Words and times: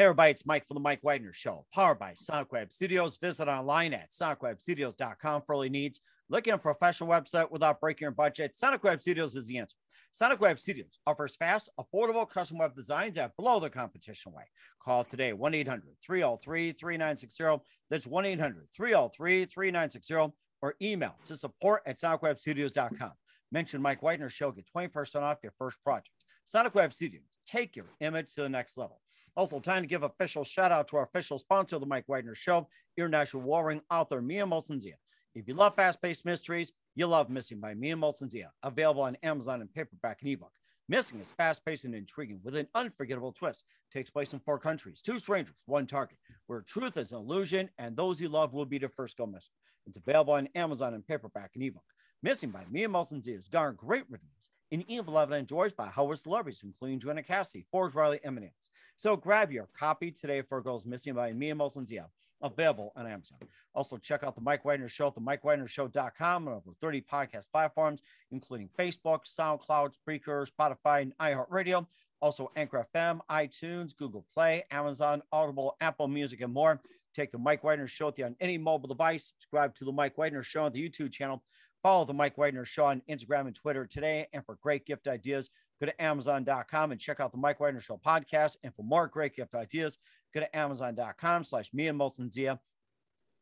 Hey, 0.00 0.04
everybody, 0.04 0.30
it's 0.30 0.46
Mike 0.46 0.66
from 0.66 0.76
the 0.76 0.80
Mike 0.80 1.00
Wagner 1.02 1.34
Show, 1.34 1.66
powered 1.74 1.98
by 1.98 2.14
Sonic 2.14 2.50
Web 2.52 2.72
Studios. 2.72 3.18
Visit 3.18 3.48
online 3.48 3.92
at 3.92 4.10
sonicwebstudios.com 4.10 5.42
for 5.42 5.54
all 5.54 5.62
your 5.62 5.70
needs. 5.70 6.00
Looking 6.30 6.54
at 6.54 6.60
a 6.60 6.62
professional 6.62 7.10
website 7.10 7.50
without 7.50 7.82
breaking 7.82 8.06
your 8.06 8.12
budget? 8.12 8.56
Sonic 8.56 8.82
Web 8.82 9.02
Studios 9.02 9.36
is 9.36 9.46
the 9.46 9.58
answer. 9.58 9.76
Sonic 10.10 10.40
Web 10.40 10.58
Studios 10.58 10.98
offers 11.06 11.36
fast, 11.36 11.68
affordable 11.78 12.26
custom 12.26 12.56
web 12.56 12.74
designs 12.74 13.16
that 13.16 13.36
blow 13.36 13.60
the 13.60 13.68
competition 13.68 14.32
away. 14.32 14.44
Call 14.82 15.04
today 15.04 15.34
1 15.34 15.52
800 15.52 15.82
303 16.02 16.72
3960. 16.72 17.62
That's 17.90 18.06
1 18.06 18.24
800 18.24 18.68
303 18.74 19.44
3960 19.44 20.34
or 20.62 20.76
email 20.80 21.16
to 21.26 21.36
support 21.36 21.82
at 21.84 21.98
sonicwebstudios.com. 21.98 23.12
Mention 23.52 23.82
Mike 23.82 24.02
Wagner 24.02 24.30
Show, 24.30 24.50
get 24.50 24.66
20% 24.74 25.20
off 25.20 25.40
your 25.42 25.52
first 25.58 25.76
project. 25.84 26.08
Sonic 26.46 26.74
Web 26.74 26.94
Studios, 26.94 27.24
take 27.44 27.76
your 27.76 27.90
image 28.00 28.32
to 28.32 28.40
the 28.40 28.48
next 28.48 28.78
level. 28.78 28.98
Also, 29.36 29.60
time 29.60 29.82
to 29.82 29.88
give 29.88 30.02
official 30.02 30.44
shout 30.44 30.72
out 30.72 30.88
to 30.88 30.96
our 30.96 31.04
official 31.04 31.38
sponsor 31.38 31.76
of 31.76 31.80
the 31.80 31.86
Mike 31.86 32.08
Wagner 32.08 32.34
Show, 32.34 32.68
international 32.96 33.42
warring 33.42 33.80
author 33.90 34.20
Mia 34.20 34.44
Molson-Zia. 34.44 34.96
If 35.34 35.46
you 35.46 35.54
love 35.54 35.76
fast 35.76 36.02
paced 36.02 36.24
mysteries, 36.24 36.72
you 36.96 37.06
love 37.06 37.30
Missing 37.30 37.60
by 37.60 37.74
Mia 37.74 37.96
Molson-Zia, 37.96 38.50
available 38.62 39.02
on 39.02 39.16
Amazon 39.22 39.60
in 39.60 39.68
paperback 39.68 40.18
and 40.22 40.30
ebook. 40.30 40.52
Missing 40.88 41.20
is 41.20 41.30
fast 41.30 41.64
paced 41.64 41.84
and 41.84 41.94
intriguing 41.94 42.40
with 42.42 42.56
an 42.56 42.66
unforgettable 42.74 43.30
twist. 43.30 43.64
Takes 43.92 44.10
place 44.10 44.32
in 44.32 44.40
four 44.40 44.58
countries, 44.58 45.00
two 45.00 45.20
strangers, 45.20 45.62
one 45.66 45.86
target, 45.86 46.18
where 46.48 46.62
truth 46.62 46.96
is 46.96 47.12
an 47.12 47.18
illusion 47.18 47.70
and 47.78 47.96
those 47.96 48.20
you 48.20 48.28
love 48.28 48.52
will 48.52 48.66
be 48.66 48.78
the 48.78 48.88
first 48.88 49.16
go 49.16 49.26
missing. 49.26 49.54
It's 49.86 49.96
available 49.96 50.32
on 50.34 50.48
Amazon 50.56 50.94
in 50.94 51.02
paperback 51.02 51.52
and 51.54 51.62
ebook. 51.62 51.84
Missing 52.24 52.50
by 52.50 52.64
Mia 52.68 52.88
Molson-Zia 52.88 53.36
has 53.36 53.46
garnered 53.46 53.76
great 53.76 54.04
reviews 54.10 54.49
and 54.72 54.84
even 54.88 55.04
beloved 55.04 55.32
and 55.32 55.40
enjoyed 55.40 55.74
by 55.76 55.88
Howard 55.88 56.18
celebrities, 56.18 56.62
including 56.64 56.98
Joanna 56.98 57.22
Cassidy, 57.22 57.66
Forbes 57.70 57.94
Riley, 57.94 58.20
Eminence. 58.24 58.70
So 58.96 59.16
grab 59.16 59.50
your 59.50 59.68
copy 59.78 60.10
today 60.10 60.42
for 60.42 60.60
Girls 60.62 60.86
Missing 60.86 61.14
by 61.14 61.32
Mia 61.32 61.54
Molson-Zia 61.54 62.08
available 62.42 62.92
on 62.96 63.06
Amazon. 63.06 63.38
Also, 63.74 63.96
check 63.96 64.24
out 64.24 64.34
the 64.34 64.40
Mike 64.40 64.64
Wagner 64.64 64.88
Show 64.88 65.08
at 65.08 65.14
the 65.14 65.20
MikeWagnerShow.com 65.20 66.48
and 66.48 66.56
over 66.56 66.72
30 66.80 67.02
podcast 67.02 67.50
platforms, 67.50 68.02
including 68.30 68.68
Facebook, 68.78 69.20
SoundCloud, 69.26 69.96
Spreaker, 69.96 70.48
Spotify, 70.50 71.02
and 71.02 71.16
iHeartRadio. 71.18 71.86
Also, 72.20 72.50
Anchor 72.56 72.86
FM, 72.94 73.20
iTunes, 73.30 73.96
Google 73.96 74.26
Play, 74.34 74.64
Amazon, 74.70 75.22
Audible, 75.32 75.76
Apple 75.80 76.08
Music, 76.08 76.40
and 76.40 76.52
more. 76.52 76.80
Take 77.14 77.32
the 77.32 77.38
Mike 77.38 77.64
Wagner 77.64 77.86
Show 77.86 78.06
with 78.06 78.18
you 78.18 78.26
on 78.26 78.36
any 78.40 78.58
mobile 78.58 78.88
device. 78.88 79.26
Subscribe 79.26 79.74
to 79.76 79.84
the 79.84 79.92
Mike 79.92 80.16
Wagner 80.18 80.42
Show 80.42 80.64
on 80.64 80.72
the 80.72 80.86
YouTube 80.86 81.12
channel. 81.12 81.42
Follow 81.82 82.04
the 82.04 82.12
Mike 82.14 82.36
Wagner 82.36 82.64
Show 82.64 82.84
on 82.84 83.02
Instagram 83.08 83.46
and 83.46 83.54
Twitter 83.54 83.86
today. 83.86 84.26
And 84.32 84.44
for 84.44 84.56
great 84.56 84.84
gift 84.84 85.06
ideas, 85.08 85.50
go 85.80 85.86
to 85.86 86.02
Amazon.com 86.02 86.92
and 86.92 87.00
check 87.00 87.20
out 87.20 87.32
the 87.32 87.38
Mike 87.38 87.60
Wagner 87.60 87.80
Show 87.80 87.98
podcast. 88.04 88.56
And 88.62 88.74
for 88.74 88.82
more 88.82 89.06
great 89.06 89.34
gift 89.34 89.54
ideas, 89.54 89.98
go 90.34 90.40
to 90.40 90.56
Amazon.com 90.56 91.44
slash 91.44 91.72
me 91.72 91.88
and 91.88 91.98
Molson 91.98 92.30
Zia 92.30 92.60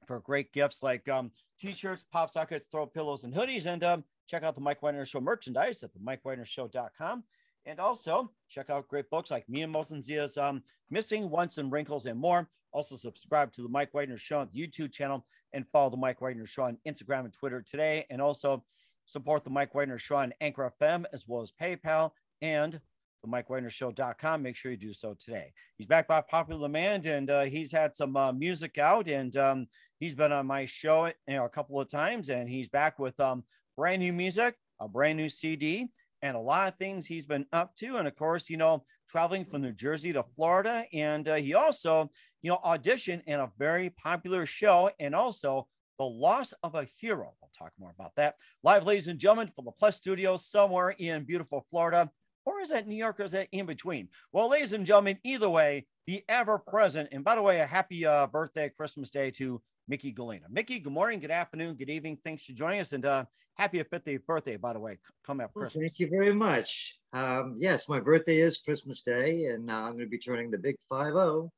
for 0.06 0.20
great 0.20 0.52
gifts 0.52 0.82
like 0.82 1.08
um, 1.08 1.30
t-shirts, 1.58 2.04
pop 2.10 2.30
sockets, 2.30 2.66
throw 2.70 2.86
pillows, 2.86 3.24
and 3.24 3.34
hoodies. 3.34 3.66
And 3.66 3.82
um, 3.82 4.04
check 4.28 4.42
out 4.42 4.54
the 4.54 4.60
Mike 4.60 4.82
Wagner 4.82 5.04
Show 5.04 5.20
merchandise 5.20 5.82
at 5.82 5.92
the 5.92 5.98
MikeWagnerShow.com. 5.98 7.24
And 7.66 7.80
also 7.80 8.30
check 8.48 8.70
out 8.70 8.88
great 8.88 9.10
books 9.10 9.30
like 9.30 9.48
me 9.48 9.62
and 9.62 9.74
Molson 9.74 10.02
Zia's 10.02 10.36
um, 10.36 10.62
Missing 10.90 11.28
Once 11.28 11.58
and 11.58 11.70
Wrinkles 11.70 12.06
and 12.06 12.18
more. 12.18 12.48
Also 12.72 12.96
subscribe 12.96 13.52
to 13.52 13.62
the 13.62 13.68
Mike 13.68 13.92
Wagner 13.92 14.16
Show 14.16 14.40
on 14.40 14.48
the 14.52 14.60
YouTube 14.60 14.92
channel 14.92 15.26
and 15.52 15.66
follow 15.72 15.90
the 15.90 15.96
Mike 15.96 16.20
Wagner 16.20 16.46
Show 16.46 16.64
on 16.64 16.78
Instagram 16.86 17.20
and 17.20 17.32
Twitter 17.32 17.62
today. 17.62 18.06
And 18.10 18.22
also 18.22 18.64
support 19.06 19.44
the 19.44 19.50
Mike 19.50 19.74
Wagner 19.74 19.98
Show 19.98 20.16
on 20.16 20.32
Anchor 20.40 20.72
FM 20.80 21.04
as 21.12 21.26
well 21.26 21.42
as 21.42 21.52
PayPal 21.60 22.12
and 22.40 22.80
the 23.22 23.28
MikeWagnerShow.com. 23.28 24.42
Make 24.42 24.56
sure 24.56 24.70
you 24.70 24.76
do 24.76 24.92
so 24.92 25.16
today. 25.18 25.52
He's 25.76 25.86
back 25.86 26.06
by 26.06 26.20
popular 26.20 26.68
demand, 26.68 27.06
and 27.06 27.30
uh, 27.30 27.42
he's 27.42 27.72
had 27.72 27.94
some 27.94 28.16
uh, 28.16 28.32
music 28.32 28.78
out, 28.78 29.08
and 29.08 29.36
um, 29.36 29.66
he's 29.98 30.14
been 30.14 30.32
on 30.32 30.46
my 30.46 30.64
show 30.64 31.06
you 31.06 31.14
know, 31.28 31.44
a 31.44 31.48
couple 31.48 31.80
of 31.80 31.88
times, 31.88 32.28
and 32.28 32.48
he's 32.48 32.68
back 32.68 32.98
with 32.98 33.18
um, 33.20 33.44
brand 33.76 34.02
new 34.02 34.12
music, 34.12 34.54
a 34.80 34.88
brand 34.88 35.16
new 35.16 35.28
CD, 35.28 35.88
and 36.22 36.36
a 36.36 36.40
lot 36.40 36.68
of 36.68 36.76
things 36.76 37.06
he's 37.06 37.26
been 37.26 37.46
up 37.52 37.74
to. 37.76 37.96
And 37.96 38.08
of 38.08 38.14
course, 38.16 38.50
you 38.50 38.56
know, 38.56 38.84
traveling 39.08 39.44
from 39.44 39.62
New 39.62 39.72
Jersey 39.72 40.12
to 40.12 40.22
Florida, 40.22 40.84
and 40.92 41.28
uh, 41.28 41.36
he 41.36 41.54
also, 41.54 42.10
you 42.42 42.50
know, 42.50 42.60
auditioned 42.64 43.22
in 43.26 43.40
a 43.40 43.50
very 43.58 43.90
popular 43.90 44.46
show, 44.46 44.90
and 44.98 45.14
also 45.14 45.66
the 45.98 46.04
loss 46.04 46.54
of 46.62 46.74
a 46.74 46.86
hero. 47.00 47.34
I'll 47.42 47.50
talk 47.56 47.72
more 47.78 47.92
about 47.98 48.14
that. 48.16 48.36
Live, 48.62 48.86
ladies 48.86 49.08
and 49.08 49.18
gentlemen, 49.18 49.50
from 49.54 49.64
the 49.64 49.72
Plus 49.72 49.96
Studio 49.96 50.36
somewhere 50.36 50.90
in 50.98 51.24
beautiful 51.24 51.64
Florida 51.70 52.10
or 52.48 52.60
is 52.62 52.70
that 52.70 52.88
New 52.88 52.96
York 52.96 53.20
or 53.20 53.24
is 53.24 53.32
that 53.32 53.48
in 53.52 53.66
between? 53.66 54.08
Well, 54.32 54.48
ladies 54.48 54.72
and 54.72 54.86
gentlemen, 54.86 55.18
either 55.22 55.50
way, 55.50 55.86
the 56.06 56.24
ever 56.30 56.58
present, 56.58 57.10
and 57.12 57.22
by 57.22 57.34
the 57.34 57.42
way, 57.42 57.60
a 57.60 57.66
happy 57.66 58.06
uh, 58.06 58.26
birthday, 58.26 58.70
Christmas 58.74 59.10
Day 59.10 59.30
to 59.32 59.60
Mickey 59.88 60.12
Gallina. 60.12 60.42
Mickey, 60.50 60.78
good 60.78 60.92
morning, 60.92 61.18
good 61.18 61.30
afternoon, 61.30 61.74
good 61.74 61.88
evening. 61.88 62.16
Thanks 62.16 62.44
for 62.44 62.52
joining 62.52 62.80
us, 62.80 62.92
and 62.92 63.04
uh, 63.06 63.24
happy 63.56 63.82
50th 63.82 64.26
birthday, 64.26 64.56
by 64.56 64.74
the 64.74 64.78
way, 64.78 64.98
come 65.26 65.40
up 65.40 65.54
Christmas. 65.54 65.82
Thank 65.82 65.98
you 65.98 66.08
very 66.10 66.34
much. 66.34 66.98
Um, 67.14 67.54
yes, 67.56 67.88
my 67.88 67.98
birthday 67.98 68.36
is 68.36 68.58
Christmas 68.58 69.02
Day, 69.02 69.46
and 69.46 69.70
uh, 69.70 69.74
I'm 69.74 69.92
going 69.92 70.04
to 70.04 70.06
be 70.06 70.18
turning 70.18 70.50
the 70.50 70.58
big 70.58 70.76
5 70.90 71.06
0. 71.06 71.50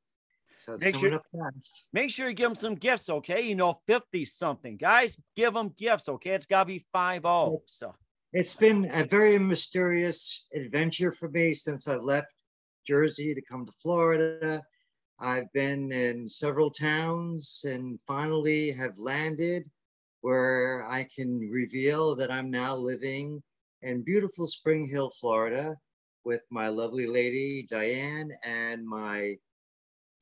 So 0.57 0.77
make 0.79 0.95
sure. 0.95 1.19
Make 1.91 2.09
sure 2.09 2.29
you 2.29 2.33
give 2.33 2.49
them 2.49 2.55
some 2.55 2.75
gifts, 2.75 3.09
okay? 3.09 3.41
You 3.41 3.55
know, 3.55 3.81
50 3.87 4.23
something. 4.25 4.77
Guys, 4.77 5.17
give 5.35 5.53
them 5.53 5.73
gifts, 5.77 6.07
okay? 6.07 6.31
It's 6.31 6.45
got 6.45 6.63
to 6.63 6.67
be 6.67 6.85
5 6.93 7.23
0. 7.23 7.61
So 7.65 7.95
it's 8.31 8.55
been 8.55 8.89
a 8.93 9.03
very 9.03 9.37
mysterious 9.37 10.47
adventure 10.55 11.11
for 11.11 11.29
me 11.29 11.53
since 11.53 11.87
I 11.87 11.95
left 11.95 12.33
Jersey 12.87 13.33
to 13.33 13.41
come 13.41 13.65
to 13.65 13.71
Florida. 13.81 14.61
I've 15.21 15.51
been 15.53 15.91
in 15.91 16.27
several 16.27 16.71
towns 16.71 17.63
and 17.63 18.01
finally 18.01 18.71
have 18.71 18.97
landed 18.97 19.69
where 20.21 20.83
I 20.89 21.07
can 21.15 21.39
reveal 21.51 22.15
that 22.15 22.31
I'm 22.31 22.49
now 22.49 22.75
living 22.75 23.41
in 23.83 24.01
beautiful 24.01 24.47
Spring 24.47 24.87
Hill, 24.87 25.11
Florida, 25.19 25.75
with 26.23 26.41
my 26.49 26.69
lovely 26.69 27.05
lady 27.05 27.67
Diane 27.69 28.31
and 28.43 28.83
my 28.87 29.35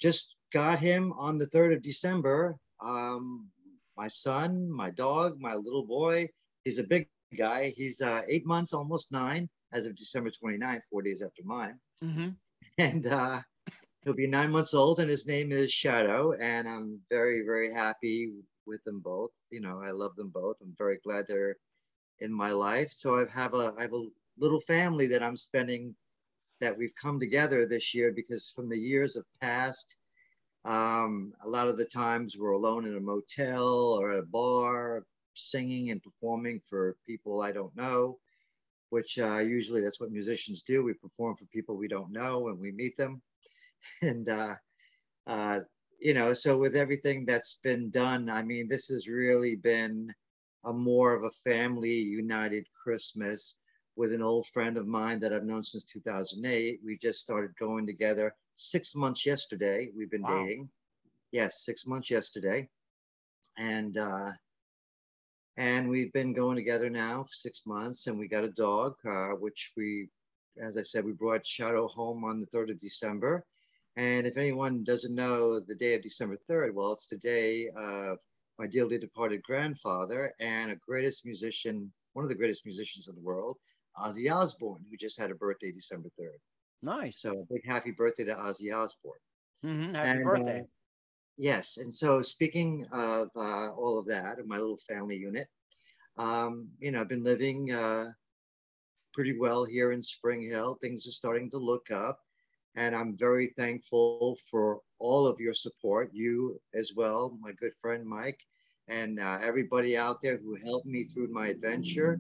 just 0.02 0.36
got 0.52 0.80
him 0.80 1.14
on 1.14 1.38
the 1.38 1.48
3rd 1.48 1.78
of 1.78 1.82
December. 1.82 2.58
Um, 2.84 3.48
my 3.98 4.08
son, 4.10 4.70
my 4.70 4.90
dog, 4.90 5.40
my 5.40 5.56
little 5.56 5.86
boy. 5.86 6.28
He's 6.66 6.80
a 6.80 6.88
big 6.88 7.08
guy. 7.38 7.74
He's 7.76 8.02
uh, 8.02 8.22
eight 8.28 8.46
months, 8.46 8.74
almost 8.74 9.14
nine, 9.14 9.50
as 9.74 9.86
of 9.86 9.96
December 9.96 10.32
29th, 10.44 10.82
four 10.90 11.02
days 11.02 11.22
after 11.22 11.44
mine. 11.46 11.80
Mm-hmm. 12.04 12.30
And 12.78 13.06
uh, 13.08 13.42
he'll 14.04 14.14
be 14.14 14.28
nine 14.28 14.52
months 14.52 14.74
old, 14.74 15.00
and 15.00 15.10
his 15.10 15.28
name 15.28 15.52
is 15.52 15.72
Shadow. 15.72 16.34
And 16.34 16.68
I'm 16.68 17.00
very, 17.10 17.42
very 17.46 17.72
happy 17.72 18.32
with 18.66 18.84
them 18.84 19.00
both. 19.00 19.32
You 19.52 19.62
know, 19.62 19.82
I 19.84 19.92
love 19.92 20.16
them 20.16 20.30
both. 20.30 20.58
I'm 20.62 20.76
very 20.78 21.00
glad 21.04 21.26
they're 21.28 21.58
in 22.20 22.34
my 22.34 22.52
life. 22.52 22.92
So 22.92 23.20
I 23.20 23.26
have 23.32 23.54
a 23.54 23.74
I 23.78 23.84
have 23.84 23.94
a 23.94 24.08
little 24.38 24.62
family 24.62 25.08
that 25.08 25.24
I'm 25.24 25.36
spending 25.36 25.96
that 26.62 26.78
we've 26.78 26.96
come 27.02 27.20
together 27.20 27.66
this 27.66 27.94
year 27.94 28.12
because 28.12 28.52
from 28.54 28.70
the 28.70 28.78
years 28.78 29.16
of 29.16 29.26
past, 29.42 29.98
um, 30.66 31.34
a 31.46 31.50
lot 31.50 31.68
of 31.68 31.78
the 31.78 31.86
times 31.86 32.38
we're 32.38 32.52
alone 32.52 32.86
in 32.86 32.96
a 32.96 33.00
motel 33.00 33.98
or 34.00 34.12
a 34.12 34.26
bar, 34.26 35.06
singing 35.34 35.92
and 35.92 36.04
performing 36.04 36.60
for 36.70 36.98
people 37.06 37.42
I 37.42 37.52
don't 37.52 37.76
know, 37.76 38.20
which 38.90 39.20
uh, 39.20 39.38
usually 39.38 39.82
that's 39.82 40.00
what 40.02 40.12
musicians 40.12 40.64
do. 40.64 40.84
We 40.84 40.94
perform 40.94 41.36
for 41.36 41.46
people 41.46 41.78
we 41.78 41.88
don't 41.88 42.12
know 42.12 42.50
and 42.50 42.60
we 42.60 42.72
meet 42.72 42.98
them. 42.98 43.22
And, 44.02 44.28
uh, 44.28 44.56
uh, 45.28 45.60
you 46.00 46.14
know, 46.14 46.34
so 46.34 46.58
with 46.58 46.76
everything 46.76 47.26
that's 47.26 47.60
been 47.64 47.90
done, 47.90 48.30
I 48.30 48.44
mean, 48.44 48.68
this 48.68 48.88
has 48.88 49.08
really 49.08 49.56
been 49.56 50.10
a 50.66 50.74
more 50.74 51.14
of 51.14 51.24
a 51.24 51.50
family 51.50 51.94
united 51.94 52.66
Christmas 52.74 53.56
with 53.96 54.14
an 54.14 54.22
old 54.22 54.48
friend 54.48 54.78
of 54.78 54.88
mine 54.88 55.20
that 55.20 55.34
I've 55.34 55.46
known 55.46 55.64
since 55.64 55.86
2008. 55.86 56.80
We 56.84 56.98
just 56.98 57.20
started 57.20 57.52
going 57.60 57.86
together 57.86 58.34
six 58.56 58.96
months 58.96 59.26
yesterday. 59.26 59.90
We've 59.96 60.12
been 60.12 60.22
wow. 60.22 60.46
dating. 60.46 60.70
Yes, 61.32 61.66
six 61.66 61.86
months 61.86 62.10
yesterday. 62.10 62.70
And 63.58 63.98
uh, 63.98 64.32
and 65.60 65.90
we've 65.90 66.14
been 66.14 66.34
going 66.34 66.56
together 66.56 66.90
now 66.90 67.24
for 67.24 67.34
six 67.34 67.68
months 67.68 68.08
and 68.08 68.18
we 68.18 68.28
got 68.28 68.46
a 68.46 68.52
dog 68.52 68.96
uh, 69.06 69.32
which 69.32 69.74
we 69.76 70.08
as 70.62 70.78
i 70.78 70.82
said 70.82 71.06
we 71.06 71.12
brought 71.12 71.46
shadow 71.46 71.88
home 71.88 72.24
on 72.24 72.40
the 72.40 72.46
3rd 72.48 72.72
of 72.72 72.80
december 72.80 73.46
and 73.96 74.26
if 74.26 74.38
anyone 74.38 74.84
doesn't 74.84 75.16
know 75.16 75.60
the 75.60 75.76
day 75.76 75.96
of 75.96 76.02
december 76.02 76.38
3rd 76.50 76.74
well 76.74 76.94
it's 76.94 77.08
the 77.08 77.18
day 77.18 77.70
of 77.76 78.18
my 78.58 78.68
dearly 78.68 78.98
departed 78.98 79.42
grandfather 79.44 80.34
and 80.40 80.72
a 80.72 80.76
greatest 80.76 81.26
musician 81.26 81.92
one 82.14 82.24
of 82.24 82.30
the 82.30 82.36
greatest 82.36 82.66
musicians 82.66 83.08
in 83.08 83.16
the 83.16 83.22
world 83.22 83.58
ozzy 83.98 84.32
osbourne 84.34 84.84
who 84.90 84.98
just 84.98 85.20
had 85.20 85.32
a 85.32 85.36
birthday 85.36 85.72
december 85.72 86.10
3rd 86.20 86.40
nice 86.82 87.22
so 87.22 87.32
a 87.32 87.54
big 87.54 87.66
happy 87.66 87.92
birthday 87.92 88.24
to 88.24 88.34
ozzy 88.36 88.74
osbourne 88.74 89.20
mm-hmm. 89.66 89.96
happy 89.96 90.10
and, 90.10 90.24
birthday 90.24 90.60
uh, 90.60 90.64
Yes, 91.42 91.78
and 91.78 91.94
so 91.94 92.22
speaking 92.22 92.86
of 92.92 93.30
uh, 93.34 93.72
all 93.72 93.98
of 93.98 94.06
that, 94.08 94.40
of 94.40 94.46
my 94.46 94.58
little 94.58 94.76
family 94.90 95.16
unit, 95.16 95.48
um, 96.18 96.68
you 96.80 96.92
know, 96.92 97.00
I've 97.00 97.08
been 97.08 97.24
living 97.24 97.72
uh, 97.72 98.08
pretty 99.14 99.40
well 99.40 99.64
here 99.64 99.94
in 99.94 100.04
Spring 100.04 100.42
Hill. 100.42 100.78
Things 100.82 101.08
are 101.08 101.12
starting 101.12 101.50
to 101.52 101.58
look 101.58 101.92
up. 101.92 102.20
And 102.76 102.96
I'm 102.96 103.18
very 103.18 103.48
thankful 103.58 104.38
for 104.50 104.80
all 105.00 105.28
of 105.28 105.40
your 105.40 105.54
support, 105.54 106.10
you 106.14 106.60
as 106.74 106.94
well, 106.96 107.38
my 107.42 107.52
good 107.54 107.74
friend 107.82 108.06
Mike, 108.06 108.40
and 108.88 109.20
uh, 109.20 109.40
everybody 109.42 109.98
out 109.98 110.22
there 110.22 110.38
who 110.38 110.56
helped 110.56 110.86
me 110.86 111.04
through 111.04 111.30
my 111.30 111.48
adventure. 111.48 112.20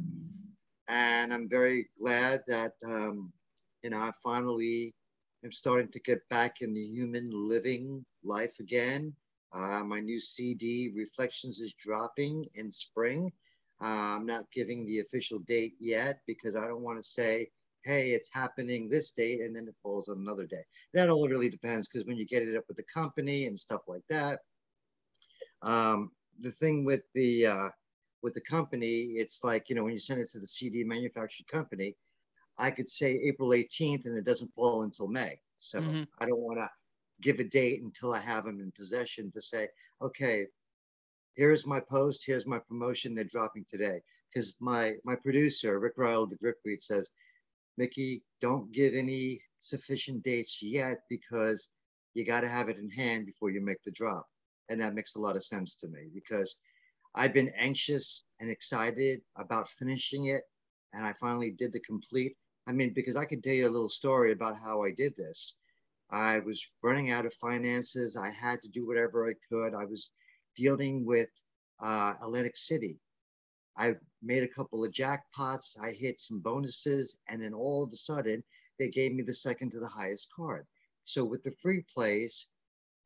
And 0.87 1.33
I'm 1.33 1.47
very 1.47 1.89
glad 1.99 2.41
that, 2.47 2.73
um, 2.85 3.31
you 3.83 3.91
know, 3.91 3.99
I 3.99 4.11
finally 4.23 4.93
am 5.43 5.51
starting 5.51 5.89
to 5.91 5.99
get 6.01 6.27
back 6.29 6.61
in 6.61 6.73
the 6.73 6.81
human 6.81 7.29
living 7.31 8.03
life 8.23 8.59
again. 8.59 9.13
Uh, 9.53 9.83
my 9.83 9.99
new 9.99 10.19
CD, 10.19 10.91
Reflections, 10.95 11.59
is 11.59 11.73
dropping 11.73 12.45
in 12.55 12.71
spring. 12.71 13.31
Uh, 13.81 14.17
I'm 14.17 14.25
not 14.25 14.51
giving 14.51 14.85
the 14.85 14.99
official 14.99 15.39
date 15.39 15.75
yet 15.79 16.19
because 16.27 16.55
I 16.55 16.67
don't 16.67 16.81
want 16.81 16.97
to 16.97 17.03
say, 17.03 17.49
hey, 17.83 18.11
it's 18.11 18.31
happening 18.31 18.89
this 18.89 19.11
date 19.11 19.41
and 19.41 19.55
then 19.55 19.67
it 19.67 19.75
falls 19.81 20.09
on 20.09 20.17
another 20.17 20.45
day. 20.45 20.63
That 20.93 21.09
all 21.09 21.27
really 21.27 21.49
depends 21.49 21.87
because 21.87 22.05
when 22.05 22.17
you 22.17 22.25
get 22.25 22.43
it 22.43 22.55
up 22.55 22.65
with 22.67 22.77
the 22.77 22.83
company 22.93 23.45
and 23.45 23.57
stuff 23.57 23.81
like 23.87 24.03
that, 24.09 24.39
um, 25.61 26.11
the 26.39 26.51
thing 26.51 26.85
with 26.85 27.03
the 27.13 27.45
uh, 27.45 27.69
with 28.21 28.33
the 28.33 28.41
company, 28.41 29.13
it's 29.15 29.43
like 29.43 29.69
you 29.69 29.75
know 29.75 29.83
when 29.83 29.93
you 29.93 29.99
send 29.99 30.21
it 30.21 30.29
to 30.31 30.39
the 30.39 30.47
CD 30.47 30.83
manufactured 30.83 31.47
company, 31.47 31.95
I 32.57 32.71
could 32.71 32.89
say 32.89 33.19
April 33.23 33.49
18th 33.49 34.05
and 34.05 34.17
it 34.17 34.25
doesn't 34.25 34.53
fall 34.53 34.83
until 34.83 35.07
May. 35.07 35.39
So 35.59 35.81
mm-hmm. 35.81 36.03
I 36.19 36.25
don't 36.25 36.39
want 36.39 36.59
to 36.59 36.69
give 37.21 37.39
a 37.39 37.43
date 37.43 37.81
until 37.81 38.13
I 38.13 38.19
have 38.19 38.45
them 38.45 38.59
in 38.59 38.71
possession 38.71 39.31
to 39.31 39.41
say, 39.41 39.67
okay, 40.01 40.47
here's 41.35 41.67
my 41.67 41.79
post, 41.79 42.23
here's 42.25 42.47
my 42.47 42.59
promotion, 42.59 43.15
they're 43.15 43.25
dropping 43.25 43.65
today. 43.69 44.01
Because 44.33 44.55
my 44.59 44.95
my 45.03 45.15
producer, 45.15 45.79
Rick 45.79 45.93
Reil 45.97 46.27
the 46.27 46.35
grip 46.35 46.57
Gripweed, 46.65 46.81
says, 46.81 47.11
Mickey, 47.79 48.21
don't 48.41 48.69
give 48.73 48.93
any 48.93 49.41
sufficient 49.59 50.21
dates 50.21 50.61
yet 50.61 50.97
because 51.09 51.69
you 52.13 52.25
got 52.25 52.41
to 52.41 52.49
have 52.49 52.67
it 52.67 52.77
in 52.77 52.89
hand 52.89 53.25
before 53.25 53.51
you 53.51 53.61
make 53.61 53.81
the 53.85 53.91
drop. 53.91 54.27
And 54.67 54.81
that 54.81 54.93
makes 54.93 55.15
a 55.15 55.21
lot 55.21 55.37
of 55.37 55.45
sense 55.45 55.77
to 55.77 55.87
me 55.87 56.09
because 56.13 56.59
I've 57.15 57.33
been 57.33 57.51
anxious 57.57 58.25
and 58.41 58.49
excited 58.49 59.21
about 59.37 59.69
finishing 59.69 60.25
it. 60.25 60.43
And 60.93 61.05
I 61.05 61.13
finally 61.13 61.51
did 61.51 61.71
the 61.71 61.79
complete. 61.79 62.35
I 62.67 62.73
mean, 62.73 62.91
because 62.93 63.15
I 63.15 63.23
could 63.23 63.41
tell 63.41 63.53
you 63.53 63.69
a 63.69 63.71
little 63.71 63.89
story 63.89 64.33
about 64.33 64.57
how 64.57 64.83
I 64.83 64.91
did 64.91 65.15
this. 65.15 65.59
I 66.11 66.39
was 66.39 66.73
running 66.83 67.11
out 67.11 67.25
of 67.25 67.33
finances. 67.35 68.17
I 68.17 68.29
had 68.29 68.61
to 68.61 68.69
do 68.69 68.85
whatever 68.85 69.29
I 69.29 69.33
could. 69.47 69.73
I 69.73 69.85
was 69.85 70.11
dealing 70.57 71.05
with 71.05 71.29
uh, 71.81 72.15
Atlantic 72.21 72.57
City. 72.57 72.97
I 73.79 73.95
made 74.21 74.43
a 74.43 74.47
couple 74.47 74.83
of 74.83 74.91
jackpots. 74.91 75.79
I 75.81 75.91
hit 75.91 76.19
some 76.19 76.39
bonuses. 76.39 77.17
And 77.29 77.41
then 77.41 77.53
all 77.53 77.81
of 77.81 77.91
a 77.93 77.95
sudden, 77.95 78.43
they 78.77 78.89
gave 78.89 79.13
me 79.13 79.23
the 79.23 79.33
second 79.33 79.71
to 79.71 79.79
the 79.79 79.87
highest 79.87 80.29
card. 80.35 80.67
So 81.05 81.23
with 81.23 81.41
the 81.43 81.55
free 81.61 81.83
plays, 81.93 82.49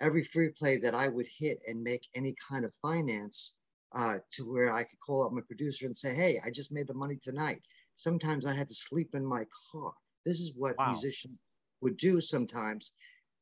every 0.01 0.23
free 0.23 0.49
play 0.49 0.77
that 0.77 0.95
I 0.95 1.07
would 1.07 1.27
hit 1.37 1.59
and 1.67 1.81
make 1.81 2.09
any 2.15 2.35
kind 2.49 2.65
of 2.65 2.73
finance 2.81 3.57
uh, 3.93 4.17
to 4.31 4.51
where 4.51 4.73
I 4.73 4.83
could 4.83 4.99
call 4.99 5.23
up 5.23 5.31
my 5.31 5.41
producer 5.41 5.85
and 5.85 5.95
say, 5.95 6.13
hey, 6.13 6.41
I 6.43 6.49
just 6.49 6.73
made 6.73 6.87
the 6.87 6.93
money 6.95 7.17
tonight. 7.21 7.61
Sometimes 7.95 8.47
I 8.47 8.55
had 8.55 8.67
to 8.69 8.75
sleep 8.75 9.13
in 9.13 9.25
my 9.25 9.45
car. 9.71 9.93
This 10.25 10.41
is 10.41 10.53
what 10.55 10.77
wow. 10.79 10.89
musicians 10.89 11.37
would 11.81 11.97
do 11.97 12.19
sometimes 12.19 12.95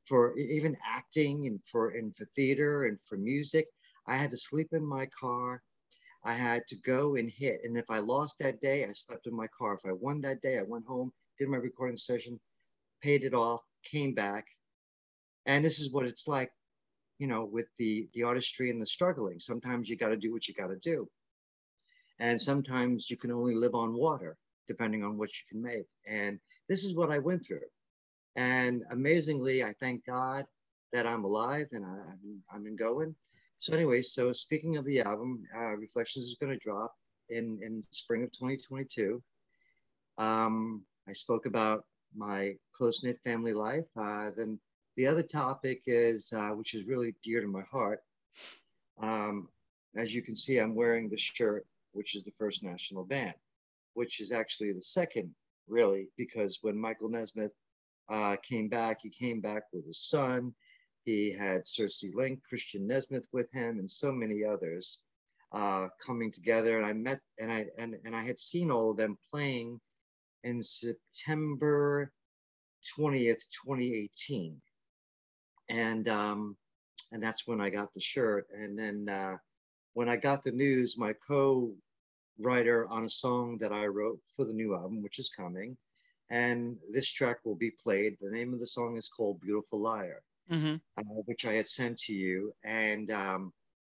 for 0.06 0.38
even 0.38 0.76
acting 0.86 1.48
and 1.48 1.62
for 1.64 1.92
and 1.92 2.16
for 2.18 2.26
theater 2.36 2.84
and 2.86 3.00
for 3.00 3.18
music. 3.18 3.68
I 4.08 4.18
had 4.18 4.32
to 4.32 4.38
sleep 4.38 4.70
in 4.74 4.86
my 4.86 5.06
car. 5.18 5.64
I 6.24 6.34
had 6.34 6.68
to 6.68 6.76
go 6.78 7.16
and 7.16 7.30
hit. 7.30 7.62
And 7.64 7.78
if 7.78 7.86
I 7.90 8.00
lost 8.00 8.40
that 8.40 8.62
day, 8.62 8.86
I 8.86 8.92
slept 8.92 9.28
in 9.28 9.36
my 9.36 9.48
car. 9.58 9.74
If 9.74 9.86
I 9.86 9.94
won 9.94 10.22
that 10.22 10.42
day, 10.42 10.60
I 10.60 10.64
went 10.64 10.86
home, 10.86 11.12
did 11.38 11.50
my 11.50 11.58
recording 11.58 11.98
session, 11.98 12.40
paid 13.02 13.24
it 13.24 13.34
off, 13.34 13.62
came 13.84 14.14
back. 14.14 14.46
And 15.46 15.66
this 15.66 15.80
is 15.80 15.92
what 15.92 16.06
it's 16.06 16.28
like, 16.28 16.52
you 17.18 17.28
know, 17.28 17.46
with 17.46 17.68
the 17.78 18.08
the 18.14 18.24
artistry 18.24 18.70
and 18.70 18.80
the 18.80 18.86
struggling. 18.86 19.40
Sometimes 19.40 19.90
you 19.90 19.98
got 19.98 20.10
to 20.10 20.18
do 20.18 20.32
what 20.32 20.48
you 20.48 20.54
got 20.54 20.68
to 20.68 20.78
do. 20.78 21.08
And 22.20 22.40
sometimes 22.40 23.10
you 23.10 23.18
can 23.18 23.32
only 23.32 23.56
live 23.56 23.74
on 23.74 23.94
water, 23.94 24.38
depending 24.68 25.04
on 25.04 25.18
what 25.18 25.30
you 25.30 25.44
can 25.50 25.62
make. 25.62 25.88
And 26.08 26.40
this 26.70 26.84
is 26.84 26.96
what 26.96 27.12
I 27.12 27.18
went 27.18 27.46
through. 27.46 27.68
And 28.36 28.84
amazingly, 28.92 29.64
I 29.64 29.74
thank 29.82 30.06
God 30.06 30.46
that 30.94 31.08
I'm 31.08 31.24
alive 31.24 31.68
and 31.72 31.84
I, 31.84 31.98
I'm, 32.12 32.44
I'm 32.68 32.76
going. 32.76 33.16
So 33.62 33.76
anyway, 33.76 34.02
so 34.02 34.32
speaking 34.32 34.78
of 34.78 34.86
the 34.86 35.02
album, 35.02 35.44
uh, 35.56 35.78
Reflections 35.78 36.26
is 36.26 36.38
going 36.42 36.52
to 36.52 36.58
drop 36.58 36.96
in, 37.30 37.60
in 37.62 37.84
spring 37.92 38.24
of 38.24 38.32
2022. 38.32 39.22
Um, 40.18 40.82
I 41.08 41.14
spoke 41.14 41.46
about 41.46 41.86
my 42.16 42.56
close-knit 42.74 43.20
family 43.24 43.54
life. 43.54 43.86
Uh, 43.96 44.32
then 44.36 44.60
the 44.98 45.06
other 45.06 45.22
topic 45.22 45.84
is, 45.86 46.34
uh, 46.36 46.50
which 46.50 46.74
is 46.74 46.88
really 46.88 47.14
dear 47.22 47.40
to 47.40 47.48
my 47.48 47.62
heart. 47.72 48.00
Um, 49.00 49.48
as 49.96 50.12
you 50.12 50.24
can 50.24 50.36
see, 50.36 50.58
I'm 50.58 50.74
wearing 50.74 51.08
the 51.08 51.20
shirt, 51.20 51.68
which 51.92 52.16
is 52.16 52.24
the 52.24 52.34
First 52.40 52.64
National 52.64 53.04
Band, 53.04 53.36
which 53.94 54.22
is 54.22 54.32
actually 54.32 54.74
the 54.74 54.82
second, 54.82 55.36
really, 55.68 56.08
because 56.18 56.58
when 56.64 56.76
Michael 56.76 57.10
Nesmith 57.10 57.56
uh, 58.12 58.36
came 58.44 58.68
back. 58.68 59.00
He 59.02 59.10
came 59.10 59.40
back 59.40 59.64
with 59.72 59.86
his 59.86 60.00
son. 60.00 60.54
He 61.06 61.34
had 61.34 61.68
Circe 61.68 62.04
Link, 62.14 62.42
Christian 62.44 62.88
Nesmith 62.88 63.28
with 63.32 63.52
him, 63.52 63.80
and 63.80 63.90
so 63.90 64.12
many 64.12 64.44
others 64.44 65.02
uh, 65.52 65.88
coming 66.06 66.32
together. 66.32 66.78
And 66.78 66.86
I 66.86 66.94
met 66.94 67.20
and 67.40 67.52
I 67.52 67.68
and, 67.78 67.96
and 68.06 68.16
I 68.16 68.22
had 68.22 68.38
seen 68.38 68.72
all 68.72 68.92
of 68.92 68.98
them 68.98 69.18
playing 69.32 69.80
in 70.44 70.62
September 70.62 72.12
20th, 72.98 73.44
2018. 73.66 74.62
And 75.70 76.08
um, 76.08 76.58
and 77.12 77.22
that's 77.22 77.48
when 77.48 77.62
I 77.62 77.70
got 77.70 77.94
the 77.94 78.02
shirt. 78.02 78.48
And 78.54 78.78
then 78.78 79.10
uh, 79.10 79.38
when 79.94 80.10
I 80.10 80.16
got 80.16 80.44
the 80.44 80.52
news, 80.52 80.98
my 80.98 81.14
co-writer 81.28 82.88
on 82.90 83.06
a 83.06 83.10
song 83.10 83.58
that 83.60 83.72
I 83.72 83.88
wrote 83.88 84.20
for 84.36 84.46
the 84.46 84.54
new 84.54 84.76
album, 84.76 85.02
which 85.02 85.20
is 85.20 85.30
coming, 85.30 85.78
and 86.30 86.78
this 86.94 87.12
track 87.12 87.38
will 87.44 87.56
be 87.56 87.72
played. 87.72 88.18
The 88.20 88.32
name 88.32 88.54
of 88.54 88.60
the 88.60 88.68
song 88.68 88.98
is 88.98 89.10
called 89.10 89.42
Beautiful 89.42 89.80
Liar, 89.80 90.22
mm-hmm. 90.52 90.76
uh, 90.98 91.22
which 91.26 91.46
I 91.46 91.54
had 91.54 91.68
sent 91.68 91.98
to 92.00 92.14
you. 92.14 92.54
And 92.64 93.12
um, 93.12 93.54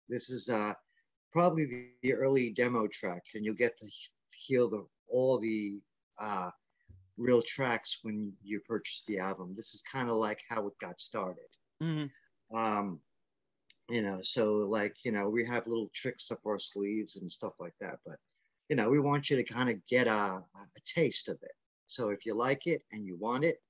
this 0.08 0.30
is 0.30 0.48
uh, 0.48 0.74
probably 1.32 1.66
the, 1.66 1.88
the, 2.02 2.14
early 2.14 2.50
demo 2.50 2.86
track, 2.86 3.22
and 3.34 3.44
you'll 3.44 3.54
get 3.54 3.76
to 3.78 3.88
hear 4.30 4.62
the, 4.62 4.86
all 5.08 5.38
the 5.38 5.80
uh, 6.20 6.50
real 7.16 7.42
tracks 7.42 8.00
when 8.02 8.32
you 8.42 8.60
purchase 8.60 9.04
the 9.06 9.18
album. 9.18 9.54
This 9.56 9.74
is 9.74 9.82
kind 9.90 10.08
of 10.08 10.16
like 10.16 10.40
how 10.48 10.66
it 10.66 10.74
got 10.80 11.00
started. 11.00 11.44
Mm-hmm. 11.82 12.56
Um, 12.56 13.00
you 13.88 14.02
know, 14.02 14.18
so 14.22 14.54
like, 14.54 14.96
you 15.04 15.12
know, 15.12 15.28
we 15.28 15.44
have 15.44 15.66
little 15.66 15.90
tricks 15.94 16.30
up 16.30 16.40
our 16.46 16.58
sleeves 16.58 17.16
and 17.16 17.30
stuff 17.30 17.52
like 17.60 17.74
that, 17.80 17.98
but 18.04 18.16
you 18.68 18.74
know, 18.74 18.88
we 18.88 18.98
want 18.98 19.30
you 19.30 19.36
to 19.36 19.44
kind 19.44 19.70
of 19.70 19.84
get 19.86 20.08
a, 20.08 20.10
a 20.10 20.80
taste 20.84 21.28
of 21.28 21.38
it. 21.42 21.52
So 21.86 22.08
if 22.08 22.26
you 22.26 22.34
like 22.34 22.66
it 22.66 22.82
and 22.92 23.06
you 23.06 23.16
want 23.16 23.44
it, 23.44 23.62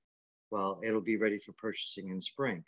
well, 0.50 0.80
it'll 0.82 1.02
be 1.02 1.16
ready 1.16 1.38
for 1.38 1.52
purchasing 1.52 2.08
in 2.08 2.20
spring. 2.20 2.64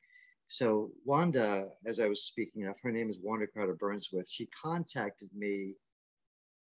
So 0.48 0.90
Wanda, 1.04 1.68
as 1.84 2.00
I 2.00 2.08
was 2.08 2.24
speaking 2.24 2.66
of, 2.66 2.76
her 2.82 2.90
name 2.90 3.10
is 3.10 3.20
Wanda 3.22 3.46
Carter 3.46 3.74
Burnsworth. 3.74 4.30
She 4.30 4.46
contacted 4.46 5.28
me 5.36 5.74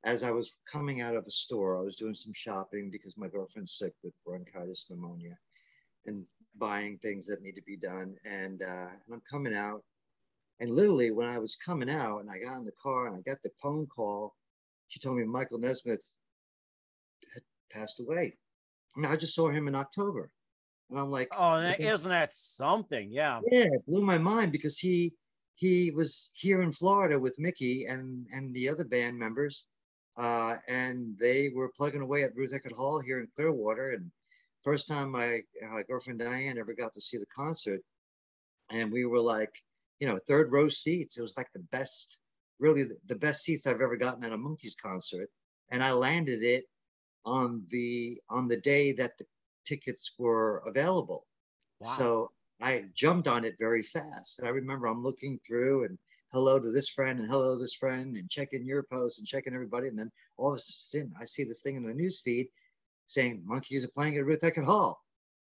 as 0.04 0.24
I 0.24 0.32
was 0.32 0.58
coming 0.72 1.02
out 1.02 1.16
of 1.16 1.26
a 1.26 1.32
store. 1.32 1.78
I 1.78 1.84
was 1.84 1.96
doing 1.96 2.16
some 2.16 2.34
shopping 2.34 2.90
because 2.90 3.16
my 3.16 3.28
girlfriend's 3.28 3.78
sick 3.78 3.94
with 4.04 4.14
bronchitis 4.26 4.88
pneumonia 4.90 5.38
and 6.08 6.26
buying 6.58 6.98
things 6.98 7.28
that 7.28 7.44
need 7.44 7.56
to 7.56 7.62
be 7.62 7.78
done. 7.78 8.16
And, 8.26 8.64
uh, 8.64 8.88
and 8.90 9.14
I'm 9.14 9.22
coming 9.30 9.56
out. 9.56 9.84
And 10.60 10.72
literally, 10.72 11.12
when 11.12 11.28
I 11.28 11.38
was 11.38 11.56
coming 11.56 11.90
out 11.90 12.20
and 12.20 12.30
I 12.30 12.40
got 12.40 12.58
in 12.58 12.66
the 12.66 12.72
car 12.82 13.08
and 13.08 13.16
I 13.16 13.22
got 13.22 13.42
the 13.44 13.52
phone 13.62 13.86
call, 13.86 14.36
she 14.88 15.00
told 15.00 15.18
me 15.18 15.26
Michael 15.26 15.60
Nesmith 15.60 16.06
had 17.34 17.44
passed 17.72 18.00
away. 18.00 18.38
And 18.96 19.06
I 19.06 19.16
just 19.16 19.36
saw 19.36 19.50
him 19.50 19.68
in 19.68 19.76
October. 19.76 20.32
And 20.90 21.00
I'm 21.00 21.10
like, 21.10 21.30
oh, 21.36 21.60
that, 21.62 21.80
isn't 21.80 22.10
that 22.10 22.32
something? 22.32 23.12
Yeah. 23.12 23.42
Yeah, 23.52 23.66
it 23.66 23.86
blew 23.88 24.04
my 24.04 24.18
mind 24.18 24.52
because 24.52 24.78
he 24.78 25.14
he 25.56 25.92
was 25.92 26.32
here 26.36 26.62
in 26.62 26.72
Florida 26.72 27.18
with 27.18 27.40
Mickey 27.40 27.86
and 27.86 28.28
and 28.32 28.54
the 28.54 28.70
other 28.70 28.84
band 28.84 29.18
members, 29.18 29.68
uh, 30.18 30.58
and 30.68 31.18
they 31.20 31.50
were 31.56 31.72
plugging 31.76 32.02
away 32.02 32.24
at 32.24 32.36
Ruth 32.36 32.54
Eckerd 32.54 32.76
Hall 32.76 33.00
here 33.00 33.20
in 33.20 33.28
Clearwater. 33.36 33.92
And 33.92 34.12
first 34.64 34.88
time 34.88 35.12
my 35.12 35.42
uh, 35.68 35.82
girlfriend 35.88 36.20
Diane 36.20 36.58
ever 36.58 36.74
got 36.74 36.94
to 36.94 37.02
see 37.02 37.18
the 37.18 37.26
concert, 37.36 37.82
and 38.70 38.92
we 38.92 39.06
were 39.06 39.22
like, 39.22 39.52
you 40.00 40.08
know, 40.08 40.18
third 40.28 40.52
row 40.52 40.70
seats. 40.70 41.18
It 41.18 41.22
was 41.24 41.38
like 41.38 41.52
the 41.54 41.66
best, 41.72 42.20
really 42.60 42.84
the, 42.84 42.98
the 43.08 43.16
best 43.16 43.44
seats 43.44 43.66
I've 43.66 43.82
ever 43.82 43.98
gotten 43.98 44.24
at 44.24 44.34
a 44.34 44.38
Monkees 44.38 44.76
concert. 44.80 45.30
And 45.72 45.84
I 45.84 45.94
landed 45.94 46.44
it 46.44 46.66
on 47.26 47.66
the 47.70 48.20
on 48.30 48.48
the 48.48 48.62
day 48.62 48.92
that 48.94 49.18
the 49.18 49.26
tickets 49.66 50.14
were 50.18 50.64
available. 50.66 51.26
Wow. 51.80 51.90
So 51.90 52.32
I 52.62 52.86
jumped 52.94 53.28
on 53.28 53.46
it 53.46 53.56
very 53.60 53.84
fast. 53.84 54.40
And 54.40 54.48
I 54.48 54.52
remember 54.52 54.88
I'm 54.88 55.04
looking 55.04 55.40
through 55.46 55.86
and 55.86 55.98
hello 56.32 56.60
to 56.60 56.72
this 56.72 56.90
friend 56.90 57.20
and 57.20 57.30
hello 57.30 57.56
to 57.56 57.60
this 57.60 57.74
friend 57.74 58.16
and 58.16 58.30
checking 58.30 58.66
your 58.66 58.84
post 58.84 59.20
and 59.20 59.28
checking 59.28 59.54
everybody. 59.54 59.88
And 59.88 59.98
then 59.98 60.12
all 60.38 60.54
of 60.54 60.58
a 60.58 60.60
sudden 60.60 61.12
I 61.20 61.26
see 61.26 61.44
this 61.44 61.62
thing 61.62 61.76
in 61.76 61.84
the 61.84 61.94
news 61.94 62.22
feed 62.22 62.48
saying 63.08 63.44
Monkees 63.48 63.86
are 63.86 63.92
playing 63.94 64.18
at 64.18 64.26
Ruth 64.26 64.42
Eckerd 64.42 64.66
Hall. 64.66 65.02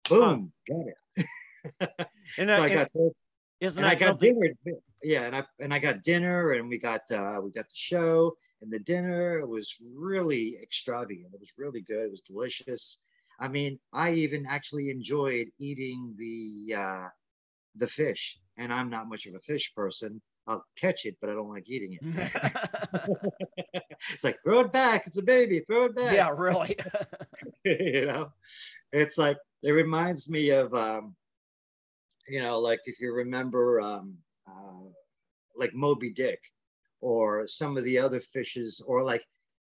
Boom, 0.08 0.52
got 0.68 0.86
it. 0.86 1.26
And, 2.38 2.48
so 2.48 2.62
I 2.62 2.68
got 2.72 2.90
isn't 3.60 3.82
and 3.82 3.90
I 3.90 3.94
got 3.94 4.20
something? 4.20 4.40
dinner. 4.64 4.78
Yeah, 5.02 5.24
and 5.24 5.36
I 5.36 5.44
and 5.58 5.74
I 5.74 5.78
got 5.78 6.02
dinner, 6.02 6.52
and 6.52 6.68
we 6.68 6.78
got 6.78 7.02
uh, 7.10 7.40
we 7.42 7.50
got 7.50 7.64
the 7.64 7.74
show, 7.74 8.36
and 8.62 8.70
the 8.70 8.78
dinner 8.78 9.46
was 9.46 9.76
really 9.94 10.56
extravagant. 10.62 11.34
It 11.34 11.40
was 11.40 11.54
really 11.58 11.82
good. 11.82 12.06
It 12.06 12.10
was 12.10 12.22
delicious. 12.22 13.00
I 13.40 13.48
mean, 13.48 13.78
I 13.92 14.12
even 14.12 14.44
actually 14.46 14.90
enjoyed 14.90 15.48
eating 15.58 16.14
the 16.18 16.74
uh, 16.76 17.08
the 17.74 17.86
fish, 17.86 18.38
and 18.58 18.72
I'm 18.72 18.90
not 18.90 19.08
much 19.08 19.26
of 19.26 19.34
a 19.34 19.40
fish 19.40 19.72
person. 19.74 20.20
I'll 20.46 20.64
catch 20.76 21.06
it, 21.06 21.16
but 21.20 21.30
I 21.30 21.34
don't 21.34 21.48
like 21.48 21.68
eating 21.68 21.96
it. 22.00 23.12
it's 24.12 24.24
like 24.24 24.38
throw 24.44 24.60
it 24.60 24.72
back. 24.72 25.06
It's 25.06 25.18
a 25.18 25.22
baby. 25.22 25.60
Throw 25.66 25.86
it 25.86 25.96
back. 25.96 26.14
yeah, 26.14 26.30
really. 26.36 26.76
you 27.64 28.06
know, 28.06 28.30
it's 28.92 29.16
like 29.16 29.38
it 29.62 29.72
reminds 29.72 30.28
me 30.28 30.50
of, 30.50 30.72
um, 30.74 31.14
you 32.28 32.42
know, 32.42 32.58
like 32.58 32.80
if 32.84 33.00
you 33.00 33.12
remember, 33.14 33.80
um, 33.80 34.16
uh, 34.46 34.88
like 35.56 35.72
Moby 35.74 36.10
Dick, 36.10 36.40
or 37.00 37.46
some 37.46 37.76
of 37.76 37.84
the 37.84 37.98
other 37.98 38.20
fishes, 38.20 38.82
or 38.86 39.02
like 39.02 39.24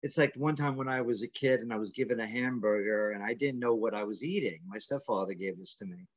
it's 0.03 0.17
like 0.17 0.33
one 0.35 0.55
time 0.55 0.75
when 0.75 0.87
I 0.87 1.01
was 1.01 1.23
a 1.23 1.27
kid 1.27 1.61
and 1.61 1.73
I 1.73 1.77
was 1.77 1.91
given 1.91 2.19
a 2.19 2.25
hamburger 2.25 3.11
and 3.11 3.23
I 3.23 3.33
didn't 3.33 3.59
know 3.59 3.73
what 3.73 3.93
I 3.93 4.03
was 4.03 4.23
eating. 4.23 4.59
My 4.67 4.77
stepfather 4.77 5.33
gave 5.33 5.57
this 5.57 5.75
to 5.75 5.85
me. 5.85 6.07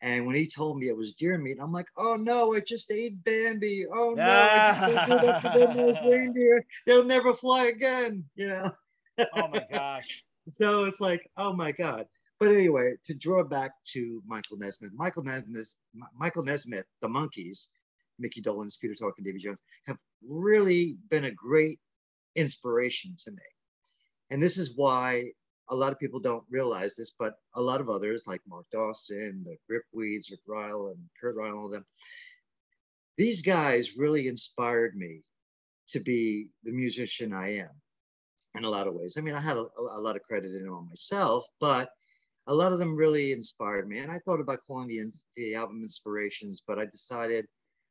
And 0.00 0.26
when 0.26 0.36
he 0.36 0.46
told 0.46 0.78
me 0.78 0.88
it 0.88 0.96
was 0.96 1.14
deer 1.14 1.38
meat, 1.38 1.58
I'm 1.60 1.72
like, 1.72 1.86
oh 1.96 2.16
no, 2.16 2.54
I 2.54 2.60
just 2.60 2.90
ate 2.90 3.24
Bambi. 3.24 3.86
Oh 3.90 4.10
no, 4.10 4.22
I 4.22 4.90
just 4.92 5.10
ate 5.10 5.42
that 5.42 5.52
to 5.52 5.74
those 5.74 5.96
reindeer. 6.04 6.66
They'll 6.86 7.04
never 7.04 7.32
fly 7.32 7.66
again, 7.66 8.24
you 8.34 8.48
know. 8.48 8.70
oh 9.18 9.48
my 9.48 9.64
gosh. 9.70 10.24
so 10.50 10.84
it's 10.84 11.00
like, 11.00 11.30
oh 11.36 11.54
my 11.54 11.72
God. 11.72 12.06
But 12.38 12.50
anyway, 12.50 12.94
to 13.04 13.14
draw 13.14 13.44
back 13.44 13.72
to 13.92 14.22
Michael 14.26 14.58
Nesmith, 14.58 14.92
Michael 14.94 15.22
Nesmith, 15.22 15.76
Michael 16.18 16.42
Nesmith, 16.42 16.84
the 17.00 17.08
Monkees, 17.08 17.68
Mickey 18.18 18.42
Dolenz, 18.42 18.78
Peter 18.78 18.94
Tork, 18.94 19.14
and 19.16 19.24
Davy 19.24 19.38
Jones 19.38 19.62
have 19.86 19.96
really 20.28 20.98
been 21.08 21.24
a 21.24 21.30
great 21.30 21.78
inspiration 22.36 23.14
to 23.24 23.30
me. 23.30 23.42
And 24.30 24.42
this 24.42 24.58
is 24.58 24.76
why 24.76 25.30
a 25.70 25.74
lot 25.74 25.92
of 25.92 25.98
people 25.98 26.20
don't 26.20 26.44
realize 26.50 26.94
this, 26.94 27.14
but 27.18 27.34
a 27.54 27.62
lot 27.62 27.80
of 27.80 27.88
others 27.88 28.24
like 28.26 28.40
Mark 28.46 28.66
Dawson, 28.72 29.44
the 29.44 29.56
Gripweeds, 29.70 30.30
Rick 30.30 30.40
Reil, 30.46 30.88
and 30.88 30.98
Kurt 31.20 31.36
Reil, 31.36 31.56
all 31.56 31.66
of 31.66 31.72
them, 31.72 31.86
these 33.16 33.42
guys 33.42 33.96
really 33.96 34.28
inspired 34.28 34.96
me 34.96 35.22
to 35.88 36.00
be 36.00 36.48
the 36.64 36.72
musician 36.72 37.32
I 37.32 37.56
am 37.56 37.70
in 38.56 38.64
a 38.64 38.70
lot 38.70 38.86
of 38.86 38.94
ways. 38.94 39.16
I 39.16 39.20
mean, 39.20 39.34
I 39.34 39.40
had 39.40 39.56
a, 39.56 39.66
a 39.78 40.00
lot 40.00 40.16
of 40.16 40.22
credit 40.22 40.50
in 40.50 40.66
it 40.66 40.70
on 40.70 40.88
myself, 40.88 41.46
but 41.60 41.90
a 42.46 42.54
lot 42.54 42.72
of 42.72 42.78
them 42.78 42.94
really 42.94 43.32
inspired 43.32 43.88
me. 43.88 44.00
And 44.00 44.12
I 44.12 44.18
thought 44.18 44.40
about 44.40 44.60
calling 44.66 44.88
the, 44.88 45.10
the 45.36 45.54
album 45.54 45.82
Inspirations, 45.82 46.62
but 46.66 46.78
I 46.78 46.84
decided 46.86 47.46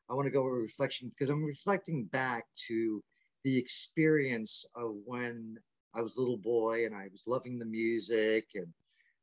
I 0.10 0.14
want 0.14 0.26
to 0.26 0.32
go 0.32 0.44
with 0.44 0.54
reflection 0.54 1.10
because 1.10 1.30
I'm 1.30 1.44
reflecting 1.44 2.06
back 2.06 2.46
to 2.68 3.02
the 3.44 3.58
experience 3.58 4.66
of 4.76 4.96
when 5.06 5.58
I 5.94 6.02
was 6.02 6.18
a 6.18 6.22
little 6.22 6.38
boy 6.38 6.86
and 6.86 6.96
I 6.96 7.08
was 7.12 7.24
loving 7.28 7.60
the 7.60 7.66
music 7.66 8.48
and 8.56 8.68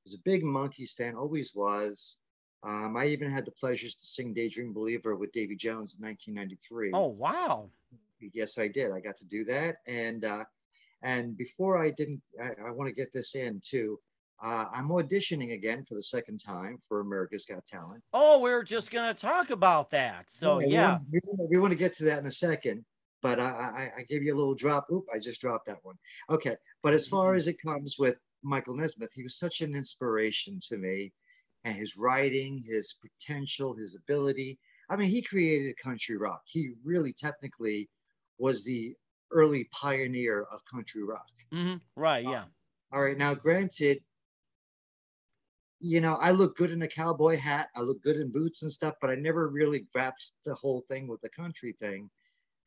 was 0.04 0.14
a 0.14 0.22
big 0.24 0.42
Monkees 0.42 0.94
fan, 0.94 1.16
always 1.16 1.54
was. 1.54 2.18
Um, 2.62 2.96
I 2.96 3.06
even 3.06 3.30
had 3.30 3.46
the 3.46 3.52
pleasures 3.52 3.94
to 3.96 4.06
sing 4.06 4.34
Daydream 4.34 4.72
Believer 4.72 5.16
with 5.16 5.32
Davy 5.32 5.56
Jones 5.56 5.96
in 5.98 6.06
1993. 6.06 6.90
Oh 6.92 7.06
wow. 7.06 7.70
Yes, 8.34 8.58
I 8.58 8.68
did. 8.68 8.92
I 8.92 9.00
got 9.00 9.16
to 9.16 9.26
do 9.26 9.44
that. 9.46 9.76
And 9.86 10.24
uh, 10.24 10.44
and 11.02 11.36
before 11.36 11.78
I 11.78 11.90
didn't, 11.90 12.20
I, 12.42 12.50
I 12.66 12.70
want 12.70 12.88
to 12.88 12.94
get 12.94 13.12
this 13.12 13.34
in 13.34 13.62
too. 13.64 13.98
Uh, 14.42 14.66
I'm 14.72 14.88
auditioning 14.88 15.52
again 15.52 15.84
for 15.84 15.94
the 15.94 16.02
second 16.02 16.38
time 16.38 16.78
for 16.88 17.00
America's 17.00 17.44
Got 17.46 17.66
Talent. 17.66 18.02
Oh, 18.12 18.40
we 18.40 18.50
are 18.50 18.62
just 18.62 18.90
gonna 18.90 19.14
talk 19.14 19.50
about 19.50 19.90
that. 19.90 20.30
So 20.30 20.60
yeah. 20.60 20.98
We, 21.10 21.20
want, 21.24 21.50
we 21.50 21.58
want 21.58 21.72
to 21.72 21.78
get 21.78 21.94
to 21.94 22.04
that 22.04 22.18
in 22.18 22.26
a 22.26 22.30
second 22.30 22.84
but 23.22 23.38
I, 23.38 23.44
I, 23.44 23.92
I 23.98 24.02
gave 24.08 24.22
you 24.22 24.34
a 24.34 24.38
little 24.38 24.54
drop. 24.54 24.86
Oop, 24.92 25.04
I 25.14 25.18
just 25.18 25.40
dropped 25.40 25.66
that 25.66 25.78
one. 25.82 25.96
Okay. 26.28 26.56
But 26.82 26.94
as 26.94 27.06
far 27.06 27.34
as 27.34 27.48
it 27.48 27.60
comes 27.64 27.96
with 27.98 28.16
Michael 28.42 28.76
Nesmith, 28.76 29.12
he 29.14 29.22
was 29.22 29.38
such 29.38 29.60
an 29.60 29.74
inspiration 29.74 30.58
to 30.68 30.78
me 30.78 31.12
and 31.64 31.76
his 31.76 31.96
writing, 31.96 32.62
his 32.66 32.96
potential, 33.02 33.74
his 33.74 33.94
ability. 33.94 34.58
I 34.88 34.96
mean, 34.96 35.08
he 35.08 35.22
created 35.22 35.76
country 35.76 36.16
rock. 36.16 36.42
He 36.46 36.70
really 36.84 37.12
technically 37.12 37.88
was 38.38 38.64
the 38.64 38.94
early 39.30 39.68
pioneer 39.70 40.46
of 40.50 40.64
country 40.64 41.04
rock. 41.04 41.28
Mm-hmm. 41.52 41.76
Right. 41.96 42.24
Yeah. 42.24 42.44
All 42.92 43.02
right. 43.02 43.16
Now, 43.16 43.34
granted, 43.34 44.00
you 45.80 46.00
know, 46.00 46.14
I 46.14 46.30
look 46.30 46.56
good 46.56 46.70
in 46.70 46.82
a 46.82 46.88
cowboy 46.88 47.38
hat. 47.38 47.68
I 47.76 47.80
look 47.80 48.02
good 48.02 48.16
in 48.16 48.32
boots 48.32 48.62
and 48.62 48.72
stuff, 48.72 48.94
but 49.00 49.10
I 49.10 49.14
never 49.14 49.48
really 49.48 49.86
grasped 49.92 50.36
the 50.44 50.54
whole 50.54 50.84
thing 50.88 51.06
with 51.08 51.20
the 51.20 51.30
country 51.30 51.76
thing 51.80 52.10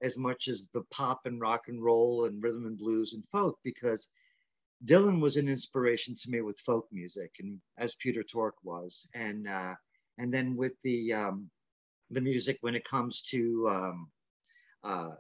as 0.04 0.18
much 0.18 0.48
as 0.48 0.68
the 0.74 0.84
pop 0.92 1.22
and 1.26 1.40
rock 1.40 1.70
and 1.70 1.82
roll 1.82 2.26
and 2.26 2.44
rhythm 2.44 2.66
and 2.66 2.78
blues 2.78 3.14
and 3.14 3.24
folk 3.32 3.58
because 3.64 4.10
Dylan 4.86 5.22
was 5.22 5.38
an 5.38 5.48
inspiration 5.48 6.14
to 6.16 6.30
me 6.30 6.42
with 6.42 6.60
folk 6.60 6.88
music 6.92 7.32
and 7.40 7.60
as 7.78 7.96
Peter 7.96 8.22
Tork 8.22 8.56
was. 8.64 9.08
And 9.16 9.48
uh, 9.48 9.76
and 10.18 10.32
then 10.34 10.56
with 10.56 10.74
the 10.84 11.14
um, 11.14 11.50
the 12.12 12.22
music 12.22 12.58
when 12.62 12.76
it 12.76 12.84
comes 12.84 13.24
to 13.32 13.68
um, 13.70 14.12
uh, 14.84 15.16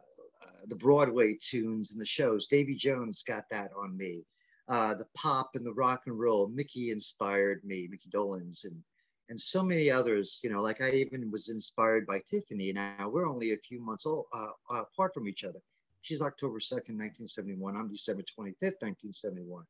the 0.67 0.75
Broadway 0.75 1.37
tunes 1.41 1.93
and 1.93 2.01
the 2.01 2.05
shows 2.05 2.47
Davy 2.47 2.75
Jones 2.75 3.23
got 3.23 3.45
that 3.51 3.71
on 3.77 3.97
me. 3.97 4.25
Uh, 4.67 4.93
the 4.93 5.07
pop 5.15 5.51
and 5.55 5.65
the 5.65 5.73
rock 5.73 6.03
and 6.05 6.17
roll 6.17 6.47
Mickey 6.47 6.91
inspired 6.91 7.63
me 7.63 7.87
Mickey 7.89 8.09
Dolenz 8.09 8.65
and 8.65 8.81
and 9.29 9.39
so 9.39 9.63
many 9.63 9.89
others. 9.89 10.39
You 10.43 10.49
know, 10.49 10.61
like 10.61 10.81
I 10.81 10.91
even 10.91 11.29
was 11.31 11.49
inspired 11.49 12.05
by 12.05 12.21
Tiffany. 12.27 12.73
Now 12.73 13.09
we're 13.09 13.27
only 13.27 13.53
a 13.53 13.57
few 13.57 13.81
months 13.81 14.05
old, 14.05 14.25
uh, 14.33 14.47
apart 14.69 15.13
from 15.13 15.27
each 15.27 15.43
other. 15.43 15.59
She's 16.01 16.21
October 16.21 16.59
2nd, 16.59 16.99
1971. 16.99 17.77
I'm 17.77 17.89
December 17.89 18.23
25th, 18.23 18.81
1971. 18.81 19.63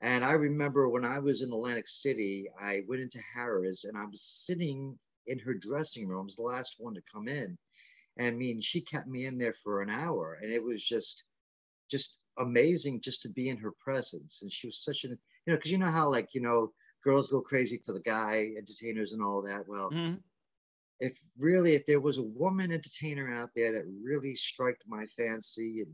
And 0.00 0.24
I 0.24 0.32
remember 0.32 0.88
when 0.88 1.04
I 1.04 1.18
was 1.18 1.42
in 1.42 1.52
Atlantic 1.52 1.88
City, 1.88 2.46
I 2.60 2.82
went 2.88 3.02
into 3.02 3.18
Harrah's 3.34 3.84
and 3.84 3.96
I 3.96 4.04
was 4.04 4.22
sitting 4.22 4.98
in 5.26 5.38
her 5.38 5.54
dressing 5.54 6.08
room. 6.08 6.20
I 6.20 6.24
was 6.24 6.36
the 6.36 6.42
last 6.42 6.76
one 6.78 6.94
to 6.94 7.02
come 7.12 7.28
in. 7.28 7.58
And 8.18 8.28
I 8.28 8.30
mean, 8.30 8.60
she 8.60 8.80
kept 8.80 9.06
me 9.06 9.26
in 9.26 9.36
there 9.38 9.52
for 9.52 9.82
an 9.82 9.90
hour. 9.90 10.38
And 10.42 10.50
it 10.52 10.62
was 10.62 10.82
just, 10.82 11.24
just 11.90 12.20
amazing 12.38 13.00
just 13.02 13.22
to 13.22 13.28
be 13.28 13.48
in 13.48 13.58
her 13.58 13.72
presence. 13.78 14.42
And 14.42 14.52
she 14.52 14.66
was 14.66 14.82
such 14.82 15.04
an, 15.04 15.18
you 15.46 15.52
know, 15.52 15.56
because 15.56 15.70
you 15.70 15.78
know 15.78 15.86
how, 15.86 16.10
like, 16.10 16.34
you 16.34 16.40
know, 16.40 16.72
girls 17.06 17.28
go 17.28 17.40
crazy 17.40 17.80
for 17.86 17.92
the 17.92 18.00
guy 18.00 18.50
entertainers 18.58 19.12
and 19.12 19.22
all 19.22 19.40
that. 19.40 19.62
Well, 19.68 19.90
mm-hmm. 19.90 20.16
if 20.98 21.16
really, 21.38 21.74
if 21.74 21.86
there 21.86 22.00
was 22.00 22.18
a 22.18 22.24
woman 22.24 22.72
entertainer 22.72 23.32
out 23.32 23.50
there 23.54 23.72
that 23.72 23.84
really 24.02 24.34
struck 24.34 24.74
my 24.88 25.06
fancy 25.06 25.82
and 25.82 25.92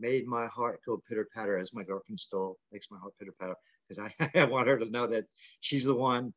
made 0.00 0.26
my 0.26 0.46
heart 0.46 0.80
go 0.86 1.02
pitter 1.06 1.28
patter, 1.34 1.58
as 1.58 1.74
my 1.74 1.82
girlfriend 1.82 2.18
still 2.18 2.56
makes 2.72 2.90
my 2.90 2.98
heart 2.98 3.12
pitter 3.18 3.34
patter, 3.38 3.56
because 3.86 4.10
I, 4.18 4.30
I 4.40 4.46
want 4.46 4.68
her 4.68 4.78
to 4.78 4.90
know 4.90 5.06
that 5.06 5.26
she's 5.60 5.84
the 5.84 5.94
one. 5.94 6.32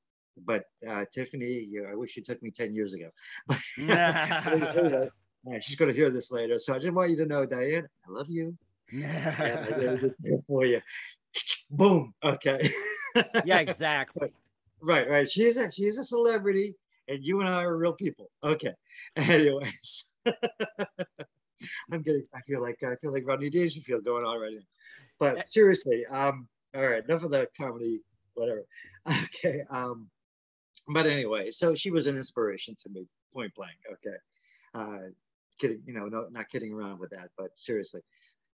But 0.45 0.65
uh, 0.87 1.05
Tiffany, 1.11 1.61
you, 1.61 1.87
I 1.89 1.95
wish 1.95 2.17
you 2.17 2.21
took 2.21 2.43
me 2.43 2.51
10 2.51 2.75
years 2.75 2.93
ago. 2.93 3.09
yeah, 3.79 5.09
she's 5.61 5.77
going 5.77 5.89
to 5.89 5.97
hear 5.97 6.11
this 6.11 6.31
later. 6.31 6.59
So 6.59 6.75
I 6.75 6.79
just 6.79 6.91
want 6.91 7.09
you 7.09 7.15
to 7.17 7.25
know, 7.25 7.45
Diane, 7.45 7.87
I 8.07 8.11
love 8.11 8.29
you. 8.29 8.55
for 10.47 10.65
you. 10.65 10.81
Boom. 11.71 12.13
Okay. 12.23 12.69
Yeah, 13.45 13.59
exactly. 13.59 14.31
right, 14.81 15.09
right. 15.09 15.29
She's 15.29 15.57
a 15.57 15.71
she's 15.71 15.97
a 15.97 16.03
celebrity, 16.03 16.75
and 17.07 17.23
you 17.23 17.39
and 17.39 17.49
I 17.49 17.63
are 17.63 17.77
real 17.77 17.93
people. 17.93 18.29
Okay. 18.43 18.73
Anyways, 19.15 20.13
I'm 21.91 22.01
getting. 22.01 22.23
I 22.33 22.41
feel 22.41 22.61
like 22.61 22.81
I 22.83 22.95
feel 22.95 23.11
like 23.11 23.27
Rodney 23.27 23.49
Dangerfield 23.49 24.03
going 24.03 24.25
on 24.25 24.39
right 24.39 24.53
now. 24.53 24.61
But 25.19 25.47
seriously, 25.47 26.05
um, 26.05 26.47
all 26.75 26.87
right, 26.87 27.03
enough 27.03 27.23
of 27.23 27.31
the 27.31 27.47
comedy, 27.59 28.01
whatever. 28.33 28.65
Okay. 29.35 29.61
Um, 29.69 30.09
but 30.89 31.05
anyway, 31.05 31.49
so 31.49 31.73
she 31.73 31.91
was 31.91 32.07
an 32.07 32.17
inspiration 32.17 32.75
to 32.79 32.89
me, 32.89 33.07
point 33.33 33.55
blank. 33.55 33.77
Okay. 33.89 34.17
Uh, 34.73 35.09
kidding, 35.57 35.81
you 35.85 35.93
know, 35.93 36.07
no, 36.07 36.27
not 36.29 36.49
kidding 36.49 36.73
around 36.73 36.99
with 36.99 37.11
that, 37.11 37.29
but 37.37 37.57
seriously. 37.57 38.01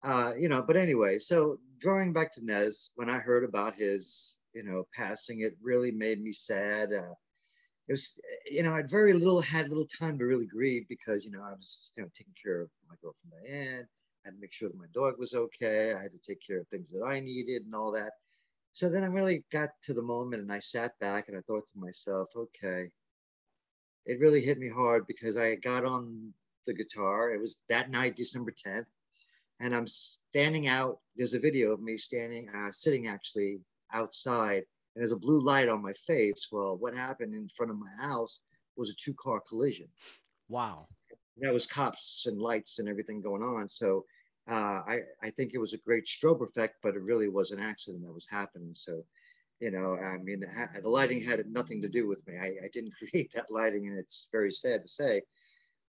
Uh, 0.03 0.33
you 0.39 0.49
know, 0.49 0.63
but 0.63 0.77
anyway, 0.77 1.19
so 1.19 1.59
drawing 1.79 2.13
back 2.13 2.33
to 2.33 2.45
Nez, 2.45 2.91
when 2.95 3.11
I 3.11 3.19
heard 3.19 3.45
about 3.45 3.75
his, 3.75 4.39
you 4.55 4.65
know, 4.65 4.87
passing, 4.95 5.41
it 5.41 5.57
really 5.63 5.91
made 5.91 6.23
me 6.23 6.33
sad. 6.33 6.91
Uh, 6.93 7.15
it 7.89 7.93
was, 7.93 8.19
you 8.51 8.63
know, 8.63 8.75
I'd 8.75 8.91
very 8.91 9.13
little 9.13 9.41
had 9.41 9.69
little 9.69 9.87
time 9.87 10.19
to 10.19 10.25
really 10.25 10.47
grieve 10.47 10.87
because, 10.89 11.25
you 11.25 11.31
know, 11.31 11.43
I 11.43 11.53
was, 11.53 11.93
you 11.97 12.03
know, 12.03 12.09
taking 12.17 12.35
care 12.43 12.63
of 12.63 12.71
my 12.89 12.95
girlfriend 13.03 13.33
Diane. 13.45 13.87
I 14.25 14.29
had 14.29 14.35
to 14.35 14.41
make 14.41 14.53
sure 14.53 14.69
that 14.69 14.79
my 14.79 14.87
dog 14.95 15.19
was 15.19 15.35
okay. 15.35 15.93
I 15.95 16.01
had 16.01 16.13
to 16.13 16.19
take 16.19 16.41
care 16.47 16.61
of 16.61 16.69
things 16.69 16.91
that 16.91 17.05
I 17.05 17.21
needed 17.21 17.65
and 17.65 17.75
all 17.75 17.93
that. 17.93 18.13
So 18.73 18.89
then 18.89 19.03
I 19.03 19.09
really 19.09 19.45
got 19.53 19.71
to 19.83 19.93
the 19.93 20.03
moment 20.03 20.43
and 20.43 20.53
I 20.53 20.61
sat 20.61 20.99
back 21.01 21.29
and 21.29 21.37
I 21.37 21.41
thought 21.43 21.67
to 21.73 21.79
myself, 21.79 22.29
okay, 22.37 22.91
it 24.07 24.21
really 24.21 24.41
hit 24.41 24.59
me 24.59 24.69
hard 24.69 25.07
because 25.07 25.37
I 25.37 25.57
got 25.57 25.85
on 25.85 26.33
the 26.67 26.75
guitar. 26.75 27.33
It 27.33 27.41
was 27.41 27.59
that 27.69 27.91
night, 27.91 28.17
December 28.17 28.53
10th 28.67 28.87
and 29.61 29.75
I'm 29.75 29.87
standing 29.87 30.69
out. 30.69 30.99
There's 31.17 31.35
a 31.35 31.41
video 31.41 31.73
of 31.73 31.81
me 31.81 31.97
standing, 31.97 32.49
uh, 32.49 32.73
sitting 32.73 33.07
actually 33.07 33.61
outside, 33.93 34.65
and 34.95 35.03
there's 35.03 35.13
a 35.13 35.19
blue 35.19 35.41
light 35.41 35.69
on 35.69 35.83
my 35.83 35.93
face. 35.93 36.49
Well, 36.51 36.77
what 36.77 36.95
happened 36.95 37.35
in 37.35 37.49
front 37.49 37.71
of 37.71 37.79
my 37.79 37.91
house 38.01 38.41
was 38.77 38.91
a 38.91 38.95
two 38.95 39.15
car 39.15 39.41
collision. 39.47 39.89
Wow. 40.49 40.89
That 41.39 41.53
was 41.53 41.67
cops 41.67 42.27
and 42.27 42.41
lights 42.41 42.79
and 42.79 42.89
everything 42.89 43.21
going 43.21 43.43
on. 43.43 43.69
So 43.69 44.05
uh, 44.49 44.81
I, 44.87 45.01
I 45.23 45.31
think 45.31 45.53
it 45.55 45.59
was 45.59 45.75
a 45.75 45.79
great 45.79 46.05
strobe 46.07 46.43
effect, 46.43 46.77
but 46.83 46.95
it 46.95 47.03
really 47.03 47.29
was 47.29 47.51
an 47.51 47.61
accident 47.61 48.05
that 48.05 48.13
was 48.13 48.29
happening. 48.29 48.73
So, 48.75 49.05
you 49.61 49.71
know, 49.71 49.97
I 49.97 50.17
mean, 50.19 50.41
the 50.83 50.89
lighting 50.89 51.23
had 51.23 51.45
nothing 51.47 51.83
to 51.83 51.89
do 51.89 52.09
with 52.09 52.27
me. 52.27 52.35
I, 52.41 52.47
I 52.65 52.69
didn't 52.73 52.95
create 53.11 53.33
that 53.35 53.51
lighting, 53.51 53.89
and 53.89 53.99
it's 53.99 54.29
very 54.33 54.53
sad 54.53 54.83
to 54.83 54.89
say. 54.89 55.23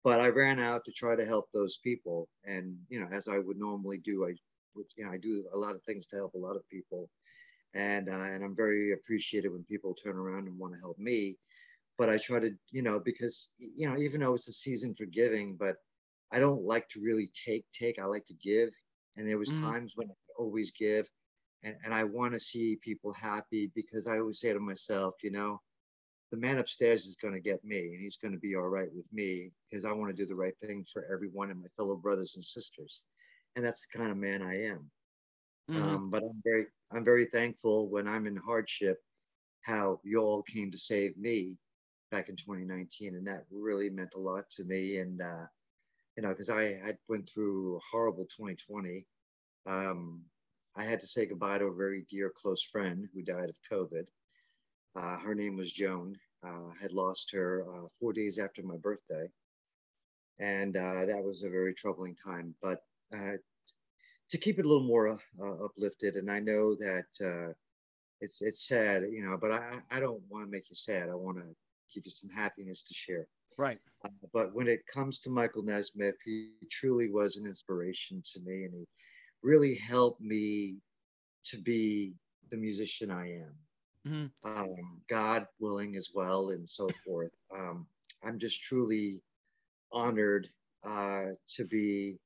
But 0.04 0.22
I 0.22 0.28
ran 0.30 0.60
out 0.60 0.86
to 0.86 0.92
try 0.92 1.16
to 1.16 1.26
help 1.26 1.50
those 1.54 1.78
people, 1.78 2.30
and 2.46 2.78
you 2.88 3.00
know, 3.00 3.08
as 3.12 3.28
I 3.28 3.40
would 3.40 3.58
normally 3.58 3.98
do, 3.98 4.26
I 4.26 4.34
would, 4.76 4.86
you 4.98 5.06
know, 5.06 5.12
I 5.12 5.18
do 5.18 5.46
a 5.54 5.58
lot 5.58 5.76
of 5.76 5.84
things 5.84 6.08
to 6.08 6.16
help 6.16 6.34
a 6.36 6.40
lot 6.40 6.56
of 6.56 6.68
people, 6.70 7.10
and 7.74 8.10
uh, 8.10 8.28
and 8.32 8.44
I'm 8.44 8.56
very 8.56 8.94
appreciative 8.94 9.52
when 9.52 9.64
people 9.66 9.94
turn 9.94 10.16
around 10.16 10.48
and 10.48 10.58
want 10.58 10.74
to 10.74 10.80
help 10.80 10.98
me. 10.98 11.36
But 11.98 12.10
I 12.10 12.18
try 12.18 12.40
to, 12.40 12.52
you 12.72 12.82
know, 12.82 13.00
because 13.00 13.52
you 13.58 13.90
know, 13.90 13.98
even 13.98 14.22
though 14.22 14.36
it's 14.36 14.48
a 14.48 14.54
season 14.54 14.96
for 14.96 15.06
giving, 15.06 15.58
but 15.60 15.76
I 16.32 16.40
don't 16.40 16.64
like 16.64 16.88
to 16.90 17.02
really 17.02 17.30
take 17.46 17.66
take. 17.74 18.00
I 18.00 18.06
like 18.06 18.26
to 18.28 18.36
give, 18.36 18.70
and 19.18 19.28
there 19.28 19.38
was 19.38 19.50
mm. 19.50 19.62
times 19.62 19.94
when 19.96 20.08
I 20.10 20.14
always 20.38 20.72
give, 20.72 21.10
and 21.64 21.76
and 21.84 21.94
I 21.94 22.06
want 22.06 22.34
to 22.34 22.40
see 22.40 22.80
people 22.82 23.12
happy 23.14 23.72
because 23.76 24.08
I 24.08 24.20
always 24.20 24.40
say 24.40 24.54
to 24.54 24.60
myself, 24.60 25.16
you 25.24 25.32
know, 25.32 25.60
the 26.32 26.38
man 26.38 26.60
upstairs 26.60 27.06
is 27.06 27.16
going 27.16 27.34
to 27.34 27.40
get 27.40 27.64
me, 27.64 27.80
and 27.80 28.02
he's 28.02 28.18
going 28.18 28.34
to 28.34 28.40
be 28.40 28.56
all 28.56 28.68
right 28.68 28.90
with 28.94 29.12
me 29.12 29.52
because 29.70 29.86
I 29.86 29.92
want 29.92 30.16
to 30.16 30.22
do 30.22 30.28
the 30.28 30.36
right 30.36 30.54
thing 30.62 30.86
for 30.92 31.08
everyone 31.12 31.50
and 31.50 31.60
my 31.60 31.68
fellow 31.76 31.96
brothers 31.96 32.36
and 32.36 32.46
sisters, 32.46 33.04
and 33.56 33.66
that's 33.66 33.88
the 33.88 33.98
kind 33.98 34.12
of 34.12 34.18
man 34.18 34.42
I 34.42 34.66
am. 34.66 34.90
Mm-hmm. 35.70 35.82
Um, 35.82 36.10
but 36.10 36.24
I'm 36.24 36.42
very 36.44 36.66
I'm 36.92 37.06
very 37.06 37.26
thankful 37.26 37.90
when 37.90 38.08
I'm 38.08 38.28
in 38.28 38.36
hardship, 38.36 38.98
how 39.62 40.00
you 40.04 40.20
all 40.20 40.44
came 40.44 40.72
to 40.72 40.78
save 40.78 41.18
me 41.18 41.58
back 42.12 42.30
in 42.30 42.36
2019, 42.36 43.16
and 43.16 43.28
that 43.28 43.46
really 43.52 43.90
meant 43.90 44.14
a 44.16 44.20
lot 44.20 44.50
to 44.52 44.64
me. 44.64 44.98
And 44.98 45.22
uh, 45.22 45.46
you 46.16 46.24
know, 46.24 46.30
because 46.30 46.50
I 46.50 46.76
had 46.84 46.98
went 47.08 47.30
through 47.30 47.78
a 47.78 47.80
horrible 47.92 48.26
2020. 48.26 49.06
Um, 49.66 50.22
I 50.76 50.84
had 50.84 51.00
to 51.02 51.08
say 51.08 51.26
goodbye 51.26 51.58
to 51.58 51.66
a 51.66 51.76
very 51.76 52.06
dear 52.10 52.32
close 52.36 52.64
friend 52.64 53.08
who 53.14 53.22
died 53.22 53.50
of 53.50 53.58
COVID. 53.72 54.08
Uh, 55.00 55.18
her 55.18 55.34
name 55.34 55.56
was 55.56 55.72
Joan. 55.72 56.18
Uh, 56.46 56.70
had 56.82 56.94
lost 56.94 57.32
her 57.32 57.66
uh, 57.68 57.88
four 58.00 58.14
days 58.14 58.38
after 58.38 58.64
my 58.64 58.78
birthday, 58.78 59.28
and 60.40 60.78
uh, 60.78 61.06
that 61.06 61.22
was 61.22 61.44
a 61.44 61.50
very 61.50 61.74
troubling 61.74 62.16
time. 62.16 62.56
But 62.62 62.82
uh, 63.14 63.34
to 64.30 64.38
keep 64.38 64.58
it 64.58 64.66
a 64.66 64.68
little 64.68 64.88
more 64.88 65.20
uh, 65.42 65.66
uplifted, 65.66 66.16
and 66.16 66.32
I 66.32 66.40
know 66.40 66.76
that 66.76 67.56
it's 68.22 68.42
it's 68.42 68.68
sad, 68.68 69.04
you 69.12 69.24
know, 69.24 69.38
but 69.40 69.52
I 69.52 69.80
I 69.92 70.00
don't 70.00 70.22
want 70.30 70.46
to 70.46 70.52
make 70.52 70.70
you 70.70 70.76
sad. 70.76 71.10
I 71.10 71.16
want 71.16 71.38
to 71.38 71.48
give 71.94 72.06
you 72.06 72.12
some 72.12 72.30
happiness 72.30 72.84
to 72.86 72.94
share. 72.94 73.28
Right. 73.58 73.80
Uh, 74.06 74.10
but 74.34 74.54
when 74.54 74.68
it 74.68 74.88
comes 74.88 75.20
to 75.22 75.30
Michael 75.30 75.64
Nesmith, 75.64 76.16
he 76.24 76.52
truly 76.72 77.10
was 77.10 77.36
an 77.36 77.46
inspiration 77.46 78.22
to 78.34 78.40
me, 78.42 78.64
and 78.64 78.74
he 78.74 78.86
really 79.44 79.76
helped 79.76 80.22
me 80.22 80.78
to 81.46 81.58
be 81.58 82.14
the 82.50 82.58
musician 82.58 83.12
I 83.12 83.28
am. 83.34 83.56
Mm-hmm. 84.08 84.28
Um, 84.50 85.02
God 85.08 85.48
willing 85.60 85.96
as 85.96 86.12
well, 86.14 86.50
and 86.50 86.70
so 86.70 86.90
forth. 87.06 87.32
Um, 87.56 87.86
I'm 88.24 88.40
just 88.40 88.62
truly 88.62 89.22
honored 89.92 90.50
uh, 90.84 91.26
to 91.56 91.66
be 91.66 92.18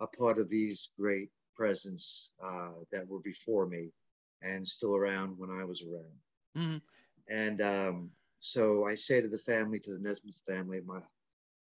a 0.00 0.06
part 0.06 0.38
of 0.38 0.48
these 0.48 0.92
great 0.98 1.28
presence 1.54 2.32
uh, 2.42 2.72
that 2.92 3.06
were 3.06 3.20
before 3.20 3.66
me 3.66 3.90
and 4.42 4.66
still 4.66 4.96
around 4.96 5.38
when 5.38 5.50
I 5.50 5.64
was 5.64 5.84
around. 5.84 6.56
Mm-hmm. 6.56 7.34
And 7.34 7.60
um, 7.60 8.10
so 8.40 8.86
I 8.86 8.94
say 8.94 9.20
to 9.20 9.28
the 9.28 9.38
family, 9.38 9.78
to 9.80 9.92
the 9.92 9.98
Nesmith 9.98 10.42
family, 10.46 10.80
my, 10.84 11.00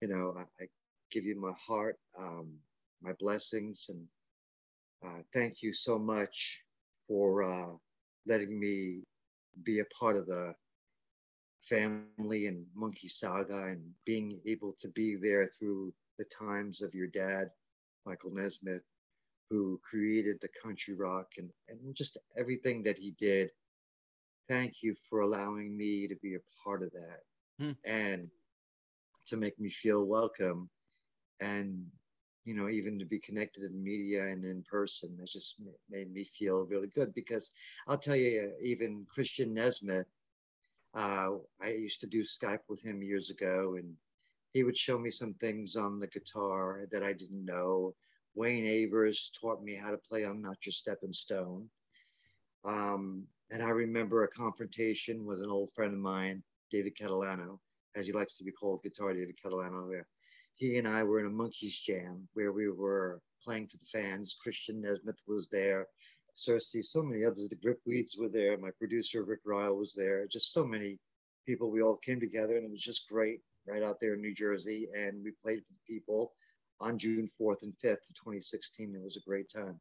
you 0.01 0.07
know, 0.07 0.35
I, 0.37 0.63
I 0.63 0.67
give 1.11 1.25
you 1.25 1.39
my 1.39 1.53
heart, 1.67 1.97
um, 2.19 2.53
my 3.01 3.13
blessings, 3.19 3.89
and 3.89 4.05
uh, 5.03 5.21
thank 5.33 5.63
you 5.63 5.73
so 5.73 5.97
much 5.97 6.61
for 7.07 7.43
uh, 7.43 7.73
letting 8.27 8.59
me 8.59 9.01
be 9.63 9.79
a 9.79 9.85
part 9.85 10.15
of 10.15 10.27
the 10.27 10.53
family 11.61 12.47
and 12.47 12.65
Monkey 12.75 13.07
Saga 13.07 13.63
and 13.63 13.81
being 14.05 14.39
able 14.45 14.73
to 14.79 14.87
be 14.89 15.15
there 15.15 15.47
through 15.47 15.93
the 16.17 16.25
times 16.25 16.81
of 16.81 16.93
your 16.93 17.07
dad, 17.07 17.49
Michael 18.05 18.31
Nesmith, 18.31 18.89
who 19.49 19.79
created 19.83 20.37
the 20.41 20.49
country 20.63 20.93
rock 20.93 21.27
and, 21.37 21.49
and 21.67 21.95
just 21.95 22.17
everything 22.37 22.83
that 22.83 22.97
he 22.97 23.11
did 23.19 23.49
thank 24.49 24.81
you 24.81 24.95
for 25.07 25.21
allowing 25.21 25.77
me 25.77 26.07
to 26.07 26.15
be 26.21 26.35
a 26.35 26.39
part 26.63 26.81
of 26.83 26.91
that 26.91 27.19
hmm. 27.59 27.71
and 27.85 28.27
to 29.27 29.37
make 29.37 29.57
me 29.59 29.69
feel 29.69 30.03
welcome 30.03 30.69
and 31.39 31.85
you 32.45 32.53
know 32.53 32.69
even 32.69 32.97
to 32.97 33.05
be 33.05 33.19
connected 33.19 33.63
in 33.63 33.83
media 33.83 34.27
and 34.27 34.43
in 34.45 34.63
person 34.63 35.17
it 35.21 35.29
just 35.29 35.55
made 35.89 36.11
me 36.11 36.23
feel 36.23 36.65
really 36.65 36.87
good 36.87 37.13
because 37.13 37.51
i'll 37.87 37.97
tell 37.97 38.15
you 38.15 38.51
even 38.61 39.05
christian 39.09 39.53
nesmith 39.53 40.07
uh, 40.95 41.29
i 41.61 41.69
used 41.69 41.99
to 41.99 42.07
do 42.07 42.21
skype 42.21 42.59
with 42.67 42.81
him 42.83 43.03
years 43.03 43.29
ago 43.29 43.75
and 43.77 43.93
he 44.51 44.63
would 44.63 44.77
show 44.77 44.97
me 44.97 45.09
some 45.09 45.33
things 45.35 45.75
on 45.75 45.99
the 45.99 46.07
guitar 46.07 46.87
that 46.91 47.03
i 47.03 47.13
didn't 47.13 47.45
know. 47.45 47.93
Wayne 48.35 48.65
avers 48.65 49.31
taught 49.39 49.63
me 49.63 49.75
how 49.75 49.91
to 49.91 49.97
play 49.97 50.23
i'm 50.23 50.41
not 50.41 50.65
your 50.65 50.73
stepping 50.73 51.13
stone. 51.13 51.69
Um, 52.63 53.25
and 53.51 53.61
I 53.63 53.69
remember 53.69 54.23
a 54.23 54.27
confrontation 54.27 55.25
with 55.25 55.41
an 55.41 55.49
old 55.49 55.71
friend 55.73 55.93
of 55.93 55.99
mine, 55.99 56.43
David 56.71 56.95
Catalano, 56.95 57.59
as 57.95 58.05
he 58.05 58.13
likes 58.13 58.37
to 58.37 58.43
be 58.43 58.51
called, 58.51 58.83
Guitar 58.83 59.13
David 59.13 59.35
Catalano, 59.43 59.87
where 59.87 60.07
he 60.59 60.77
and 60.77 60.87
I 60.87 61.03
were 61.03 61.21
in 61.21 61.25
a 61.25 61.29
Monkees 61.29 61.81
jam 61.81 62.27
where 62.33 62.51
we 62.51 62.69
were 62.69 63.21
playing 63.43 63.67
for 63.67 63.77
the 63.77 63.85
fans. 63.99 64.37
Christian 64.41 64.81
Nesmith 64.81 65.21
was 65.25 65.47
there, 65.47 65.87
Circe, 66.33 66.75
so 66.81 67.01
many 67.01 67.25
others. 67.25 67.47
The 67.49 67.55
Gripweeds 67.55 68.17
were 68.17 68.29
there. 68.29 68.57
My 68.57 68.71
producer, 68.77 69.23
Rick 69.23 69.39
Reil, 69.45 69.75
was 69.77 69.93
there. 69.93 70.27
Just 70.27 70.53
so 70.53 70.65
many 70.65 70.99
people. 71.45 71.71
We 71.71 71.81
all 71.81 71.95
came 71.97 72.19
together 72.19 72.57
and 72.57 72.65
it 72.65 72.71
was 72.71 72.81
just 72.81 73.09
great 73.09 73.39
right 73.67 73.83
out 73.83 73.99
there 73.99 74.13
in 74.15 74.21
New 74.21 74.35
Jersey. 74.35 74.89
And 74.95 75.23
we 75.23 75.31
played 75.43 75.59
for 75.65 75.73
the 75.73 75.93
people 75.93 76.33
on 76.81 76.97
June 76.97 77.29
4th 77.39 77.63
and 77.63 77.73
5th 77.73 78.09
of 78.09 78.15
2016. 78.15 78.95
It 78.95 79.03
was 79.03 79.17
a 79.17 79.29
great 79.29 79.49
time. 79.49 79.79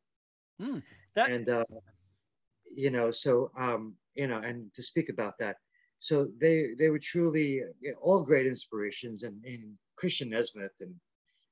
Mm, 0.63 0.83
that- 1.15 1.31
and 1.31 1.49
uh, 1.49 1.65
you 2.73 2.91
know, 2.91 3.11
so 3.11 3.51
um, 3.57 3.95
you 4.15 4.27
know, 4.29 4.39
and 4.39 4.73
to 4.75 4.83
speak 4.83 5.09
about 5.09 5.39
that, 5.39 5.57
so 5.99 6.27
they 6.41 6.75
they 6.79 6.91
were 6.91 6.99
truly 6.99 7.63
all 8.03 8.23
great 8.23 8.47
inspirations, 8.47 9.23
and, 9.23 9.43
and 9.45 9.77
Christian 9.99 10.31
Nesmith 10.31 10.75
and 10.81 10.95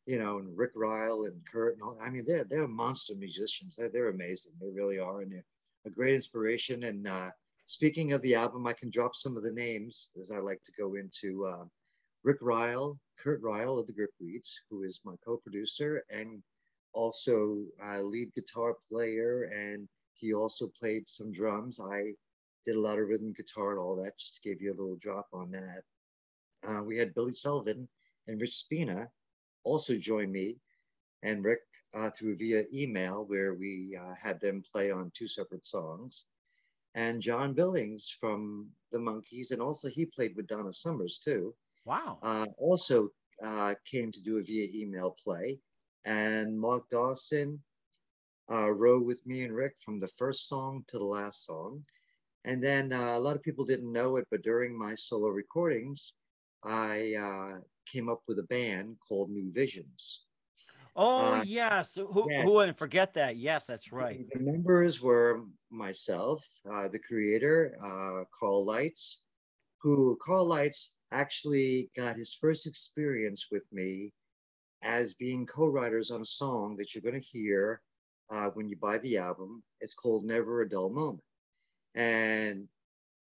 you 0.07 0.21
know, 0.21 0.39
and 0.39 0.57
Rick 0.57 0.71
Reil 0.77 1.25
and 1.25 1.41
Kurt, 1.53 1.75
and 1.75 1.83
all, 1.83 1.99
I 2.01 2.11
mean, 2.11 2.25
they're 2.27 2.45
they're 2.45 2.69
monster 2.69 3.15
musicians. 3.17 3.75
They're, 3.77 3.89
they're 3.89 4.09
amazing. 4.09 4.53
They 4.61 4.71
really 4.73 4.99
are, 5.01 5.21
and 5.23 5.33
they're 5.33 5.45
a 5.85 5.91
great 5.91 6.15
inspiration. 6.15 6.85
And 6.85 7.09
uh, 7.09 7.31
speaking 7.67 8.13
of 8.13 8.23
the 8.23 8.37
album, 8.37 8.67
I 8.67 8.73
can 8.73 8.91
drop 8.91 9.17
some 9.17 9.37
of 9.37 9.43
the 9.43 9.53
names 9.53 10.13
as 10.21 10.31
I 10.31 10.39
like 10.39 10.63
to 10.65 10.73
go 10.79 10.95
into. 10.95 11.45
Uh, 11.47 11.65
Rick 12.27 12.39
Reil, 12.41 12.99
Kurt 13.19 13.41
Reil 13.41 13.79
of 13.79 13.87
the 13.87 13.93
Grip 13.93 14.11
Gripweeds, 14.21 14.53
who 14.69 14.83
is 14.83 15.01
my 15.05 15.15
co-producer 15.25 16.03
and 16.11 16.43
also 16.93 17.63
lead 18.01 18.35
guitar 18.35 18.75
player 18.91 19.45
and 19.45 19.87
he 20.15 20.35
also 20.35 20.69
played 20.81 21.09
some 21.09 21.31
drums. 21.31 21.79
I 21.79 22.15
did 22.65 22.75
a 22.75 22.81
lot 22.81 22.99
of 22.99 23.07
rhythm 23.07 23.33
guitar 23.33 23.71
and 23.71 23.79
all 23.79 23.95
that, 24.03 24.19
just 24.19 24.43
to 24.43 24.49
give 24.49 24.61
you 24.61 24.71
a 24.73 24.79
little 24.81 24.97
drop 24.97 25.29
on 25.33 25.53
that. 25.53 25.83
Uh, 26.67 26.83
we 26.83 26.99
had 26.99 27.15
Billy 27.15 27.33
Sullivan 27.33 27.87
and 28.27 28.41
Rich 28.41 28.55
Spina 28.55 29.09
also 29.65 29.97
joined 29.97 30.33
me 30.33 30.57
and 31.23 31.45
Rick 31.45 31.61
uh, 31.95 32.11
through 32.11 32.37
via 32.37 32.65
email, 32.73 33.25
where 33.27 33.55
we 33.55 33.99
uh, 34.01 34.15
had 34.15 34.41
them 34.41 34.63
play 34.73 34.91
on 34.91 35.11
two 35.15 35.27
separate 35.27 35.67
songs. 35.67 36.27
And 36.95 37.21
John 37.21 37.53
Billings 37.53 38.09
from 38.09 38.69
the 38.91 38.99
Monkees, 38.99 39.51
and 39.51 39.61
also 39.61 39.89
he 39.89 40.07
played 40.07 40.35
with 40.37 40.47
Donna 40.47 40.73
Summers 40.73 41.19
too. 41.19 41.55
Wow. 41.85 42.19
Uh, 42.23 42.47
also 42.59 43.11
uh, 43.43 43.75
came 43.85 44.11
to 44.13 44.23
do 44.23 44.39
a 44.39 44.43
via 44.43 44.69
email 44.75 45.17
play. 45.23 45.59
And 46.05 46.59
Mark 46.59 46.89
Dawson 46.91 47.61
uh, 48.51 48.71
row 48.73 49.01
with 49.01 49.27
me 49.27 49.43
and 49.43 49.55
Rick 49.55 49.75
from 49.79 49.99
the 49.99 50.09
first 50.09 50.49
song 50.49 50.85
to 50.89 50.99
the 50.99 51.05
last 51.05 51.45
song. 51.45 51.85
And 52.45 52.63
then 52.63 52.93
uh, 52.93 53.15
a 53.15 53.21
lot 53.21 53.37
of 53.37 53.43
people 53.43 53.65
didn't 53.65 53.93
know 53.93 54.17
it, 54.17 54.27
but 54.31 54.43
during 54.43 54.79
my 54.79 54.95
solo 54.95 55.29
recordings, 55.29 56.13
I 56.63 57.15
uh, 57.19 57.61
came 57.87 58.09
up 58.09 58.23
with 58.29 58.39
a 58.39 58.45
band 58.45 58.97
called 59.07 59.31
New 59.31 59.53
Visions. 59.53 60.27
Oh 60.99 61.35
uh, 61.35 61.43
yes, 61.45 61.95
who, 61.95 62.27
yes. 62.31 62.45
who 62.45 62.55
wouldn't 62.55 62.79
forget 62.79 63.13
that? 63.15 63.37
Yes, 63.37 63.67
that's 63.67 63.93
right. 63.93 64.25
The 64.33 64.41
members 64.41 65.03
were 65.03 65.43
myself, 65.71 66.47
uh, 66.69 66.89
the 66.89 66.99
creator, 66.99 67.77
uh, 67.85 68.25
Carl 68.39 68.65
Leitz, 68.65 69.21
who 69.83 70.19
Carl 70.25 70.47
Leitz 70.47 70.95
actually 71.13 71.91
got 71.97 72.17
his 72.17 72.35
first 72.35 72.67
experience 72.67 73.49
with 73.51 73.67
me 73.73 74.13
as 74.83 75.15
being 75.15 75.45
co-writers 75.47 76.11
on 76.11 76.23
a 76.23 76.27
song 76.27 76.77
that 76.77 76.95
you're 76.95 77.03
going 77.03 77.21
to 77.21 77.29
hear 77.39 77.83
uh, 78.31 78.47
when 78.55 78.69
you 78.69 78.77
buy 78.77 78.97
the 78.99 79.19
album. 79.19 79.63
It's 79.81 79.95
called 79.95 80.25
Never 80.25 80.63
a 80.63 80.69
Dull 80.69 80.91
Moment. 80.91 81.23
And 81.95 82.69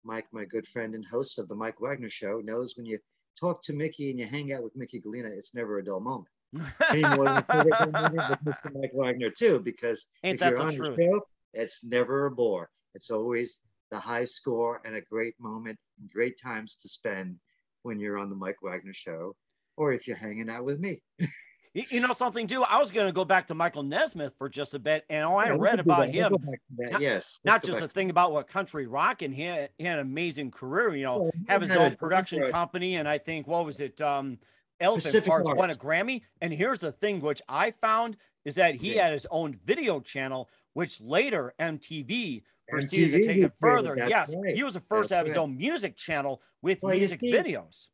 Mike, 0.05 0.27
my 0.33 0.45
good 0.45 0.67
friend 0.67 0.95
and 0.95 1.05
host 1.05 1.39
of 1.39 1.49
the 1.49 1.55
Mike 1.55 1.81
Wagner 1.81 2.09
Show, 2.09 2.41
knows 2.41 2.77
when 2.77 2.87
you 2.87 2.99
talk 3.39 3.63
to 3.63 3.73
Mickey 3.73 4.11
and 4.11 4.19
you 4.19 4.27
hang 4.27 4.53
out 4.53 4.63
with 4.63 4.77
Mickey 4.77 5.01
Gallina, 5.01 5.31
it's 5.31 5.55
never 5.55 5.79
a 5.79 5.85
dull 5.85 6.01
moment. 6.01 6.29
Anymore 6.91 7.25
than 7.27 7.43
Mr. 7.43 8.75
Mike 8.75 8.91
Wagner 8.93 9.31
too, 9.31 9.59
because 9.61 10.09
Ain't 10.23 10.41
if 10.41 10.49
you're 10.49 10.59
the 10.59 10.65
on 10.65 10.75
truth? 10.75 10.97
the 10.97 11.03
show, 11.03 11.21
it's 11.55 11.85
never 11.85 12.27
a 12.27 12.31
bore. 12.31 12.71
It's 12.95 13.11
always 13.11 13.63
the 13.91 13.99
high 13.99 14.25
score 14.25 14.83
and 14.85 14.97
a 14.97 15.01
great 15.01 15.35
moment, 15.41 15.79
and 15.99 16.11
great 16.11 16.39
times 16.43 16.77
to 16.77 16.89
spend 16.89 17.37
when 17.83 17.99
you're 17.99 18.19
on 18.19 18.31
the 18.31 18.37
Mike 18.37 18.63
Wagner 18.63 18.93
show, 18.93 19.35
or 19.77 19.93
if 19.93 20.07
you're 20.07 20.17
hanging 20.17 20.51
out 20.51 20.65
with 20.65 20.79
me. 20.79 21.03
You, 21.75 22.01
know 22.01 22.13
something 22.13 22.47
too? 22.47 22.63
I 22.65 22.79
was 22.79 22.93
going 22.93 23.07
to 23.07 23.13
go 23.13 23.25
back 23.25 23.49
to 23.49 23.55
Michael 23.55 23.83
Nesmith 23.83 24.35
for 24.37 24.51
just 24.51 24.75
a 24.75 24.79
bit, 24.79 25.07
and 25.09 25.25
all 25.25 25.39
I 25.39 25.47
Yeah, 25.47 25.57
read 25.59 25.81
about 25.81 26.11
him, 26.11 26.33
go 26.33 26.39
back 26.39 26.61
to 26.69 26.77
that. 26.77 26.93
Not- 26.93 27.01
yes, 27.01 27.41
not 27.45 27.65
just 27.65 27.81
a 27.81 27.89
thing 27.89 28.11
about 28.11 28.33
what 28.33 28.47
country 28.47 28.87
rock, 28.87 29.23
and 29.23 29.35
he 29.35 29.43
had, 29.43 29.71
he 29.79 29.85
had 29.85 29.99
an 29.99 30.07
amazing 30.07 30.51
career. 30.51 30.95
You 30.95 31.05
know, 31.05 31.19
Well, 31.19 31.33
have 31.49 31.63
his 31.63 31.75
own 31.75 31.97
production 31.97 32.43
right. 32.43 32.53
company, 32.53 32.97
and 32.97 33.09
I 33.09 33.17
think 33.17 33.47
what 33.47 33.65
was 33.65 33.81
it? 33.81 34.01
Um, 34.03 34.39
Elephant 34.81 35.25
Parts 35.25 35.51
won 35.51 35.71
a 35.71 35.75
Grammy. 35.75 36.23
And 36.43 36.53
here's 36.53 36.81
the 36.81 36.93
thing, 36.93 37.21
which 37.21 37.41
I 37.49 37.71
found 37.71 38.17
is 38.45 38.57
that 38.57 38.75
he 38.75 38.95
Yeah. 38.95 39.05
had 39.05 39.13
his 39.13 39.27
own 39.31 39.59
video 39.65 40.01
channel, 40.01 40.51
which 40.75 41.01
later 41.01 41.55
MTV 41.59 42.43
proceeded 42.69 43.15
MTV 43.15 43.23
to 43.23 43.29
take 43.29 43.43
it 43.43 43.55
further. 43.61 43.97
Yes, 43.97 44.35
right. 44.45 44.55
he 44.55 44.63
was 44.63 44.75
the 44.75 44.81
first 44.81 45.09
to 45.09 45.15
That's 45.15 45.21
have 45.21 45.27
his 45.27 45.37
own 45.37 45.57
music 45.57 45.97
channel 45.97 46.43
with 46.61 46.81
Well, 46.83 46.95
music 46.97 47.21
videos. 47.21 47.89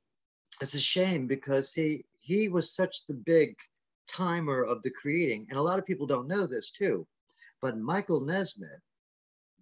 it's 0.61 0.75
a 0.75 0.81
shame 0.81 1.27
because 1.29 1.75
he 1.75 2.05
he 2.29 2.49
was 2.49 2.75
such 2.75 3.07
the 3.07 3.15
big 3.15 3.57
timer 4.07 4.63
of 4.63 4.83
the 4.83 4.91
creating. 4.91 5.47
And 5.49 5.59
a 5.59 5.63
lot 5.63 5.79
of 5.79 5.87
people 5.87 6.07
don't 6.07 6.29
know 6.29 6.47
this 6.47 6.71
too 6.71 7.07
but 7.61 7.79
michael 7.79 8.21
nesmith 8.21 8.83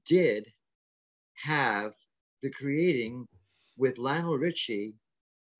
did 0.04 0.52
have 1.34 1.92
the 2.42 2.50
creating 2.50 3.26
with 3.76 3.98
lionel 3.98 4.36
richie 4.36 4.94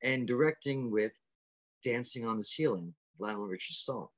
and 0.03 0.27
directing 0.27 0.91
with 0.91 1.13
dancing 1.83 2.27
on 2.27 2.37
the 2.37 2.45
ceiling 2.45 2.95
lionel 3.19 3.47
richie's 3.47 3.79
song. 3.79 4.09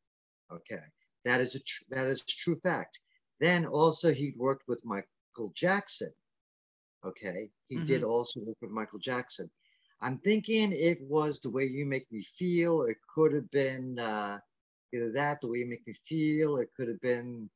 Okay 0.53 0.83
that 1.25 1.41
is 1.41 1.55
a 1.55 1.61
tr- 1.61 1.85
that 1.91 2.07
is 2.07 2.23
a 2.23 2.27
true 2.27 2.59
fact. 2.63 3.01
Then 3.41 3.67
also 3.67 4.13
he 4.13 4.33
worked 4.37 4.67
with 4.67 4.85
michael 4.85 5.53
jackson. 5.55 6.13
Okay 7.05 7.51
he 7.69 7.77
did 7.77 8.03
mm-hmm. 8.03 8.11
also 8.11 8.41
work 8.41 8.57
with 8.61 8.71
michael 8.71 8.99
jackson 8.99 9.51
I'm 10.01 10.19
thinking 10.19 10.73
it 10.73 11.01
was 11.03 11.41
the 11.41 11.51
way 11.51 11.65
you 11.65 11.87
make 11.87 12.11
me 12.13 12.23
feel. 12.23 12.83
It 12.83 12.97
could 13.15 13.33
have 13.33 13.51
been 13.51 13.99
uh, 13.99 14.39
either 14.95 15.13
that, 15.13 15.41
the 15.41 15.49
way 15.49 15.59
you 15.59 15.67
make 15.69 15.87
me 15.87 15.95
feel. 15.95 16.57
It 16.59 16.71
could 16.77 16.89
have 16.89 17.01
been 17.01 17.51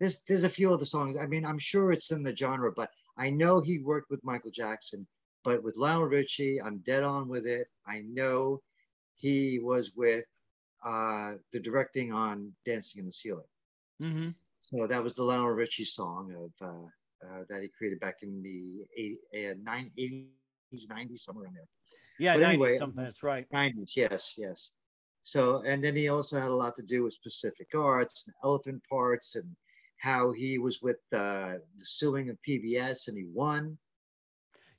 there's 0.00 0.22
there's 0.22 0.44
a 0.44 0.48
few 0.48 0.72
other 0.72 0.84
songs. 0.84 1.16
I 1.16 1.26
mean, 1.26 1.44
I'm 1.44 1.58
sure 1.58 1.92
it's 1.92 2.10
in 2.12 2.22
the 2.22 2.34
genre, 2.36 2.72
but 2.74 2.90
I 3.16 3.30
know 3.30 3.60
he 3.60 3.78
worked 3.78 4.10
with 4.10 4.24
Michael 4.24 4.50
Jackson. 4.50 5.06
But 5.44 5.62
with 5.62 5.76
Lionel 5.76 6.06
Richie, 6.08 6.60
I'm 6.60 6.78
dead 6.78 7.02
on 7.04 7.28
with 7.28 7.46
it. 7.46 7.68
I 7.86 8.02
know 8.02 8.62
he 9.14 9.58
was 9.60 9.92
with 9.96 10.24
uh, 10.84 11.34
the 11.52 11.60
directing 11.60 12.12
on 12.12 12.54
Dancing 12.64 13.00
in 13.00 13.06
the 13.06 13.12
Ceiling. 13.12 13.46
hmm 14.00 14.30
So 14.60 14.86
that 14.86 15.02
was 15.02 15.14
the 15.14 15.22
Lionel 15.24 15.50
Richie 15.50 15.84
song 15.84 16.32
of 16.34 16.52
uh, 16.66 16.86
uh, 17.26 17.44
that 17.48 17.62
he 17.62 17.68
created 17.68 18.00
back 18.00 18.16
in 18.22 18.42
the 18.42 18.86
80, 18.96 19.18
uh, 19.50 19.54
nine, 19.62 19.90
80s, 19.98 20.28
90s, 20.28 20.62
somewhere 20.64 21.46
in 21.46 21.54
there. 21.54 21.68
Yeah, 22.18 22.34
But 22.34 22.42
90 22.42 22.54
anyway, 22.54 22.78
something. 22.78 23.04
That's 23.04 23.22
right. 23.22 23.46
90s, 23.50 23.96
yes, 23.96 24.34
yes. 24.36 24.72
So, 25.22 25.62
and 25.66 25.82
then 25.82 25.96
he 25.96 26.08
also 26.08 26.38
had 26.38 26.50
a 26.50 26.54
lot 26.54 26.76
to 26.76 26.82
do 26.82 27.02
with 27.02 27.20
Pacific 27.22 27.68
Arts 27.74 28.24
and 28.26 28.34
Elephant 28.44 28.82
Parts 28.88 29.34
and 29.36 29.56
how 29.98 30.30
he 30.30 30.58
was 30.58 30.80
with 30.82 30.98
uh, 31.12 31.54
the 31.76 31.84
suing 31.84 32.30
of 32.30 32.36
PBS 32.46 33.08
and 33.08 33.16
he 33.16 33.24
won. 33.32 33.76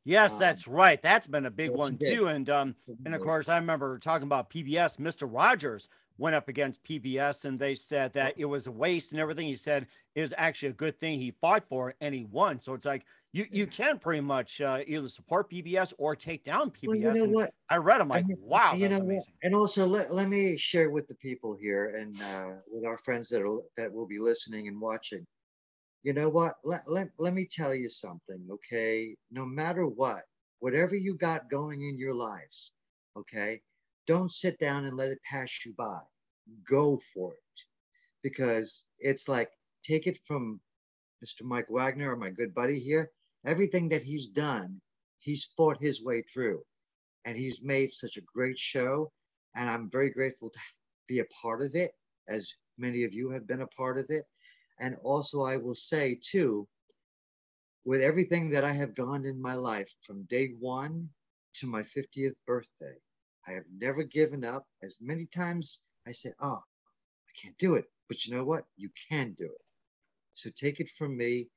Yes, 0.06 0.34
Um, 0.34 0.40
that's 0.40 0.68
right. 0.70 1.02
That's 1.02 1.28
been 1.28 1.46
a 1.46 1.52
big 1.52 1.72
one 1.72 1.98
too. 1.98 2.28
And 2.28 2.50
um, 2.50 2.76
and 3.06 3.14
of 3.14 3.20
course, 3.20 3.50
I 3.50 3.58
remember 3.58 4.00
talking 4.00 4.24
about 4.26 4.50
PBS. 4.50 4.98
Mr. 5.00 5.28
Rogers 5.30 5.90
went 6.18 6.34
up 6.34 6.48
against 6.48 6.84
PBS, 6.84 7.44
and 7.44 7.60
they 7.60 7.76
said 7.76 8.14
that 8.14 8.36
it 8.38 8.46
was 8.46 8.68
a 8.68 8.72
waste 8.72 9.12
and 9.12 9.20
everything. 9.20 9.48
He 9.48 9.58
said 9.58 9.88
was 10.22 10.34
actually 10.38 10.70
a 10.70 10.74
good 10.74 11.00
thing 11.00 11.20
he 11.20 11.32
fought 11.32 11.64
for 11.68 11.94
and 12.02 12.14
he 12.14 12.26
won. 12.26 12.60
So 12.60 12.74
it's 12.74 12.86
like 12.86 13.06
you 13.34 13.46
you 13.52 13.68
can 13.68 14.00
pretty 14.00 14.22
much 14.22 14.62
uh, 14.62 14.80
either 14.88 15.08
support 15.10 15.52
PBS 15.52 15.94
or 15.98 16.16
take 16.16 16.44
down 16.44 16.72
PBS. 16.72 16.88
Well, 16.88 16.96
you 16.98 17.14
know 17.14 17.24
and 17.26 17.34
what? 17.34 17.54
I 17.70 17.78
read 17.78 18.00
them 18.00 18.10
like, 18.10 18.24
I 18.24 18.28
mean, 18.28 18.38
wow, 18.42 18.74
you 18.74 18.90
know 18.90 18.98
amazing. 18.98 19.34
And 19.44 19.54
also, 19.54 19.86
let, 19.86 20.14
let 20.14 20.28
me 20.28 20.58
share 20.58 20.90
with 20.90 21.08
the 21.08 21.16
people 21.16 21.56
here 21.60 21.96
and 21.96 22.20
uh, 22.22 22.54
with 22.72 22.86
our 22.86 22.98
friends 22.98 23.30
that 23.30 23.42
are, 23.42 23.60
that 23.76 23.92
will 23.92 24.08
be 24.08 24.20
listening 24.20 24.68
and 24.68 24.80
watching. 24.80 25.26
You 26.04 26.14
know 26.14 26.30
what? 26.30 26.56
Let, 26.64 26.82
let, 26.88 27.10
let 27.20 27.34
me 27.34 27.46
tell 27.52 27.76
you 27.76 27.90
something, 27.90 28.48
okay? 28.50 29.16
No 29.30 29.46
matter 29.46 29.86
what, 29.86 30.24
whatever 30.60 30.96
you 30.96 31.18
got 31.18 31.50
going 31.50 31.82
in 31.82 31.98
your 31.98 32.14
lives, 32.14 32.74
okay? 33.18 33.60
Don't 34.06 34.32
sit 34.32 34.58
down 34.58 34.86
and 34.86 34.96
let 34.96 35.10
it 35.10 35.20
pass 35.30 35.66
you 35.66 35.74
by. 35.78 36.00
Go 36.64 37.02
for 37.14 37.34
it. 37.34 37.62
Because 38.24 38.86
it's 39.00 39.28
like, 39.28 39.50
take 39.88 40.08
it 40.08 40.18
from 40.28 40.60
Mr. 41.24 41.44
Mike 41.44 41.70
Wagner, 41.70 42.16
my 42.16 42.30
good 42.30 42.54
buddy 42.54 42.80
here. 42.80 43.12
Everything 43.46 43.90
that 43.90 44.04
he's 44.04 44.28
done, 44.28 44.82
he's 45.20 45.52
fought 45.56 45.78
his 45.82 46.04
way 46.04 46.22
through 46.22 46.62
and 47.26 47.38
he's 47.38 47.62
made 47.62 47.92
such 47.92 48.16
a 48.16 48.22
great 48.34 48.58
show 48.58 49.12
and 49.56 49.70
i'm 49.70 49.90
very 49.90 50.10
grateful 50.10 50.50
to 50.50 50.60
be 51.08 51.20
a 51.20 51.26
part 51.42 51.62
of 51.62 51.76
it 51.76 51.92
as 52.30 52.54
many 52.78 53.04
of 53.04 53.14
you 53.14 53.30
have 53.30 53.46
been 53.46 53.62
a 53.62 53.68
part 53.68 53.98
of 53.98 54.06
it 54.10 54.24
and 54.80 54.96
also 55.04 55.44
i 55.44 55.58
will 55.58 55.76
say 55.76 56.18
too 56.22 56.66
with 57.84 58.02
everything 58.02 58.50
that 58.50 58.64
i 58.64 58.72
have 58.72 58.96
gone 58.96 59.26
in 59.26 59.42
my 59.42 59.54
life 59.54 59.92
from 60.04 60.24
day 60.30 60.54
one 60.60 61.10
to 61.54 61.68
my 61.68 61.82
50th 61.82 62.36
birthday 62.46 62.96
i 63.48 63.52
have 63.52 63.66
never 63.78 64.04
given 64.04 64.46
up 64.46 64.66
as 64.82 64.98
many 65.02 65.26
times 65.26 65.84
i 66.08 66.12
said 66.14 66.34
oh 66.40 66.62
i 67.30 67.32
can't 67.42 67.58
do 67.58 67.76
it 67.76 67.86
but 68.08 68.26
you 68.26 68.34
know 68.34 68.46
what 68.46 68.64
you 68.78 68.90
can 69.10 69.34
do 69.38 69.46
it 69.46 69.67
so 70.38 70.50
take 70.56 70.80
it 70.80 70.90
from 70.90 71.18
me 71.18 71.48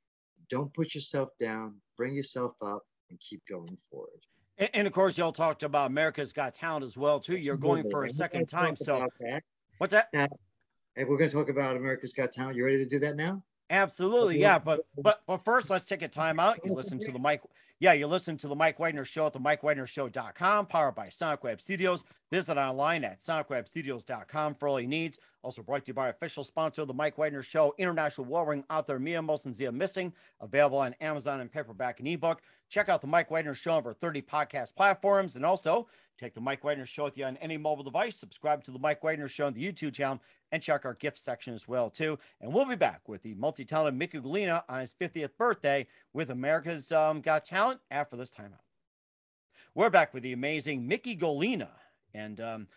don't 0.49 0.73
put 0.73 0.93
yourself 0.95 1.29
down 1.39 1.75
bring 1.97 2.13
yourself 2.13 2.53
up 2.61 2.83
and 3.09 3.19
keep 3.19 3.41
going 3.49 3.77
forward 3.89 4.21
And, 4.57 4.69
and 4.73 4.87
of 4.87 4.93
course, 4.93 5.17
y'all 5.17 5.31
talked 5.31 5.63
about 5.63 5.89
America's 5.89 6.33
Got 6.33 6.53
Talent 6.53 6.83
as 6.83 6.97
well 6.97 7.19
too. 7.19 7.37
You're 7.37 7.57
going 7.57 7.89
for 7.89 8.05
a 8.05 8.09
second 8.09 8.47
time. 8.47 8.75
So 8.75 9.07
that. 9.19 9.43
what's 9.79 9.91
that? 9.91 10.09
And 10.13 11.07
we're 11.07 11.17
going 11.17 11.29
to 11.29 11.35
talk 11.35 11.49
about 11.49 11.77
America's 11.77 12.13
Got 12.13 12.31
Talent. 12.31 12.57
You 12.57 12.65
ready 12.65 12.77
to 12.77 12.85
do 12.85 12.99
that 12.99 13.15
now? 13.15 13.43
Absolutely, 13.71 14.39
yeah. 14.39 14.59
But 14.59 14.81
but 14.97 15.21
but 15.25 15.43
first, 15.45 15.69
let's 15.69 15.85
take 15.85 16.01
a 16.01 16.07
time 16.07 16.39
out. 16.39 16.59
You 16.63 16.73
listen 16.73 16.99
to 16.99 17.11
the 17.11 17.19
Mike. 17.19 17.41
Yeah, 17.81 17.93
you 17.93 18.05
listen 18.05 18.37
to 18.37 18.47
the 18.47 18.55
Mike 18.55 18.77
Wagner 18.77 19.03
Show 19.03 19.25
at 19.25 19.33
the 19.33 19.39
MikeWagnerShow.com, 19.39 20.67
powered 20.67 20.93
by 20.93 21.09
Sonic 21.09 21.43
Web 21.43 21.59
Studios. 21.59 22.03
Visit 22.29 22.55
online 22.55 23.03
at 23.03 23.21
SonicWebStudios.com 23.21 24.53
for 24.53 24.67
all 24.67 24.79
your 24.79 24.87
needs. 24.87 25.17
Also 25.41 25.63
brought 25.63 25.85
to 25.85 25.89
you 25.89 25.95
by 25.95 26.09
official 26.09 26.43
sponsor 26.43 26.83
of 26.83 26.89
the 26.89 26.93
Mike 26.93 27.17
Wagner 27.17 27.41
Show, 27.41 27.73
international 27.79 28.27
warring 28.27 28.63
author 28.69 28.99
Mia 28.99 29.19
Molson 29.19 29.51
Zia 29.51 29.71
Missing, 29.71 30.13
available 30.41 30.77
on 30.77 30.93
Amazon 31.01 31.41
and 31.41 31.51
paperback 31.51 31.97
and 31.97 32.07
ebook. 32.07 32.43
Check 32.69 32.87
out 32.87 33.01
the 33.01 33.07
Mike 33.07 33.31
Wagner 33.31 33.55
Show 33.55 33.71
on 33.71 33.79
over 33.79 33.93
30 33.93 34.21
podcast 34.21 34.75
platforms, 34.75 35.35
and 35.35 35.43
also 35.43 35.87
take 36.19 36.35
the 36.35 36.39
Mike 36.39 36.63
Wagner 36.63 36.85
Show 36.85 37.05
with 37.05 37.17
you 37.17 37.25
on 37.25 37.35
any 37.37 37.57
mobile 37.57 37.83
device. 37.83 38.15
Subscribe 38.15 38.63
to 38.65 38.69
the 38.69 38.77
Mike 38.77 39.03
Wagner 39.03 39.27
Show 39.27 39.47
on 39.47 39.53
the 39.53 39.65
YouTube 39.65 39.95
channel 39.95 40.21
and 40.51 40.61
check 40.61 40.85
our 40.85 40.93
gift 40.93 41.17
section 41.17 41.53
as 41.53 41.67
well 41.67 41.89
too. 41.89 42.19
And 42.39 42.53
we'll 42.53 42.65
be 42.65 42.75
back 42.75 43.07
with 43.07 43.23
the 43.23 43.33
multi-talented 43.35 43.97
Mickey 43.97 44.19
Gallina 44.19 44.63
on 44.67 44.81
his 44.81 44.95
50th 44.99 45.37
birthday 45.37 45.87
with 46.13 46.29
America's 46.29 46.91
um, 46.91 47.21
Got 47.21 47.45
Talent 47.45 47.79
after 47.89 48.15
this 48.15 48.31
timeout. 48.31 48.65
We're 49.73 49.89
back 49.89 50.13
with 50.13 50.23
the 50.23 50.33
amazing 50.33 50.87
Mickey 50.87 51.15
Gallina 51.15 51.69
and 52.13 52.41
um, 52.41 52.67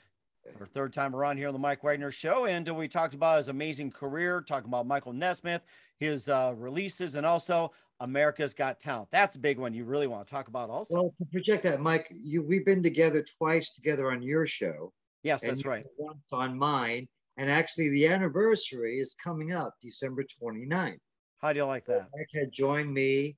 our 0.61 0.67
third 0.67 0.93
time 0.93 1.15
around 1.15 1.39
here 1.39 1.49
on 1.49 1.53
the 1.53 1.59
Mike 1.59 1.83
Wagner 1.83 2.11
Show. 2.11 2.47
And 2.47 2.69
we 2.77 2.87
talked 2.87 3.15
about 3.15 3.39
his 3.39 3.49
amazing 3.49 3.91
career, 3.91 4.41
talking 4.41 4.69
about 4.69 4.87
Michael 4.87 5.13
Nesmith, 5.13 5.63
his 5.99 6.29
uh, 6.29 6.55
releases, 6.57 7.15
and 7.15 7.27
also 7.27 7.73
America's 8.01 8.55
Got 8.55 8.81
Talent. 8.81 9.09
That's 9.11 9.37
a 9.37 9.39
big 9.39 9.59
one 9.59 9.75
you 9.75 9.85
really 9.85 10.07
want 10.07 10.27
to 10.27 10.33
talk 10.33 10.49
about 10.49 10.71
also. 10.71 10.95
Well, 10.95 11.15
to 11.19 11.25
project 11.33 11.65
that, 11.65 11.81
Mike, 11.81 12.13
you 12.13 12.43
we've 12.43 12.65
been 12.65 12.83
together 12.83 13.25
twice 13.39 13.73
together 13.73 14.11
on 14.11 14.23
your 14.23 14.47
show. 14.47 14.93
yes, 15.23 15.43
that's 15.43 15.65
right. 15.65 15.85
Once 15.99 16.33
on 16.33 16.57
mine. 16.59 17.09
And 17.37 17.51
actually, 17.51 17.89
the 17.91 18.07
anniversary 18.07 18.99
is 18.99 19.17
coming 19.23 19.53
up 19.53 19.75
December 19.83 20.23
29th. 20.23 20.99
How 21.41 21.53
do 21.53 21.59
you 21.59 21.65
like 21.65 21.85
that? 21.87 22.09
Mike 22.17 22.29
had 22.33 22.53
joined 22.53 22.93
me 22.93 23.37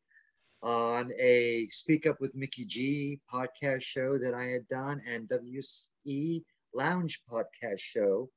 on 0.62 1.10
a 1.18 1.66
Speak 1.70 2.06
Up 2.06 2.20
with 2.20 2.34
Mickey 2.34 2.64
G 2.64 3.20
podcast 3.32 3.82
show 3.82 4.18
that 4.18 4.34
I 4.34 4.44
had 4.46 4.66
done 4.68 5.00
and 5.08 5.30
WE 6.04 6.44
Lounge 6.74 7.22
podcast 7.30 7.78
show, 7.80 8.28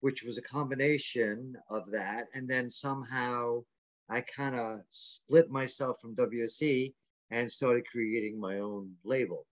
which 0.00 0.22
was 0.22 0.38
a 0.38 0.42
combination 0.42 1.56
of 1.68 1.90
that. 1.90 2.28
And 2.34 2.48
then 2.48 2.70
somehow 2.70 3.64
I 4.08 4.20
kind 4.20 4.54
of 4.54 4.80
split 4.90 5.50
myself 5.50 5.98
from 6.00 6.14
WSE 6.14 6.94
and 7.30 7.50
started 7.50 7.86
creating 7.90 8.38
my 8.38 8.58
own 8.58 8.94
label 9.04 9.46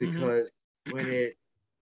Mhm. 0.00 0.12
because 0.12 0.52
when 0.90 1.08
it 1.08 1.36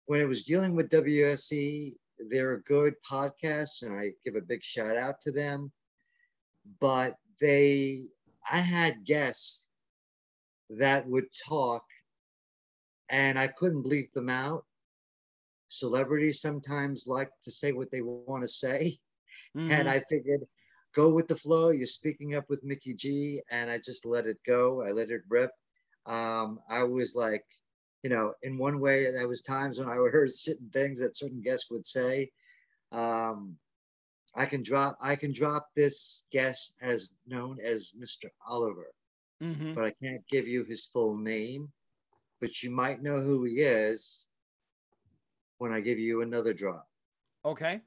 when 0.05 0.21
it 0.21 0.25
was 0.27 0.43
dealing 0.45 0.73
with 0.73 0.89
WSE, 0.89 1.97
they're 2.29 2.53
a 2.53 2.63
good 2.63 2.95
podcast, 3.09 3.83
and 3.83 3.97
I 3.97 4.11
give 4.25 4.35
a 4.35 4.41
big 4.41 4.63
shout 4.63 4.97
out 4.97 5.21
to 5.21 5.31
them. 5.31 5.71
But 6.79 7.15
they, 7.39 8.07
I 8.51 8.57
had 8.57 9.05
guests 9.05 9.69
that 10.69 11.07
would 11.07 11.27
talk 11.47 11.83
and 13.09 13.39
I 13.39 13.47
couldn't 13.47 13.83
bleep 13.83 14.11
them 14.13 14.29
out. 14.29 14.65
Celebrities 15.69 16.41
sometimes 16.41 17.07
like 17.07 17.29
to 17.43 17.51
say 17.51 17.71
what 17.71 17.91
they 17.91 18.01
want 18.01 18.43
to 18.43 18.47
say. 18.47 18.97
Mhm. 19.55 19.71
And 19.71 19.89
I 19.89 20.01
figured, 20.09 20.41
go 20.93 21.13
with 21.13 21.27
the 21.27 21.35
flow. 21.35 21.69
You're 21.69 21.85
speaking 21.85 22.35
up 22.35 22.49
with 22.49 22.63
Mickey 22.63 22.93
G, 22.93 23.41
and 23.49 23.69
I 23.69 23.77
just 23.77 24.05
let 24.05 24.25
it 24.25 24.37
go. 24.45 24.83
I 24.83 24.91
let 24.91 25.09
it 25.09 25.21
rip. 25.29 25.51
Um, 26.05 26.59
I 26.69 26.83
was 26.83 27.15
like, 27.15 27.45
you 28.03 28.09
know, 28.09 28.33
in 28.43 28.57
one 28.57 28.79
way, 28.79 29.11
there 29.11 29.27
was 29.27 29.41
times 29.41 29.79
when 29.79 29.89
I 29.89 29.99
would 29.99 30.11
heard 30.13 30.31
certain 30.33 30.69
things 30.69 30.99
that 31.01 31.17
certain 31.17 31.41
guests 31.41 31.69
would 31.71 31.85
say. 31.85 32.31
Um, 32.91 33.59
I 34.35 34.45
can 34.47 34.63
drop, 34.63 34.97
I 35.01 35.15
can 35.17 35.33
drop 35.33 35.69
this 35.75 36.27
guest 36.31 36.75
as 36.81 37.11
known 37.25 37.59
as 37.61 37.93
Mr. 37.97 38.29
Oliver, 38.47 38.93
Mhm. 39.41 39.75
but 39.75 39.85
I 39.85 39.91
can't 40.03 40.27
give 40.27 40.47
you 40.47 40.65
his 40.65 40.87
full 40.87 41.17
name. 41.17 41.73
But 42.41 42.63
you 42.63 42.71
might 42.71 43.01
know 43.03 43.21
who 43.21 43.45
he 43.45 43.61
is 43.61 44.29
when 45.59 45.71
I 45.71 45.81
give 45.81 45.99
you 45.99 46.21
another 46.23 46.51
drop 46.53 46.89
Okay. 47.43 47.81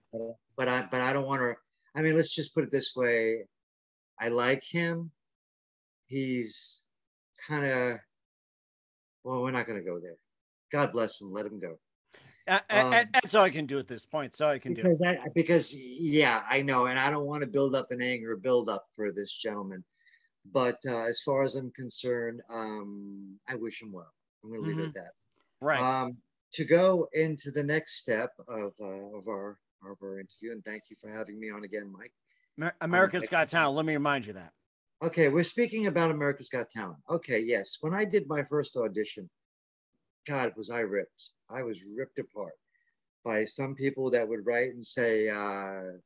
but 0.56 0.68
I 0.68 0.86
but 0.90 1.00
I 1.00 1.12
don't 1.12 1.26
want 1.26 1.40
to. 1.40 1.54
I 1.94 2.02
mean, 2.02 2.14
let's 2.14 2.34
just 2.34 2.54
put 2.54 2.64
it 2.64 2.70
this 2.70 2.94
way: 2.96 3.46
I 4.20 4.28
like 4.28 4.62
him. 4.68 5.12
He's 6.06 6.84
kind 7.46 7.64
of 7.64 8.00
well. 9.24 9.42
We're 9.42 9.50
not 9.50 9.66
going 9.66 9.78
to 9.78 9.84
go 9.84 9.98
there. 10.00 10.16
God 10.72 10.92
bless 10.92 11.20
him. 11.20 11.32
Let 11.32 11.46
him 11.46 11.60
go. 11.60 11.78
A- 12.46 12.62
Um, 12.70 12.90
that's 13.12 13.34
all 13.34 13.44
I 13.44 13.50
can 13.50 13.66
do 13.66 13.78
at 13.78 13.86
this 13.86 14.06
point. 14.06 14.34
So 14.34 14.48
I 14.48 14.58
can 14.58 14.74
do. 14.74 14.82
Because 14.82 15.00
because 15.34 15.74
yeah, 15.80 16.42
I 16.48 16.62
know, 16.62 16.86
and 16.86 16.98
I 16.98 17.10
don't 17.10 17.26
want 17.26 17.42
to 17.42 17.46
build 17.46 17.74
up 17.74 17.90
an 17.90 18.02
anger 18.02 18.36
build 18.36 18.68
up 18.68 18.86
for 18.94 19.12
this 19.12 19.34
gentleman. 19.34 19.84
But 20.50 20.78
uh, 20.86 21.02
as 21.02 21.20
far 21.20 21.42
as 21.42 21.54
I'm 21.54 21.70
concerned, 21.72 22.40
um, 22.48 23.38
I 23.48 23.54
wish 23.56 23.82
him 23.82 23.92
well. 23.92 24.10
I'm 24.42 24.50
going 24.50 24.62
to 24.62 24.68
leave 24.68 24.78
it 24.78 24.86
at 24.88 24.94
that. 24.94 25.10
Right. 25.60 25.80
Um, 25.80 26.16
to 26.54 26.64
go 26.64 27.08
into 27.12 27.50
the 27.50 27.62
next 27.62 27.98
step 27.98 28.30
of 28.48 28.72
uh, 28.80 29.18
of 29.18 29.28
our 29.28 29.58
of 29.84 29.96
our 30.02 30.18
interview, 30.18 30.52
and 30.52 30.64
thank 30.64 30.84
you 30.90 30.96
for 31.00 31.10
having 31.10 31.38
me 31.38 31.50
on 31.50 31.64
again, 31.64 31.92
Mike. 31.92 32.12
Amer- 32.58 32.74
America's 32.80 33.20
thank 33.22 33.30
Got. 33.30 33.48
Talent. 33.48 33.76
Let 33.76 33.84
me 33.86 33.92
remind 33.94 34.26
you 34.26 34.32
that. 34.32 34.52
Okay, 35.02 35.28
we're 35.28 35.44
speaking 35.44 35.86
about 35.86 36.10
America's 36.10 36.50
Got 36.50 36.68
Talent. 36.68 36.98
Okay, 37.08 37.38
yes. 37.38 37.78
When 37.80 37.94
I 37.94 38.04
did 38.04 38.28
my 38.28 38.42
first 38.42 38.76
audition, 38.76 39.30
God, 40.28 40.52
was 40.58 40.68
I 40.68 40.80
ripped. 40.80 41.30
I 41.48 41.62
was 41.62 41.86
ripped 41.96 42.18
apart 42.18 42.52
by 43.24 43.46
some 43.46 43.74
people 43.74 44.10
that 44.10 44.28
would 44.28 44.44
write 44.44 44.74
and 44.74 44.84
say, 44.84 45.30
uh, 45.30 45.96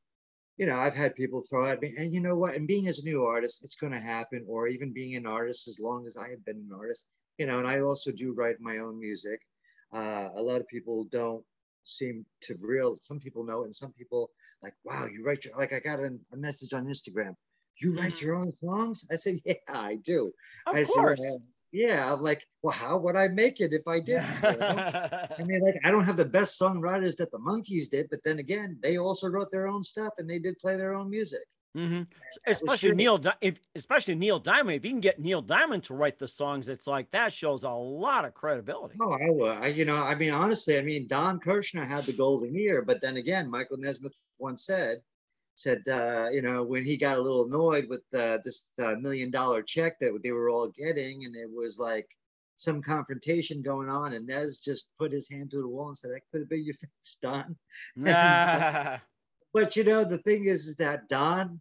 you 0.59 0.67
know, 0.67 0.77
I've 0.77 0.95
had 0.95 1.17
people 1.17 1.43
throw 1.43 1.67
at 1.67 1.83
me, 1.83 1.93
and 1.99 2.15
you 2.15 2.21
know 2.21 2.37
what? 2.37 2.55
And 2.55 2.69
being 2.69 2.87
as 2.87 3.01
a 3.01 3.05
new 3.05 3.25
artist, 3.25 3.65
it's 3.65 3.75
going 3.75 3.93
to 3.93 3.99
happen, 3.99 4.45
or 4.49 4.69
even 4.69 4.93
being 4.93 5.17
an 5.17 5.27
artist, 5.27 5.67
as 5.67 5.81
long 5.81 6.07
as 6.07 6.17
I 6.17 6.31
have 6.31 6.45
been 6.45 6.59
an 6.59 6.71
artist, 6.73 7.07
you 7.37 7.47
know, 7.47 7.59
and 7.59 7.67
I 7.67 7.81
also 7.81 8.13
do 8.13 8.33
write 8.33 8.61
my 8.61 8.79
own 8.79 9.01
music. 9.01 9.41
Uh, 9.93 10.29
a 10.37 10.41
lot 10.41 10.61
of 10.61 10.69
people 10.69 11.09
don't 11.11 11.45
seem 11.83 12.25
to 12.43 12.55
real, 12.61 12.97
some 13.03 13.19
people 13.19 13.43
know, 13.43 13.65
and 13.65 13.75
some 13.75 13.93
people 13.93 14.31
like, 14.63 14.75
wow, 14.85 15.07
you 15.13 15.25
write 15.27 15.45
your, 15.45 15.57
like, 15.57 15.73
I 15.73 15.81
got 15.81 15.99
a, 15.99 16.17
a 16.33 16.37
message 16.37 16.73
on 16.73 16.87
Instagram. 16.87 17.35
You 17.79 17.97
write 17.99 18.15
Mhm. 18.15 18.23
your 18.23 18.35
own 18.37 18.55
songs? 18.55 19.07
I 19.11 19.17
said, 19.17 19.41
yeah, 19.45 19.55
I 19.69 19.97
do. 19.97 20.33
Of 20.67 20.77
I 20.77 20.83
said, 20.85 21.01
course. 21.01 21.21
"Well, 21.21 21.43
yeah. 21.73 22.13
I'm 22.13 22.21
like, 22.21 22.47
well, 22.63 22.73
how 22.73 22.99
would 22.99 23.17
I 23.17 23.29
make 23.29 23.61
it 23.61 23.73
if 23.73 23.87
I 23.89 23.99
did? 24.01 24.21
I 24.21 25.35
mean, 25.45 25.61
like, 25.61 25.75
I 25.85 25.91
don't 25.91 26.05
have 26.07 26.17
the 26.17 26.25
best 26.25 26.61
songwriters 26.61 27.17
that 27.17 27.33
the 27.33 27.39
Monkees 27.39 27.91
did, 27.91 28.09
but 28.11 28.23
then 28.25 28.39
again, 28.39 28.79
they 28.81 28.97
also 28.99 29.29
wrote 29.29 29.51
their 29.51 29.67
own 29.67 29.83
stuff 29.83 30.13
and 30.19 30.31
they 30.31 30.39
did 30.39 30.57
play 30.59 30.77
their 30.77 30.95
own 30.95 31.11
music. 31.11 31.43
hmm 31.75 32.03
Especially. 32.47 32.93
Neil, 32.95 33.19
Di- 33.19 33.35
if 33.41 33.61
especially 33.75 34.15
Neil 34.15 34.39
Diamond. 34.39 34.77
If 34.77 34.85
you 34.85 34.91
can 34.93 35.01
get 35.01 35.19
Neil 35.19 35.43
Diamond 35.43 35.83
to 35.85 35.95
write 35.95 36.19
the 36.19 36.29
songs, 36.29 36.69
it's 36.69 36.87
like 36.87 37.11
that 37.11 37.33
shows 37.33 37.65
a 37.65 37.71
lot 37.71 38.25
of 38.25 38.35
credibility. 38.35 38.97
Oh, 39.01 39.13
I 39.13 39.31
would. 39.31 39.77
You 39.77 39.85
know, 39.85 39.97
I 39.97 40.15
mean, 40.15 40.31
honestly, 40.33 40.79
I 40.79 40.83
mean, 40.83 41.09
Don 41.09 41.41
Kirshner 41.41 41.85
had 41.85 42.05
the 42.05 42.13
golden 42.13 42.55
ear, 42.57 42.83
but 42.83 43.01
then 43.01 43.17
again, 43.17 43.51
Michael 43.51 43.79
Nesmith 43.79 44.13
once 44.39 44.65
said, 44.67 44.99
said, 45.55 45.83
uh, 45.89 46.29
you 46.33 46.43
know, 46.43 46.65
when 46.65 46.85
he 46.85 46.97
got 46.97 47.19
a 47.19 47.21
little 47.21 47.45
annoyed 47.45 47.89
with 47.89 48.03
uh, 48.15 48.39
this 48.45 48.73
uh, 48.83 48.97
million 48.97 49.31
dollar 49.31 49.63
check 49.63 49.99
that 50.01 50.19
they 50.23 50.33
were 50.33 50.51
all 50.51 50.69
getting, 50.69 51.25
and 51.25 51.37
it 51.37 51.49
was 51.51 51.79
like 51.79 52.09
some 52.57 52.83
confrontation 52.83 53.63
going 53.63 53.89
on, 53.89 54.15
and 54.15 54.27
Nez 54.27 54.59
just 54.59 54.89
put 54.99 55.13
his 55.13 55.29
hand 55.31 55.51
to 55.51 55.61
the 55.61 55.69
wall 55.69 55.89
and 55.89 55.99
said, 55.99 56.11
"That 56.11 56.23
could 56.31 56.41
have 56.43 56.51
been 56.51 56.65
your 56.65 56.75
face, 56.81 57.19
Don." 57.23 57.57
Nah. 57.97 58.99
But 59.53 59.77
you 59.77 59.85
know, 59.85 60.03
the 60.03 60.19
thing 60.19 60.47
is, 60.47 60.67
is 60.67 60.75
that 60.79 61.09
Don 61.09 61.61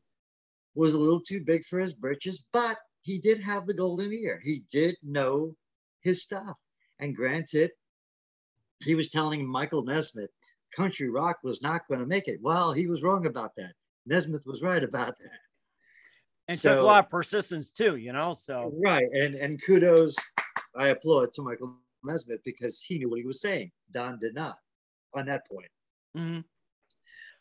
was 0.73 0.95
a 0.95 0.99
little 0.99 1.21
too 1.21 1.43
big 1.45 1.63
for 1.63 1.77
his 1.77 1.93
britches, 1.93 2.43
but 2.51 2.79
he 3.03 3.19
did 3.19 3.39
have 3.39 3.67
the 3.67 3.73
golden 3.75 4.11
ear. 4.11 4.41
He 4.43 4.63
did 4.71 4.95
know 5.03 5.55
his 6.01 6.23
stuff. 6.23 6.57
And 6.99 7.15
granted, 7.15 7.69
he 8.83 8.95
was 8.95 9.11
telling 9.11 9.47
Michael 9.47 9.83
Nesmith 9.83 10.31
country 10.75 11.09
rock 11.09 11.37
was 11.43 11.61
not 11.61 11.87
going 11.87 11.99
to 11.99 12.05
make 12.05 12.27
it. 12.27 12.39
Well, 12.41 12.73
he 12.73 12.87
was 12.87 13.03
wrong 13.03 13.25
about 13.25 13.51
that. 13.57 13.73
Nesmith 14.05 14.43
was 14.45 14.61
right 14.61 14.83
about 14.83 15.17
that. 15.19 15.39
and 16.47 16.59
took 16.59 16.79
a 16.79 16.81
lot 16.81 17.05
of 17.05 17.09
persistence 17.09 17.71
too, 17.71 17.95
you 17.95 18.13
know. 18.13 18.33
So 18.33 18.73
Right. 18.83 19.07
And 19.13 19.35
and 19.35 19.61
kudos, 19.63 20.15
I 20.75 20.87
applaud 20.87 21.33
to 21.33 21.41
Michael 21.41 21.77
Nesmith 22.03 22.41
because 22.43 22.81
he 22.81 22.97
knew 22.97 23.09
what 23.09 23.19
he 23.19 23.25
was 23.25 23.41
saying. 23.41 23.71
Don 23.91 24.19
did 24.19 24.35
not 24.35 24.57
on 25.13 25.25
that 25.27 25.47
point. 25.47 25.69
Mm-hmm. 26.17 26.41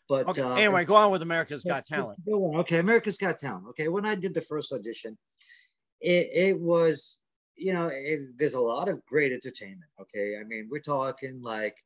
But 0.08 0.28
okay. 0.28 0.42
uh, 0.42 0.56
anyway, 0.56 0.84
go 0.84 0.96
on 0.96 1.10
with 1.10 1.22
America's 1.22 1.64
Got 1.64 1.84
Talent. 1.84 2.18
let's 2.18 2.28
go 2.28 2.52
on. 2.52 2.60
Okay, 2.60 2.78
America's 2.78 3.16
Got 3.16 3.38
Talent. 3.38 3.66
Okay, 3.70 3.88
when 3.88 4.04
I 4.04 4.14
did 4.14 4.34
the 4.34 4.40
first 4.40 4.72
audition, 4.72 5.16
it, 6.00 6.28
it 6.34 6.60
was, 6.60 7.22
you 7.56 7.72
know, 7.72 7.88
it, 7.90 8.20
there's 8.36 8.54
a 8.54 8.60
lot 8.60 8.88
of 8.88 9.04
great 9.06 9.32
entertainment. 9.32 9.90
Okay, 10.00 10.36
I 10.38 10.44
mean, 10.44 10.68
we're 10.70 10.80
talking 10.80 11.40
like 11.40 11.76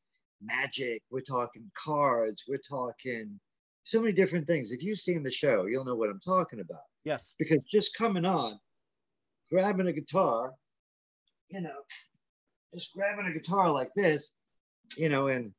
magic, 0.42 1.02
we're 1.10 1.20
talking 1.20 1.70
cards, 1.74 2.44
we're 2.48 2.58
talking 2.58 3.38
so 3.86 4.00
many 4.00 4.12
different 4.12 4.48
things. 4.48 4.72
If 4.72 4.82
you've 4.82 4.98
seen 4.98 5.22
the 5.22 5.30
show, 5.30 5.66
you'll 5.66 5.84
know 5.84 5.94
what 5.94 6.10
I'm 6.10 6.18
talking 6.18 6.58
about. 6.58 6.82
Yes. 7.04 7.34
Because 7.38 7.62
just 7.72 7.96
coming 7.96 8.24
on, 8.24 8.58
grabbing 9.50 9.86
a 9.86 9.92
guitar, 9.92 10.54
you 11.48 11.60
know, 11.60 11.78
just 12.74 12.92
grabbing 12.94 13.26
a 13.26 13.32
guitar 13.32 13.70
like 13.70 13.90
this, 13.94 14.32
you 14.98 15.08
know, 15.08 15.28
and 15.28 15.52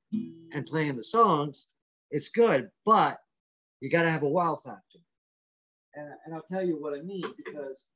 and 0.53 0.65
playing 0.65 0.97
the 0.97 1.03
songs, 1.03 1.69
it's 2.11 2.29
good, 2.29 2.69
but 2.85 3.17
you 3.79 3.89
got 3.89 4.01
to 4.01 4.11
have 4.11 4.23
a 4.23 4.29
wow 4.29 4.59
factor. 4.63 4.99
And, 5.95 6.09
and 6.25 6.35
I'll 6.35 6.45
tell 6.51 6.63
you 6.63 6.75
what 6.75 6.97
I 6.97 7.01
mean 7.01 7.23
because, 7.37 7.91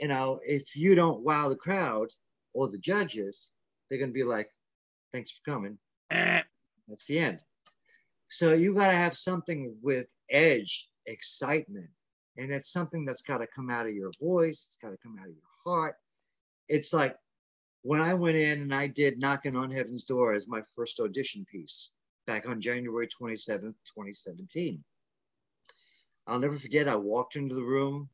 you 0.00 0.08
know, 0.08 0.40
if 0.44 0.74
you 0.74 0.96
don't 0.96 1.22
wow 1.22 1.48
the 1.48 1.56
crowd 1.56 2.08
or 2.54 2.68
the 2.68 2.78
judges, 2.78 3.52
they're 3.88 4.00
going 4.00 4.10
to 4.10 4.14
be 4.14 4.24
like, 4.24 4.50
thanks 5.12 5.30
for 5.30 5.48
coming. 5.48 5.78
Eh. 6.10 6.42
That's 6.88 7.06
the 7.06 7.20
end. 7.20 7.44
So 8.28 8.54
you 8.54 8.74
got 8.74 8.88
to 8.88 8.96
have 8.96 9.16
something 9.16 9.74
with 9.82 10.06
edge, 10.30 10.88
excitement. 11.06 11.88
And 12.36 12.52
it's 12.52 12.72
something 12.72 13.04
that's 13.04 13.22
got 13.22 13.38
to 13.38 13.46
come 13.46 13.70
out 13.70 13.86
of 13.86 13.92
your 13.92 14.12
voice. 14.20 14.66
It's 14.68 14.78
got 14.80 14.90
to 14.90 14.98
come 15.02 15.16
out 15.18 15.26
of 15.26 15.32
your 15.32 15.42
heart. 15.66 15.96
It's 16.68 16.92
like 16.92 17.16
when 17.82 18.00
I 18.00 18.14
went 18.14 18.36
in 18.36 18.60
and 18.60 18.74
I 18.74 18.86
did 18.86 19.18
Knocking 19.18 19.56
on 19.56 19.70
Heaven's 19.70 20.04
Door 20.04 20.34
as 20.34 20.46
my 20.46 20.62
first 20.76 21.00
audition 21.00 21.44
piece 21.50 21.92
back 22.26 22.46
on 22.46 22.60
January 22.60 23.08
27th, 23.08 23.74
2017. 23.86 24.84
I'll 26.26 26.38
never 26.38 26.56
forget, 26.56 26.88
I 26.88 26.96
walked 26.96 27.36
into 27.36 27.54
the 27.54 27.64
room. 27.64 28.10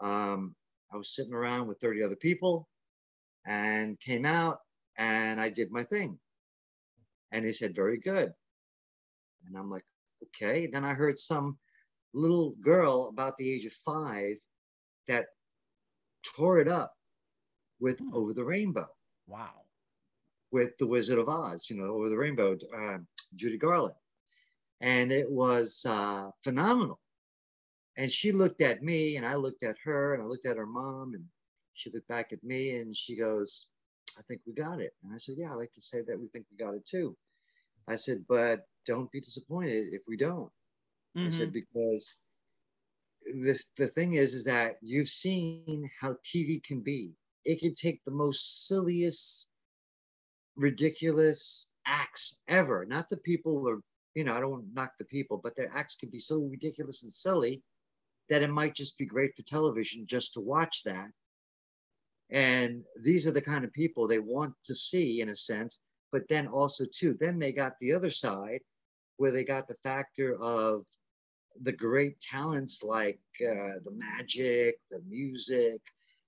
Um, 0.00 0.54
I 0.92 0.96
was 0.96 1.14
sitting 1.14 1.34
around 1.34 1.66
with 1.66 1.78
30 1.80 2.02
other 2.02 2.16
people 2.16 2.66
and 3.46 4.00
came 4.00 4.24
out 4.24 4.60
and 4.98 5.40
I 5.40 5.50
did 5.50 5.70
my 5.70 5.82
thing. 5.82 6.18
And 7.32 7.44
he 7.44 7.52
said, 7.52 7.74
Very 7.74 7.98
good. 7.98 8.32
And 9.46 9.56
I'm 9.56 9.70
like, 9.70 9.84
Okay. 10.24 10.66
Then 10.66 10.84
I 10.84 10.94
heard 10.94 11.18
some 11.18 11.58
little 12.14 12.52
girl 12.60 13.08
about 13.08 13.36
the 13.36 13.52
age 13.52 13.64
of 13.66 13.72
five 13.72 14.36
that 15.08 15.26
tore 16.22 16.58
it 16.58 16.68
up 16.68 16.94
with 17.80 17.98
Hmm. 18.00 18.14
Over 18.14 18.32
the 18.32 18.44
Rainbow 18.44 18.88
Wow. 19.26 19.66
with 20.50 20.76
the 20.78 20.86
Wizard 20.86 21.18
of 21.18 21.28
Oz, 21.28 21.68
you 21.68 21.76
know, 21.76 21.94
over 21.94 22.08
the 22.08 22.16
rainbow, 22.16 22.56
uh, 22.74 22.98
Judy 23.34 23.58
Garland. 23.58 23.96
And 24.80 25.12
it 25.12 25.30
was 25.30 25.84
uh, 25.86 26.30
phenomenal. 26.42 27.00
And 27.96 28.10
she 28.10 28.32
looked 28.32 28.60
at 28.60 28.82
me 28.82 29.16
and 29.16 29.26
I 29.26 29.34
looked 29.34 29.62
at 29.62 29.76
her 29.84 30.14
and 30.14 30.22
I 30.22 30.26
looked 30.26 30.46
at 30.46 30.56
her 30.56 30.66
mom 30.66 31.14
and 31.14 31.24
she 31.74 31.90
looked 31.90 32.08
back 32.08 32.32
at 32.32 32.42
me 32.44 32.78
and 32.78 32.96
she 32.96 33.16
goes, 33.16 33.68
I 34.18 34.22
think 34.22 34.42
we 34.46 34.52
got 34.54 34.80
it. 34.80 34.92
And 35.02 35.12
I 35.14 35.18
said, 35.18 35.36
Yeah, 35.38 35.50
I 35.52 35.54
like 35.54 35.72
to 35.72 35.80
say 35.80 36.02
that 36.02 36.18
we 36.18 36.28
think 36.28 36.46
we 36.50 36.56
got 36.56 36.74
it 36.74 36.86
too. 36.86 37.16
I 37.88 37.96
said, 37.96 38.24
But 38.28 38.66
don't 38.86 39.10
be 39.12 39.20
disappointed 39.20 39.92
if 39.92 40.02
we 40.08 40.16
don't. 40.16 40.52
I 41.24 41.30
Mhm. 41.30 41.30
said, 41.30 41.52
Because 41.52 42.20
this 43.40 43.66
the 43.76 43.86
thing 43.88 44.14
is, 44.14 44.32
is 44.34 44.44
that 44.44 44.78
you've 44.80 45.08
seen 45.08 45.90
how 46.00 46.16
TV 46.24 46.60
can 46.60 46.80
be. 46.80 47.14
It 47.44 47.60
can 47.60 47.74
take 47.74 48.02
the 48.04 48.10
most 48.10 48.66
silliest, 48.66 49.50
ridiculous 50.56 51.72
acts 51.86 52.42
ever. 52.48 52.84
Not 52.84 53.08
the 53.10 53.16
people 53.16 53.68
or 53.68 53.82
you 54.14 54.24
know, 54.24 54.34
I 54.34 54.40
don't 54.40 54.50
want 54.50 54.66
to 54.68 54.72
knock 54.74 54.92
the 54.98 55.04
people, 55.04 55.36
but 55.36 55.54
their 55.56 55.70
acts 55.72 55.94
can 55.94 56.08
be 56.08 56.18
so 56.18 56.38
ridiculous 56.40 57.02
and 57.02 57.12
silly 57.12 57.62
that 58.28 58.42
it 58.42 58.50
might 58.50 58.74
just 58.74 58.98
be 58.98 59.06
great 59.06 59.34
for 59.36 59.42
television 59.42 60.06
just 60.06 60.34
to 60.34 60.40
watch 60.40 60.84
that. 60.84 61.12
And 62.30 62.84
these 63.02 63.26
are 63.26 63.32
the 63.32 63.42
kind 63.42 63.64
of 63.64 63.72
people 63.72 64.06
they 64.06 64.20
want 64.20 64.54
to 64.64 64.74
see 64.76 65.20
in 65.20 65.28
a 65.28 65.34
sense, 65.36 65.80
but 66.12 66.28
then 66.28 66.46
also 66.46 66.84
too, 66.84 67.14
then 67.14 67.38
they 67.40 67.52
got 67.52 67.78
the 67.80 67.92
other 67.92 68.10
side 68.10 68.60
where 69.16 69.30
they 69.30 69.44
got 69.44 69.68
the 69.68 69.74
factor 69.82 70.36
of 70.40 70.84
the 71.62 71.72
great 71.72 72.20
talents 72.20 72.82
like 72.82 73.20
uh, 73.40 73.80
the 73.84 73.92
magic, 73.94 74.76
the 74.90 75.00
music, 75.08 75.80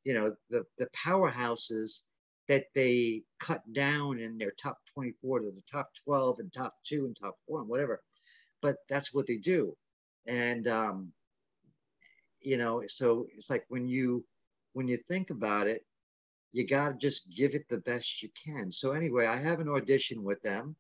you 0.04 0.14
know, 0.14 0.34
the, 0.50 0.64
the 0.78 0.88
powerhouses 0.96 2.04
that 2.48 2.64
they 2.74 3.22
cut 3.40 3.60
down 3.74 4.18
in 4.18 4.38
their 4.38 4.52
top 4.52 4.78
24 4.94 5.40
to 5.40 5.50
the 5.50 5.62
top 5.70 5.90
12 6.04 6.38
and 6.38 6.52
top 6.52 6.74
two 6.84 7.04
and 7.04 7.16
top 7.16 7.36
one, 7.46 7.68
whatever. 7.68 8.00
But 8.62 8.76
that's 8.88 9.12
what 9.12 9.26
they 9.26 9.36
do. 9.36 9.76
And, 10.26 10.66
um, 10.66 11.12
you 12.40 12.56
know, 12.56 12.82
so 12.86 13.26
it's 13.34 13.50
like 13.50 13.64
when 13.68 13.86
you, 13.86 14.24
when 14.72 14.88
you 14.88 14.96
think 15.08 15.30
about 15.30 15.66
it, 15.66 15.84
you 16.52 16.66
got 16.66 16.88
to 16.88 16.94
just 16.94 17.30
give 17.36 17.54
it 17.54 17.68
the 17.68 17.78
best 17.78 18.22
you 18.22 18.30
can. 18.42 18.70
So 18.70 18.92
anyway, 18.92 19.26
I 19.26 19.36
have 19.36 19.60
an 19.60 19.68
audition 19.68 20.22
with 20.22 20.40
them 20.42 20.74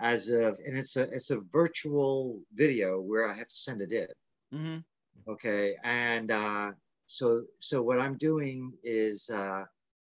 as 0.00 0.28
of, 0.28 0.58
and 0.66 0.76
it's 0.76 0.96
a, 0.96 1.02
it's 1.02 1.30
a 1.30 1.40
virtual 1.52 2.40
video 2.54 3.00
where 3.00 3.28
I 3.28 3.34
have 3.34 3.48
to 3.48 3.56
send 3.56 3.80
it 3.80 3.92
in. 3.92 4.58
Mm-hmm. 4.58 5.32
Okay. 5.32 5.76
And, 5.84 6.30
uh, 6.30 6.72
so, 7.06 7.42
so 7.60 7.82
what 7.82 7.98
I'm 8.00 8.16
doing 8.16 8.72
is, 8.82 9.30
uh, 9.30 9.64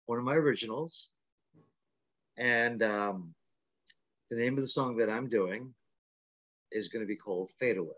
one 0.07 0.19
of 0.19 0.25
my 0.25 0.35
originals. 0.35 1.09
And 2.37 2.83
um, 2.83 3.33
the 4.29 4.35
name 4.35 4.53
of 4.53 4.59
the 4.59 4.67
song 4.67 4.97
that 4.97 5.09
I'm 5.09 5.29
doing 5.29 5.73
is 6.71 6.89
going 6.89 7.01
to 7.01 7.07
be 7.07 7.15
called 7.15 7.49
Fade 7.59 7.77
Away. 7.77 7.89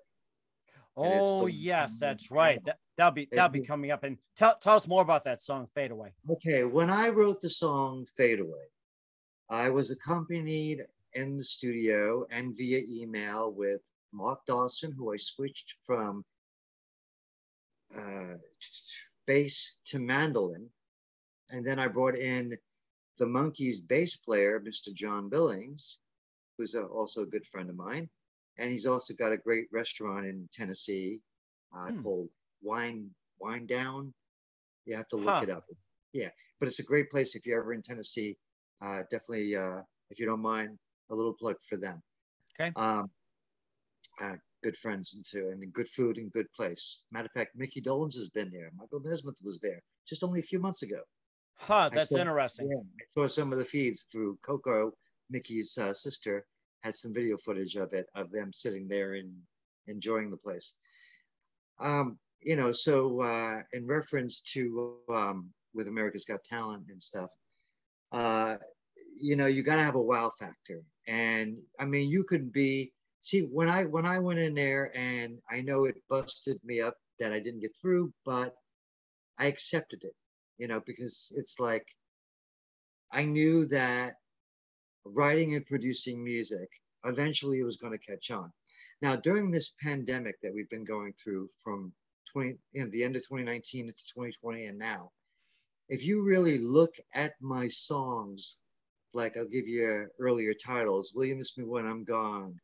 Oh 0.96 1.46
the, 1.46 1.52
yes, 1.52 2.00
that's 2.00 2.32
right. 2.32 2.64
That 2.66 2.78
that'll 2.98 3.12
be 3.12 3.28
that'll 3.32 3.50
be 3.50 3.62
coming 3.62 3.92
up. 3.92 4.04
And 4.04 4.18
tell 4.36 4.56
tell 4.58 4.76
us 4.76 4.88
more 4.88 5.02
about 5.02 5.26
that 5.26 5.42
song, 5.42 5.68
Fade 5.76 5.92
Away. 5.92 6.14
Okay, 6.30 6.64
when 6.64 6.90
I 6.90 7.10
wrote 7.10 7.42
the 7.42 7.50
song 7.50 8.06
Fade 8.16 8.40
Away, 8.40 8.66
I 9.50 9.70
was 9.70 9.92
accompanied 9.92 10.82
in 11.14 11.38
the 11.38 11.44
studio 11.44 12.26
and 12.32 12.56
via 12.58 12.82
email 12.90 13.52
with 13.52 13.82
Mark 14.14 14.46
Dawson, 14.46 14.92
who 14.92 15.14
I 15.14 15.18
switched 15.18 15.76
from 15.86 16.24
uh, 17.98 18.36
bass 19.26 19.78
to 19.86 20.00
mandolin 20.00 20.70
and 21.50 21.66
then 21.66 21.80
I 21.80 21.88
brought 21.88 22.18
in 22.18 22.58
the 23.18 23.26
Monkees 23.26 23.88
bass 23.88 24.18
player, 24.18 24.60
Mr. 24.60 24.94
John 24.94 25.30
Billings, 25.30 26.00
who's 26.58 26.76
a, 26.76 26.84
also 26.84 27.24
a 27.24 27.28
good 27.28 27.46
friend 27.46 27.70
of 27.70 27.76
mine. 27.76 28.10
And 28.58 28.72
he's 28.72 28.86
also 28.86 29.14
got 29.14 29.32
a 29.32 29.38
great 29.38 29.68
restaurant 29.72 30.26
in 30.26 30.50
Tennessee 30.52 31.22
uh, 31.76 31.90
hmm. 31.90 32.02
called 32.02 32.30
Wine 32.62 33.10
Wine 33.40 33.68
Down. 33.68 34.14
You 34.86 34.96
have 34.96 35.08
to 35.10 35.18
look 35.18 35.36
huh. 35.36 35.42
it 35.44 35.50
up. 35.50 35.66
Yeah, 36.14 36.30
but 36.60 36.68
it's 36.68 36.80
a 36.80 36.84
great 36.84 37.12
place 37.12 37.36
if 37.36 37.46
you're 37.46 37.60
ever 37.62 37.74
in 37.74 37.84
Tennessee. 37.84 38.36
Uh, 38.82 39.04
definitely, 39.12 39.56
uh, 39.56 39.82
if 40.10 40.20
you 40.20 40.26
don't 40.26 40.42
mind, 40.42 40.78
a 41.10 41.16
little 41.16 41.34
plug 41.34 41.56
for 41.68 41.78
them. 41.78 42.02
Okay. 42.60 42.72
Um, 42.76 43.10
uh, 44.22 44.36
good 44.64 44.76
friends 44.76 45.16
and 45.16 45.26
too, 45.26 45.50
and 45.52 45.74
good 45.74 45.88
food 45.88 46.18
and 46.18 46.32
good 46.32 46.52
place. 46.54 47.04
Matter 47.12 47.28
of 47.28 47.32
fact, 47.32 47.56
Micky 47.56 47.82
Dolenz 47.82 48.16
has 48.16 48.30
been 48.30 48.52
there. 48.52 48.72
Michael 48.76 49.02
Nesmith 49.02 49.38
was 49.44 49.60
there 49.60 49.82
just 50.08 50.24
only 50.24 50.40
a 50.40 50.44
few 50.44 50.60
months 50.60 50.82
ago. 50.82 51.02
Huh, 51.56 51.90
that's 51.92 52.10
saw, 52.10 52.20
interesting. 52.20 52.70
Yeah, 52.70 52.78
I 52.78 53.06
saw 53.14 53.28
some 53.28 53.52
of 53.52 53.58
the 53.58 53.66
feeds 53.66 54.04
through 54.04 54.38
Coco, 54.44 54.92
Micky's 55.30 55.78
uh, 55.78 55.94
sister, 55.94 56.46
had 56.82 56.96
some 56.96 57.14
video 57.14 57.38
footage 57.38 57.76
of 57.76 57.94
it, 57.94 58.08
of 58.16 58.32
them 58.32 58.54
sitting 58.54 58.88
there 58.88 59.14
and 59.14 59.34
enjoying 59.88 60.30
the 60.30 60.38
place. 60.38 60.76
Um, 61.80 62.18
you 62.42 62.56
know, 62.56 62.72
so 62.72 63.22
uh, 63.22 63.62
in 63.74 63.86
reference 63.86 64.42
to 64.54 64.96
um, 65.10 65.50
with 65.74 65.88
America's 65.88 66.26
Got 66.26 66.44
Talent 66.44 66.86
and 66.90 67.02
stuff, 67.02 67.32
uh, 68.12 68.58
you 69.20 69.36
know, 69.36 69.48
you 69.48 69.64
got 69.64 69.76
to 69.76 69.84
have 69.84 69.96
a 69.96 70.02
wow 70.02 70.32
factor. 70.40 70.82
And 71.08 71.58
I 71.80 71.86
mean, 71.86 72.10
you 72.10 72.24
could 72.24 72.52
be, 72.52 72.92
see, 73.22 73.42
when 73.42 73.70
I 73.70 73.86
when 73.86 74.06
I 74.06 74.20
went 74.20 74.40
in 74.40 74.54
there 74.54 74.92
and 74.96 75.40
I 75.50 75.62
know 75.62 75.86
it 75.86 75.96
busted 76.10 76.60
me 76.64 76.82
up 76.82 76.96
that 77.20 77.34
I 77.34 77.40
didn't 77.40 77.62
get 77.62 77.76
through, 77.82 78.14
but 78.26 78.56
I 79.40 79.46
accepted 79.46 80.04
it 80.04 80.16
you 80.58 80.68
know, 80.68 80.82
because 80.86 81.34
it's 81.36 81.60
like 81.60 81.86
I 83.12 83.26
knew 83.26 83.66
that 83.68 84.16
writing 85.06 85.56
and 85.56 85.66
producing 85.66 86.24
music 86.24 86.68
eventually 87.06 87.60
it 87.60 87.64
was 87.64 87.78
going 87.78 87.94
to 87.94 88.06
catch 88.06 88.32
on. 88.32 88.52
Now, 89.02 89.16
during 89.16 89.52
this 89.52 89.76
pandemic 89.82 90.36
that 90.42 90.54
we've 90.54 90.70
been 90.70 90.84
going 90.84 91.14
through 91.14 91.50
from 91.64 91.94
20, 92.34 92.56
you 92.74 92.84
know, 92.84 92.90
the 92.90 93.04
end 93.04 93.16
of 93.16 93.22
2019 93.22 93.88
to 93.88 93.94
2020 93.94 94.66
and 94.66 94.78
now, 94.78 95.12
if 95.88 96.06
you 96.06 96.24
really 96.24 96.58
look 96.58 96.94
at 97.16 97.34
my 97.40 97.70
songs, 97.70 98.60
like 99.14 99.38
I'll 99.38 99.46
give 99.46 99.68
you 99.68 100.08
earlier 100.20 100.54
titles, 100.54 101.14
Will 101.14 101.26
You 101.26 101.36
Miss 101.36 101.58
Me 101.58 101.64
When 101.64 101.88
I'm 101.88 102.04
Gone, 102.04 102.60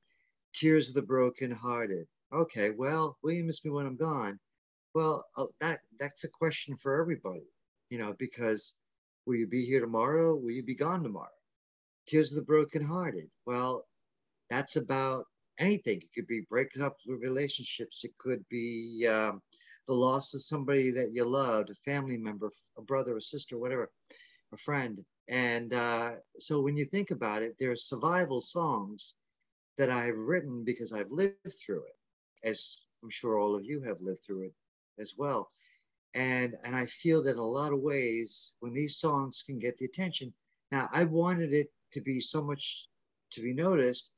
Tears 0.53 0.89
of 0.89 0.95
the 0.95 1.01
Broken 1.01 1.51
Hearted. 1.51 2.07
Okay, 2.33 2.71
well, 2.71 3.17
Will 3.23 3.31
You 3.31 3.43
Miss 3.43 3.63
Me 3.65 3.71
When 3.71 3.85
I'm 3.85 3.97
Gone? 3.97 4.39
Well, 4.93 5.25
uh, 5.37 5.45
that 5.59 5.79
that's 5.99 6.23
a 6.23 6.29
question 6.29 6.77
for 6.77 6.99
everybody 6.99 7.43
you 7.93 7.99
know, 7.99 8.15
because 8.17 8.73
will 9.27 9.35
you 9.35 9.45
be 9.45 9.63
here 9.63 9.79
tomorrow? 9.79 10.35
Will 10.35 10.49
you 10.49 10.63
be 10.63 10.73
gone 10.73 11.03
tomorrow? 11.03 11.27
Tears 12.07 12.31
of 12.31 12.37
the 12.37 12.41
brokenhearted. 12.41 13.29
Well, 13.45 13.85
that's 14.49 14.77
about 14.77 15.25
anything. 15.59 16.01
It 16.01 16.11
could 16.15 16.25
be 16.25 16.41
breakups 16.51 17.05
with 17.07 17.21
relationships. 17.21 18.03
It 18.03 18.17
could 18.17 18.43
be 18.49 19.07
um, 19.07 19.43
the 19.87 19.93
loss 19.93 20.33
of 20.33 20.43
somebody 20.43 20.89
that 20.89 21.13
you 21.13 21.23
loved, 21.23 21.69
a 21.69 21.75
family 21.85 22.17
member, 22.17 22.49
a 22.79 22.81
brother, 22.81 23.15
a 23.15 23.21
sister, 23.21 23.59
whatever, 23.59 23.91
a 24.51 24.57
friend. 24.57 24.99
And 25.29 25.73
uh, 25.73 26.13
so 26.37 26.61
when 26.61 26.75
you 26.77 26.85
think 26.85 27.11
about 27.11 27.43
it, 27.43 27.55
there 27.59 27.71
are 27.71 27.75
survival 27.75 28.41
songs 28.41 29.15
that 29.77 29.89
I've 29.89 30.17
written 30.17 30.63
because 30.63 30.93
I've 30.93 31.11
lived 31.11 31.35
through 31.65 31.83
it, 31.83 32.47
as 32.47 32.85
I'm 33.03 33.09
sure 33.09 33.39
all 33.39 33.55
of 33.55 33.63
you 33.63 33.81
have 33.81 34.01
lived 34.01 34.23
through 34.23 34.43
it 34.47 34.53
as 34.99 35.15
well 35.17 35.49
and 36.13 36.55
and 36.65 36.75
i 36.75 36.85
feel 36.85 37.23
that 37.23 37.31
in 37.31 37.37
a 37.37 37.45
lot 37.45 37.73
of 37.73 37.79
ways 37.79 38.53
when 38.59 38.73
these 38.73 38.97
songs 38.97 39.43
can 39.45 39.59
get 39.59 39.77
the 39.77 39.85
attention 39.85 40.31
now 40.71 40.87
i 40.93 41.03
wanted 41.03 41.53
it 41.53 41.71
to 41.91 42.01
be 42.01 42.19
so 42.19 42.43
much 42.43 42.87
to 43.31 43.41
be 43.41 43.53
noticed 43.53 44.13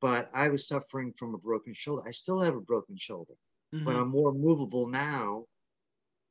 but 0.00 0.30
i 0.34 0.48
was 0.48 0.66
suffering 0.66 1.12
from 1.12 1.34
a 1.34 1.38
broken 1.38 1.72
shoulder 1.72 2.02
i 2.06 2.10
still 2.10 2.40
have 2.40 2.56
a 2.56 2.60
broken 2.60 2.96
shoulder 2.96 3.34
mm-hmm. 3.74 3.84
but 3.84 3.96
i'm 3.96 4.08
more 4.08 4.32
movable 4.32 4.86
now 4.86 5.44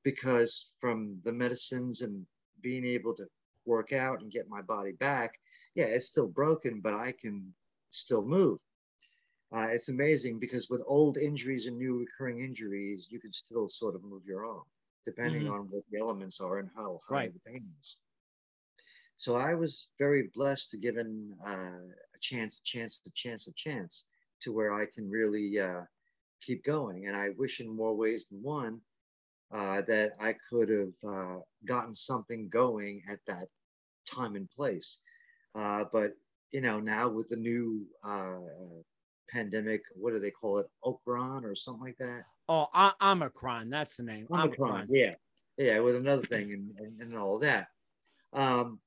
because 0.03 0.71
from 0.79 1.17
the 1.23 1.33
medicines 1.33 2.01
and 2.01 2.25
being 2.61 2.85
able 2.85 3.13
to 3.13 3.25
work 3.67 3.93
out 3.93 4.21
and 4.21 4.31
get 4.31 4.49
my 4.49 4.61
body 4.61 4.93
back 4.93 5.39
yeah 5.75 5.85
it's 5.85 6.07
still 6.07 6.27
broken 6.27 6.79
but 6.81 6.93
i 6.93 7.11
can 7.11 7.53
still 7.91 8.25
move 8.25 8.59
uh, 9.55 9.67
it's 9.71 9.89
amazing 9.89 10.39
because 10.39 10.69
with 10.69 10.83
old 10.87 11.17
injuries 11.17 11.67
and 11.67 11.77
new 11.77 11.99
recurring 11.99 12.43
injuries 12.43 13.07
you 13.11 13.19
can 13.19 13.31
still 13.31 13.69
sort 13.69 13.95
of 13.95 14.03
move 14.03 14.23
your 14.25 14.45
arm 14.45 14.63
depending 15.07 15.43
mm-hmm. 15.43 15.53
on 15.53 15.67
what 15.69 15.83
the 15.89 15.97
elements 15.97 16.41
are 16.41 16.59
and 16.59 16.69
how 16.75 16.99
high 17.07 17.15
right. 17.15 17.33
the 17.33 17.49
pain 17.49 17.65
is. 17.79 17.97
So 19.15 19.37
I 19.37 19.55
was 19.55 19.89
very 19.97 20.29
blessed 20.35 20.69
to 20.71 20.77
given 20.77 21.33
uh, 21.43 21.79
a 22.15 22.19
chance, 22.21 22.59
a 22.59 22.63
chance, 22.63 23.01
a 23.07 23.11
chance, 23.11 23.47
a 23.47 23.53
chance 23.53 24.05
to 24.41 24.51
where 24.51 24.73
I 24.73 24.85
can 24.85 25.09
really 25.09 25.59
uh, 25.59 25.83
keep 26.41 26.63
going. 26.65 27.07
And 27.07 27.15
I 27.15 27.29
wish 27.37 27.61
in 27.61 27.73
more 27.73 27.95
ways 27.95 28.27
than 28.29 28.43
one 28.43 28.81
uh, 29.51 29.81
that 29.87 30.11
I 30.19 30.35
could 30.49 30.69
have 30.69 30.95
uh, 31.07 31.37
gotten 31.65 31.95
something 31.95 32.49
going 32.49 33.01
at 33.09 33.19
that 33.27 33.47
time 34.07 34.35
and 34.35 34.49
place. 34.49 35.01
Uh, 35.55 35.85
but 35.91 36.13
you 36.51 36.61
know, 36.61 36.79
now 36.79 37.09
with 37.09 37.27
the 37.27 37.35
new 37.35 37.85
uh, 38.03 38.39
pandemic, 39.29 39.81
what 39.95 40.13
do 40.13 40.19
they 40.19 40.31
call 40.31 40.59
it, 40.59 40.67
Okron 40.83 41.43
or 41.43 41.55
something 41.55 41.83
like 41.83 41.97
that? 41.97 42.23
Oh, 42.49 42.67
I- 42.73 42.93
Omicron. 43.01 43.69
That's 43.69 43.97
the 43.97 44.03
name. 44.03 44.27
Omicron. 44.31 44.71
Omicron. 44.71 44.87
Yeah, 44.89 45.15
yeah, 45.57 45.79
with 45.79 45.95
another 45.95 46.21
thing 46.21 46.53
and, 46.53 46.71
and, 46.79 47.01
and 47.01 47.17
all 47.17 47.39
that. 47.39 47.67
Um, 48.33 48.79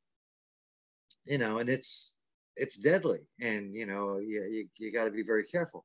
you 1.26 1.38
know, 1.38 1.58
and 1.58 1.68
it's 1.68 2.16
it's 2.56 2.78
deadly, 2.78 3.20
and 3.40 3.74
you 3.74 3.86
know, 3.86 4.18
you 4.18 4.42
you, 4.50 4.68
you 4.78 4.92
got 4.92 5.04
to 5.04 5.10
be 5.10 5.22
very 5.22 5.44
careful. 5.44 5.84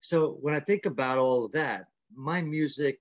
So 0.00 0.38
when 0.42 0.54
I 0.54 0.60
think 0.60 0.84
about 0.84 1.18
all 1.18 1.46
of 1.46 1.52
that, 1.52 1.86
my 2.14 2.42
music 2.42 3.00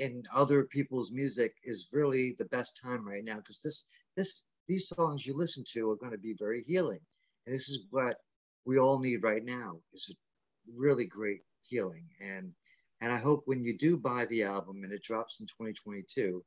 and 0.00 0.24
other 0.34 0.64
people's 0.64 1.10
music 1.12 1.54
is 1.64 1.90
really 1.92 2.34
the 2.38 2.44
best 2.46 2.78
time 2.82 3.06
right 3.06 3.24
now 3.24 3.36
because 3.36 3.60
this 3.60 3.86
this 4.16 4.42
these 4.68 4.88
songs 4.88 5.26
you 5.26 5.36
listen 5.36 5.64
to 5.72 5.90
are 5.90 5.96
going 5.96 6.12
to 6.12 6.18
be 6.18 6.34
very 6.38 6.62
healing, 6.62 7.00
and 7.46 7.54
this 7.54 7.68
is 7.68 7.86
what 7.90 8.16
we 8.64 8.78
all 8.78 8.98
need 8.98 9.22
right 9.22 9.44
now 9.44 9.78
is 9.92 10.10
a 10.10 10.14
really 10.74 11.04
great 11.04 11.40
healing 11.68 12.06
and 12.20 12.52
and 13.04 13.12
I 13.12 13.18
hope 13.18 13.42
when 13.44 13.62
you 13.62 13.76
do 13.76 13.98
buy 13.98 14.24
the 14.30 14.44
album 14.44 14.82
and 14.82 14.90
it 14.90 15.02
drops 15.02 15.40
in 15.40 15.46
2022, 15.46 16.42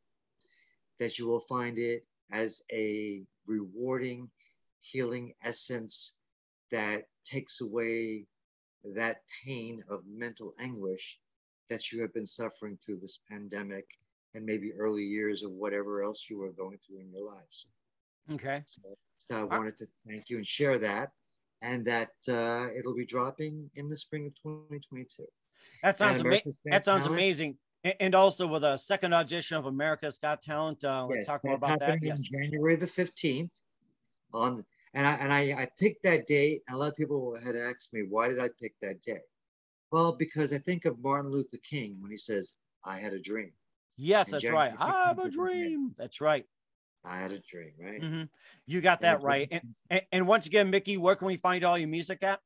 that 0.98 1.20
you 1.20 1.28
will 1.28 1.42
find 1.42 1.78
it 1.78 2.04
as 2.32 2.64
a 2.72 3.22
rewarding, 3.46 4.30
healing 4.80 5.34
essence 5.44 6.18
that 6.72 7.04
takes 7.24 7.62
away 7.62 8.26
that 8.96 9.22
pain 9.46 9.84
of 9.88 10.02
mental 10.08 10.54
anguish 10.60 11.20
that 11.70 11.92
you 11.92 12.02
have 12.02 12.14
been 12.16 12.26
suffering 12.26 12.78
through 12.84 12.98
this 12.98 13.20
pandemic 13.30 13.86
and 14.34 14.44
maybe 14.44 14.74
early 14.74 15.04
years 15.04 15.44
of 15.44 15.52
whatever 15.52 16.02
else 16.02 16.28
you 16.28 16.40
were 16.40 16.54
going 16.54 16.80
through 16.88 17.02
in 17.02 17.12
your 17.12 17.30
lives. 17.30 17.68
Okay. 18.34 18.64
So, 18.66 18.82
so 19.32 19.48
I 19.50 19.58
wanted 19.58 19.78
to 19.78 19.88
thank 20.08 20.30
you 20.30 20.38
and 20.38 20.46
share 20.46 20.78
that, 20.80 21.12
and 21.62 21.86
that 21.86 22.12
uh, 22.30 22.68
it'll 22.78 22.96
be 22.96 23.06
dropping 23.06 23.70
in 23.76 23.90
the 23.90 23.98
spring 23.98 24.28
of 24.28 24.36
2022. 24.36 25.26
That 25.84 25.98
sounds 25.98 26.22
amazing. 26.22 26.56
That 26.66 26.86
sounds 26.86 27.04
Talent, 27.04 27.20
amazing. 27.20 27.58
And 28.00 28.16
also 28.16 28.48
with 28.48 28.64
a 28.64 28.78
second 28.78 29.14
audition 29.14 29.58
of 29.58 29.66
America's 29.66 30.18
Got 30.18 30.42
Talent. 30.42 30.84
Uh, 30.84 31.06
let's 31.06 31.20
Yes, 31.20 31.28
talk 31.28 31.44
more 31.44 31.56
about 31.56 31.80
that. 31.80 32.00
Yes. 32.02 32.22
January 32.22 32.76
the 32.76 32.86
15th. 32.86 33.52
On 34.34 34.66
and 34.94 35.08
I 35.08 35.14
and 35.14 35.32
I, 35.32 35.62
I 35.62 35.68
picked 35.80 36.04
that 36.04 36.28
date. 36.28 36.64
And 36.68 36.76
a 36.76 36.80
lot 36.80 36.90
of 36.90 36.96
people 36.96 37.36
had 37.46 37.56
asked 37.56 37.94
me, 37.94 38.04
why 38.10 38.28
did 38.28 38.40
I 38.40 38.50
pick 38.60 38.74
that 38.82 39.02
day? 39.02 39.22
Well, 39.92 40.12
because 40.14 40.52
I 40.52 40.58
think 40.58 40.86
of 40.86 41.00
Martin 41.00 41.32
Luther 41.32 41.58
King 41.64 41.98
when 42.02 42.12
he 42.12 42.18
says, 42.18 42.56
I 42.84 42.98
had 42.98 43.14
a 43.14 43.20
dream. 43.20 43.52
Yes, 43.96 44.28
in 44.28 44.32
that's 44.34 44.44
January 44.44 44.70
right. 44.70 44.76
I 44.80 45.06
have 45.08 45.20
a 45.20 45.22
15th 45.22 45.26
of 45.28 45.34
the 45.34 45.38
year. 45.54 45.64
dream. 45.64 45.96
That's 45.98 46.20
right. 46.20 46.46
I 47.08 47.18
had 47.18 47.32
a 47.32 47.40
dream, 47.40 47.72
right? 47.80 48.02
hmm 48.02 48.24
You 48.66 48.82
got 48.82 49.02
that 49.02 49.22
right. 49.22 49.48
And, 49.52 49.76
and 49.90 50.02
and 50.12 50.28
once 50.28 50.46
again, 50.46 50.70
Mickey, 50.70 50.98
where 50.98 51.16
can 51.16 51.28
we 51.28 51.38
find 51.38 51.64
all 51.64 51.78
your 51.78 51.88
music 51.88 52.22
at? 52.24 52.40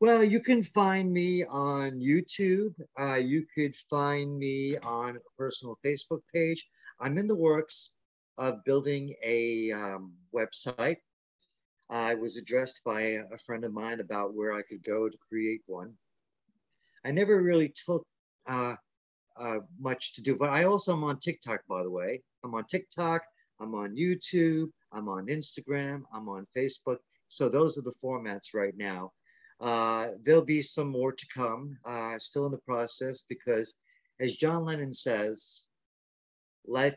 Well, 0.00 0.24
you 0.24 0.40
can 0.40 0.62
find 0.62 1.12
me 1.12 1.44
on 1.44 2.00
YouTube. 2.00 2.74
Uh, 2.98 3.16
you 3.16 3.46
could 3.54 3.76
find 3.76 4.38
me 4.38 4.76
on 4.78 5.16
a 5.16 5.20
personal 5.38 5.78
Facebook 5.84 6.20
page. 6.34 6.66
I'm 7.00 7.18
in 7.18 7.26
the 7.26 7.36
works 7.36 7.92
of 8.38 8.64
building 8.64 9.14
a 9.22 9.70
um, 9.72 10.14
website. 10.34 10.96
I 11.90 12.14
was 12.14 12.36
addressed 12.36 12.82
by 12.84 13.00
a 13.00 13.24
a 13.32 13.38
friend 13.38 13.64
of 13.64 13.72
mine 13.72 14.00
about 14.00 14.34
where 14.34 14.52
I 14.52 14.62
could 14.62 14.82
go 14.82 15.08
to 15.08 15.16
create 15.28 15.62
one. 15.66 15.92
I 17.04 17.10
never 17.12 17.42
really 17.42 17.72
took 17.86 18.06
uh, 18.46 18.76
uh, 19.36 19.60
much 19.78 20.14
to 20.14 20.22
do, 20.22 20.36
but 20.36 20.50
I 20.50 20.64
also 20.64 20.92
am 20.92 21.04
on 21.04 21.18
TikTok, 21.18 21.60
by 21.68 21.82
the 21.82 21.90
way. 21.90 22.22
I'm 22.44 22.54
on 22.54 22.64
TikTok, 22.64 23.22
I'm 23.60 23.74
on 23.74 23.94
YouTube, 23.94 24.70
I'm 24.92 25.08
on 25.08 25.26
Instagram, 25.26 26.02
I'm 26.12 26.28
on 26.28 26.46
Facebook. 26.56 26.98
So 27.28 27.48
those 27.48 27.78
are 27.78 27.82
the 27.82 27.94
formats 28.02 28.54
right 28.54 28.76
now. 28.76 29.12
Uh, 29.60 30.12
there'll 30.24 30.42
be 30.42 30.62
some 30.62 30.88
more 30.88 31.12
to 31.12 31.26
come, 31.34 31.76
uh, 31.84 32.18
still 32.18 32.46
in 32.46 32.52
the 32.52 32.58
process, 32.58 33.22
because 33.28 33.74
as 34.18 34.36
John 34.36 34.64
Lennon 34.64 34.92
says, 34.92 35.66
life 36.66 36.96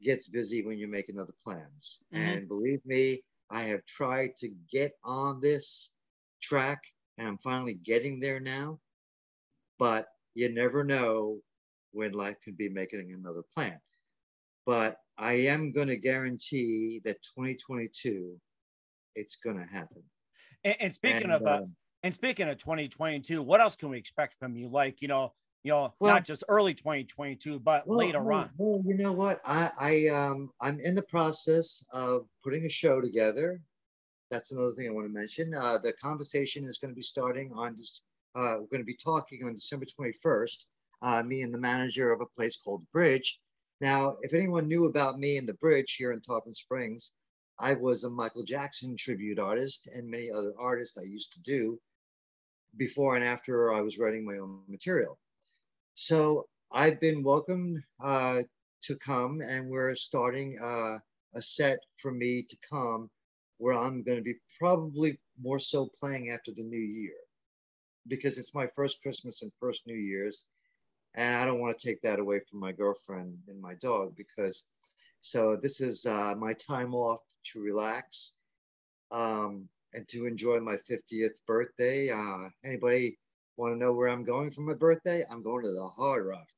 gets 0.00 0.28
busy 0.28 0.64
when 0.64 0.78
you're 0.78 0.88
making 0.88 1.18
other 1.18 1.34
plans. 1.44 2.02
Mhm. 2.12 2.18
And 2.18 2.48
believe 2.48 2.84
me, 2.86 3.24
I 3.50 3.62
have 3.62 3.84
tried 3.86 4.36
to 4.38 4.48
get 4.70 4.92
on 5.02 5.40
this 5.40 5.92
track 6.40 6.80
and 7.18 7.28
I'm 7.28 7.38
finally 7.38 7.74
getting 7.74 8.20
there 8.20 8.40
now. 8.40 8.80
But 9.78 10.08
you 10.34 10.48
never 10.52 10.84
know 10.84 11.42
when 11.92 12.12
life 12.12 12.36
could 12.44 12.56
be 12.56 12.68
making 12.68 13.12
another 13.12 13.42
plan. 13.42 13.80
But 14.66 14.98
I 15.18 15.34
am 15.34 15.72
going 15.72 15.88
to 15.88 15.96
guarantee 15.96 17.00
that 17.04 17.22
2022, 17.22 18.36
it's 19.14 19.36
going 19.36 19.58
to 19.58 19.64
happen. 19.64 20.02
And, 20.64 20.76
and 20.80 20.94
speaking 20.94 21.24
And, 21.24 21.32
of 21.32 21.42
uh, 21.42 21.56
um, 21.58 21.76
and 22.02 22.12
speaking 22.12 22.48
of 22.48 22.58
2022, 22.58 23.42
what 23.42 23.60
else 23.60 23.76
can 23.76 23.90
we 23.90 23.98
expect 23.98 24.34
from 24.38 24.56
you? 24.56 24.68
Like 24.68 25.00
you 25.00 25.08
know, 25.08 25.32
you 25.62 25.72
know, 25.72 25.94
Well- 25.98 26.12
not 26.14 26.24
just 26.24 26.44
early 26.48 26.74
2022, 26.74 27.60
but 27.60 27.86
Well, 27.86 27.98
later 27.98 28.22
well, 28.22 28.38
on. 28.40 28.50
Well, 28.56 28.82
you 28.84 28.94
know 28.96 29.12
what? 29.12 29.40
I, 29.44 29.70
I 29.80 30.08
um 30.08 30.50
I'm 30.60 30.80
in 30.80 30.94
the 30.94 31.02
process 31.02 31.84
of 31.92 32.26
putting 32.42 32.64
a 32.64 32.68
show 32.68 33.00
together. 33.00 33.60
That's 34.30 34.52
another 34.52 34.72
thing 34.72 34.88
I 34.88 34.90
want 34.90 35.06
to 35.06 35.12
mention. 35.12 35.54
Uh, 35.54 35.78
the 35.78 35.92
conversation 35.92 36.64
is 36.64 36.78
going 36.78 36.90
to 36.90 36.96
be 36.96 37.02
starting 37.02 37.52
on 37.54 37.76
this. 37.76 38.02
Uh, 38.34 38.56
we're 38.58 38.66
going 38.66 38.80
to 38.80 38.84
be 38.84 38.96
talking 38.96 39.44
on 39.44 39.54
December 39.54 39.86
21st. 39.86 40.66
Uh, 41.02 41.22
me 41.22 41.42
and 41.42 41.54
the 41.54 41.58
manager 41.58 42.10
of 42.10 42.20
a 42.20 42.26
place 42.26 42.56
called 42.56 42.84
Bridge. 42.92 43.38
Now, 43.80 44.16
if 44.22 44.34
anyone 44.34 44.68
knew 44.68 44.86
about 44.86 45.18
me 45.18 45.36
and 45.36 45.48
The 45.48 45.54
Bridge 45.54 45.96
here 45.96 46.12
in 46.12 46.20
Tarpon 46.20 46.52
Springs, 46.52 47.12
I 47.58 47.74
was 47.74 48.04
a 48.04 48.10
Michael 48.10 48.44
Jackson 48.44 48.96
tribute 48.96 49.38
artist 49.38 49.88
and 49.92 50.08
many 50.08 50.30
other 50.30 50.52
artists 50.58 50.98
I 50.98 51.02
used 51.02 51.32
to 51.34 51.42
do 51.42 51.80
before 52.76 53.16
and 53.16 53.24
after 53.24 53.72
I 53.72 53.80
was 53.80 53.98
writing 53.98 54.24
my 54.24 54.38
own 54.38 54.62
material. 54.68 55.18
So 55.94 56.48
I've 56.72 57.00
been 57.00 57.22
welcomed 57.22 57.82
uh, 58.00 58.42
to 58.82 58.96
come, 58.96 59.40
and 59.40 59.68
we're 59.68 59.94
starting 59.94 60.58
uh, 60.60 60.98
a 61.34 61.42
set 61.42 61.78
for 61.96 62.10
me 62.10 62.42
to 62.42 62.56
come 62.68 63.10
where 63.58 63.74
I'm 63.74 64.02
going 64.02 64.18
to 64.18 64.24
be 64.24 64.34
probably 64.58 65.18
more 65.40 65.58
so 65.58 65.88
playing 65.98 66.30
after 66.30 66.52
the 66.52 66.62
new 66.62 66.78
year 66.78 67.14
because 68.08 68.38
it's 68.38 68.54
my 68.54 68.66
first 68.66 69.02
Christmas 69.02 69.42
and 69.42 69.52
first 69.60 69.86
New 69.86 69.94
Year's. 69.94 70.46
And 71.14 71.36
I 71.36 71.44
don't 71.44 71.60
want 71.60 71.78
to 71.78 71.86
take 71.86 72.02
that 72.02 72.18
away 72.18 72.40
from 72.40 72.60
my 72.60 72.72
girlfriend 72.72 73.38
and 73.48 73.60
my 73.60 73.74
dog 73.74 74.16
because 74.16 74.66
so 75.20 75.56
this 75.56 75.80
is 75.80 76.04
uh, 76.04 76.34
my 76.36 76.52
time 76.54 76.94
off 76.94 77.20
to 77.52 77.62
relax 77.62 78.34
um, 79.10 79.68
and 79.94 80.06
to 80.08 80.26
enjoy 80.26 80.60
my 80.60 80.76
50th 80.76 81.40
birthday. 81.46 82.10
Uh, 82.10 82.48
anybody 82.64 83.18
want 83.56 83.72
to 83.72 83.78
know 83.78 83.92
where 83.92 84.08
I'm 84.08 84.24
going 84.24 84.50
for 84.50 84.62
my 84.62 84.74
birthday? 84.74 85.24
I'm 85.30 85.42
going 85.42 85.64
to 85.64 85.70
the 85.70 85.86
Hard 85.96 86.26
Rock. 86.26 86.48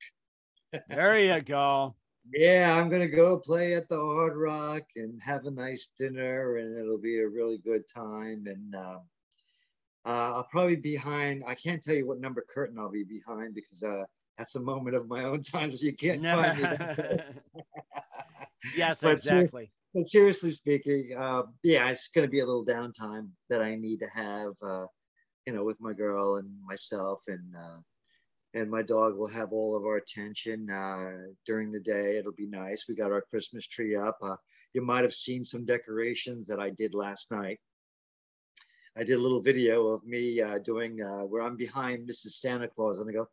There 0.89 1.19
you 1.19 1.41
go. 1.43 1.95
Yeah, 2.33 2.77
I'm 2.77 2.89
gonna 2.89 3.07
go 3.07 3.39
play 3.39 3.75
at 3.75 3.89
the 3.89 4.01
Hard 4.01 4.37
Rock 4.37 4.83
and 4.97 5.21
have 5.23 5.45
a 5.45 5.51
nice 5.51 5.93
dinner, 5.97 6.57
and 6.57 6.77
it'll 6.77 6.99
be 6.99 7.21
a 7.21 7.29
really 7.29 7.59
good 7.59 7.83
time. 7.87 8.47
And 8.47 8.75
uh, 8.75 8.99
uh, 10.05 10.33
I'll 10.35 10.49
probably 10.51 10.77
be 10.77 10.93
behind. 10.93 11.45
I 11.47 11.55
can't 11.55 11.83
tell 11.83 11.95
you 11.95 12.07
what 12.07 12.19
number 12.19 12.45
curtain 12.53 12.79
I'll 12.79 12.91
be 12.91 13.05
behind 13.05 13.55
because 13.55 13.83
uh, 13.83 14.05
that's 14.39 14.57
a 14.57 14.63
moment 14.63 14.97
of 14.97 15.09
my 15.09 15.25
own 15.25 15.43
time, 15.43 15.73
so 15.73 15.87
you 15.87 15.95
can't 15.95 16.23
find 16.23 16.59
me. 16.59 17.23
yes, 18.77 19.01
But 19.03 19.21
ser- 19.21 19.41
exactly. 19.41 19.71
but 19.95 20.07
seriously 20.07 20.51
speaking, 20.51 21.15
uh, 21.17 21.45
yeah, 21.63 21.89
it's 21.89 22.09
gonna 22.09 22.29
be 22.29 22.41
a 22.41 22.47
little 22.47 22.65
downtime 22.65 23.31
that 23.49 23.63
I 23.63 23.77
need 23.77 24.01
to 24.01 24.09
have, 24.09 24.53
uh, 24.63 24.87
you 25.47 25.53
know, 25.53 25.65
with 25.65 25.81
my 25.81 25.93
girl 25.93 26.37
and 26.37 26.51
myself, 26.65 27.23
and 27.29 27.55
uh, 27.59 27.79
and 28.55 28.71
my 28.71 28.83
dog 28.83 29.17
will 29.17 29.29
have 29.29 29.53
all 29.53 29.77
of 29.77 29.85
our 29.85 29.97
attention 29.97 30.71
uh, 30.71 31.13
during 31.47 31.71
the 31.71 31.81
day. 31.81 32.17
It'll 32.19 32.33
be 32.33 32.47
nice. 32.47 32.87
We 32.89 32.95
got 32.95 33.13
our 33.13 33.23
Christmas 33.23 33.67
tree 33.67 33.97
up. 33.97 34.19
Uh, 34.23 34.37
you 34.73 34.83
might 34.83 35.05
have 35.05 35.15
seen 35.15 35.45
some 35.45 35.65
decorations 35.65 36.47
that 36.49 36.61
I 36.61 36.71
did 36.71 36.95
last 36.95 37.31
night. 37.31 37.59
I 38.97 39.05
did 39.05 39.19
a 39.19 39.21
little 39.21 39.43
video 39.43 39.89
of 39.89 40.05
me 40.05 40.41
uh, 40.41 40.59
doing 40.59 41.03
uh, 41.03 41.25
where 41.25 41.43
I'm 41.43 41.57
behind 41.57 42.09
Mrs. 42.09 42.41
Santa 42.41 42.67
Claus, 42.67 42.99
and 42.99 43.09
I 43.11 43.13
go, 43.13 43.29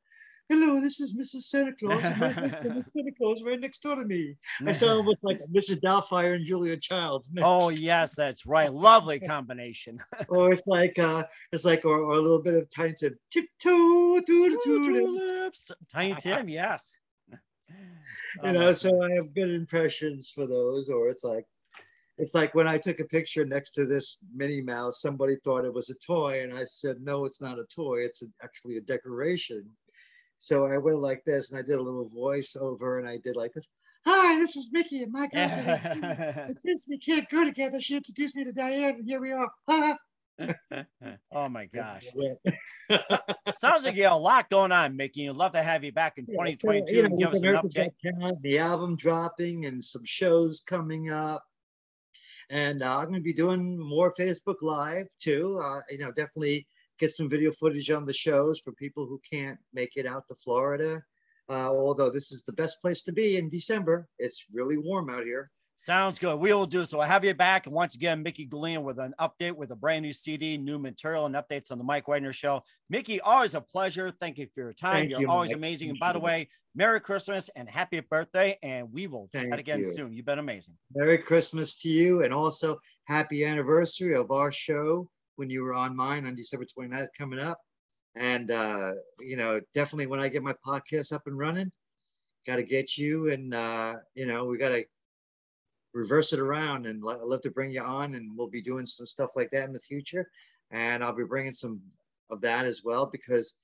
"Hello, 0.49 0.81
this 0.81 0.99
is 0.99 1.15
Mrs. 1.15 1.43
Santa 1.43 1.73
Claus. 1.73 2.03
and 2.03 2.21
right 2.21 2.35
next 2.35 2.61
to 2.63 2.69
Miss 2.69 2.85
Santa 2.95 3.11
Claus 3.17 3.43
right 3.43 3.59
next 3.59 3.79
door 3.83 3.95
to 3.95 4.05
me." 4.05 4.35
I 4.65 4.71
sound 4.71 4.91
almost 4.91 5.19
like 5.23 5.39
Mrs. 5.53 5.79
Doubtfire 5.79 6.35
and 6.35 6.45
Julia 6.45 6.77
Childs. 6.77 7.29
mixed. 7.31 7.45
oh 7.47 7.69
yes, 7.69 8.15
that's 8.15 8.45
right. 8.45 8.73
Lovely 8.73 9.19
combination. 9.19 9.99
or 10.29 10.51
it's 10.51 10.63
like 10.65 10.97
uh, 10.99 11.23
it's 11.51 11.65
like 11.65 11.85
or, 11.85 11.99
or 11.99 12.13
a 12.13 12.21
little 12.21 12.41
bit 12.41 12.55
of 12.55 12.69
tiny 12.69 12.93
tip 12.93 13.15
tiptoe 13.31 14.21
through 14.21 14.49
the. 14.49 14.59
Tulips. 14.63 15.71
Tiny 15.91 16.15
Tim, 16.15 16.49
yes. 16.49 16.91
you 18.43 18.51
know 18.51 18.73
so 18.73 19.01
i 19.01 19.11
have 19.11 19.33
good 19.33 19.49
impressions 19.49 20.29
for 20.29 20.45
those 20.45 20.89
or 20.89 21.07
it's 21.07 21.23
like 21.23 21.45
it's 22.17 22.35
like 22.35 22.53
when 22.53 22.67
i 22.67 22.77
took 22.77 22.99
a 22.99 23.05
picture 23.05 23.45
next 23.45 23.71
to 23.71 23.85
this 23.85 24.17
minnie 24.35 24.61
mouse 24.61 25.01
somebody 25.01 25.35
thought 25.43 25.65
it 25.65 25.73
was 25.73 25.89
a 25.89 25.95
toy 26.05 26.41
and 26.43 26.53
i 26.53 26.63
said 26.63 26.97
no 27.01 27.25
it's 27.25 27.41
not 27.41 27.59
a 27.59 27.65
toy 27.73 27.99
it's 27.99 28.23
actually 28.43 28.77
a 28.77 28.81
decoration 28.81 29.65
so 30.43 30.65
i 30.65 30.77
went 30.77 30.99
like 30.99 31.23
this 31.23 31.51
and 31.51 31.59
i 31.59 31.61
did 31.61 31.79
a 31.79 31.81
little 31.81 32.09
voiceover 32.09 32.99
and 32.99 33.07
i 33.07 33.17
did 33.23 33.37
like 33.37 33.53
this 33.53 33.69
hi 34.05 34.37
this 34.37 34.57
is 34.57 34.71
mickey 34.73 35.01
and 35.01 35.11
my 35.11 35.25
girlfriend 35.27 36.57
since 36.65 36.83
we 36.89 36.97
can't 36.97 37.29
go 37.29 37.45
together 37.45 37.79
she 37.79 37.95
introduced 37.95 38.35
me 38.35 38.43
to 38.43 38.51
diane 38.51 38.95
and 38.95 39.07
here 39.07 39.21
we 39.21 39.31
are 39.31 39.49
oh 41.31 41.47
my 41.47 41.65
gosh. 41.67 42.07
Sounds 43.55 43.85
like 43.85 43.95
you 43.95 44.03
have 44.05 44.13
a 44.13 44.15
lot 44.15 44.49
going 44.49 44.71
on, 44.71 44.97
Mickey. 44.97 45.29
I'd 45.29 45.35
love 45.35 45.51
to 45.51 45.61
have 45.61 45.83
you 45.83 45.91
back 45.91 46.17
in 46.17 46.25
Yeah, 46.27 46.37
so, 46.55 46.71
2022 46.71 46.95
you 46.95 47.01
know, 47.01 47.05
and 47.05 47.19
give 47.19 47.29
us 47.29 47.43
an 47.43 47.53
update. 47.53 48.19
Got 48.19 48.41
the 48.41 48.57
album 48.57 48.95
dropping 48.95 49.67
and 49.67 49.81
some 49.83 50.03
shows 50.03 50.63
coming 50.65 51.11
up. 51.11 51.43
And 52.49 52.81
uh, 52.81 52.97
I'm 52.97 53.09
going 53.09 53.19
to 53.19 53.21
be 53.21 53.31
doing 53.31 53.77
more 53.77 54.11
Facebook 54.19 54.55
Live 54.63 55.05
too. 55.19 55.61
Uh, 55.63 55.81
you 55.91 55.99
know, 55.99 56.11
definitely 56.11 56.65
get 56.99 57.11
some 57.11 57.29
video 57.29 57.51
footage 57.51 57.89
on 57.91 58.05
the 58.05 58.13
shows 58.13 58.59
for 58.59 58.71
people 58.73 59.05
who 59.05 59.19
can't 59.31 59.57
make 59.73 59.95
it 59.95 60.05
out 60.05 60.27
to 60.27 60.35
Florida. 60.35 61.01
Uh, 61.49 61.69
although 61.69 62.09
this 62.09 62.31
is 62.31 62.43
the 62.43 62.53
best 62.53 62.81
place 62.81 63.03
to 63.03 63.11
be 63.11 63.37
in 63.37 63.49
December, 63.49 64.07
it's 64.19 64.45
really 64.51 64.77
warm 64.77 65.09
out 65.09 65.23
here. 65.23 65.51
Sounds 65.83 66.17
good. 66.17 66.39
We 66.39 66.53
will 66.53 66.65
do 66.65 66.85
so. 66.85 67.01
I 67.01 67.07
have 67.07 67.25
you 67.25 67.33
back. 67.33 67.65
And 67.65 67.75
once 67.75 67.95
again, 67.95 68.23
Mickey 68.23 68.45
Gallina 68.47 68.81
with 68.81 68.99
an 68.99 69.13
update 69.19 69.51
with 69.51 69.71
a 69.71 69.75
brand 69.75 70.03
new 70.03 70.13
CD, 70.13 70.57
new 70.57 70.79
material, 70.79 71.25
and 71.25 71.35
updates 71.35 71.71
on 71.71 71.77
the 71.77 71.83
Mike 71.83 72.07
Wagner 72.07 72.31
Show. 72.31 72.63
Mickey, 72.89 73.19
always 73.19 73.53
a 73.53 73.59
pleasure. 73.59 74.09
Thank 74.09 74.37
you 74.37 74.47
for 74.53 74.61
your 74.61 74.71
time. 74.71 74.93
Thank 74.93 75.09
You're 75.09 75.21
you, 75.21 75.29
always 75.29 75.49
Mike. 75.49 75.57
amazing. 75.57 75.89
And 75.89 75.99
by 75.99 76.13
the 76.13 76.19
way, 76.19 76.47
Merry 76.73 77.01
Christmas 77.01 77.49
and 77.57 77.69
happy 77.69 77.99
birthday. 77.99 78.57
And 78.63 78.93
we 78.93 79.07
will 79.07 79.29
chat 79.35 79.59
again 79.59 79.79
you. 79.79 79.85
soon. 79.85 80.13
You've 80.13 80.25
been 80.25 80.39
amazing. 80.39 80.75
Merry 80.95 81.17
Christmas 81.17 81.81
to 81.81 81.89
you, 81.89 82.23
and 82.23 82.33
also 82.33 82.77
happy 83.09 83.43
anniversary 83.43 84.15
of 84.15 84.31
our 84.31 84.53
show 84.53 85.09
when 85.35 85.49
you 85.49 85.63
were 85.63 85.73
on 85.73 85.95
mine 85.95 86.25
on 86.25 86.35
December 86.35 86.65
29th 86.65 87.07
coming 87.17 87.39
up. 87.39 87.59
And 88.15 88.51
uh, 88.51 88.93
you 89.19 89.37
know, 89.37 89.59
definitely 89.73 90.07
when 90.07 90.19
I 90.19 90.29
get 90.29 90.43
my 90.43 90.55
podcast 90.65 91.13
up 91.13 91.23
and 91.25 91.37
running, 91.37 91.71
got 92.45 92.57
to 92.57 92.63
get 92.63 92.97
you, 92.97 93.31
and 93.31 93.53
uh, 93.53 93.95
you 94.13 94.25
know, 94.25 94.45
we 94.45 94.57
got 94.57 94.69
to 94.69 94.85
reverse 95.93 96.33
it 96.33 96.39
around. 96.39 96.85
And 96.85 97.03
I'd 97.07 97.21
love 97.21 97.41
to 97.41 97.51
bring 97.51 97.71
you 97.71 97.81
on, 97.81 98.15
and 98.15 98.37
we'll 98.37 98.49
be 98.49 98.61
doing 98.61 98.85
some 98.85 99.07
stuff 99.07 99.31
like 99.35 99.49
that 99.51 99.65
in 99.65 99.73
the 99.73 99.79
future. 99.79 100.29
And 100.71 101.03
I'll 101.03 101.15
be 101.15 101.23
bringing 101.23 101.51
some 101.51 101.81
of 102.29 102.41
that 102.41 102.65
as 102.65 102.81
well 102.83 103.07
because 103.07 103.57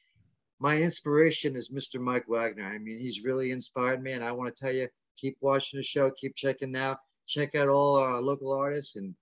my 0.60 0.78
inspiration 0.78 1.56
is 1.56 1.70
Mr. 1.70 2.00
Mike 2.00 2.28
Wagner. 2.28 2.66
I 2.66 2.78
mean, 2.78 3.00
he's 3.00 3.24
really 3.24 3.52
inspired 3.52 4.02
me, 4.02 4.14
and 4.14 4.24
I 4.24 4.32
want 4.32 4.56
to 4.56 4.64
tell 4.64 4.74
you, 4.74 4.88
keep 5.18 5.38
watching 5.42 5.80
the 5.80 5.84
show, 5.84 6.12
keep 6.12 6.36
checking 6.36 6.76
out, 6.76 6.98
check 7.28 7.56
out 7.56 7.70
all 7.70 7.96
our 7.96 8.22
local 8.22 8.54
artists, 8.54 8.96
and 8.96 9.16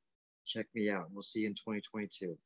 check 0.48 0.68
me 0.74 0.90
out. 0.90 1.08
We'll 1.12 1.24
see 1.24 1.42
you 1.42 1.48
in 1.48 1.54
2022. 1.54 2.38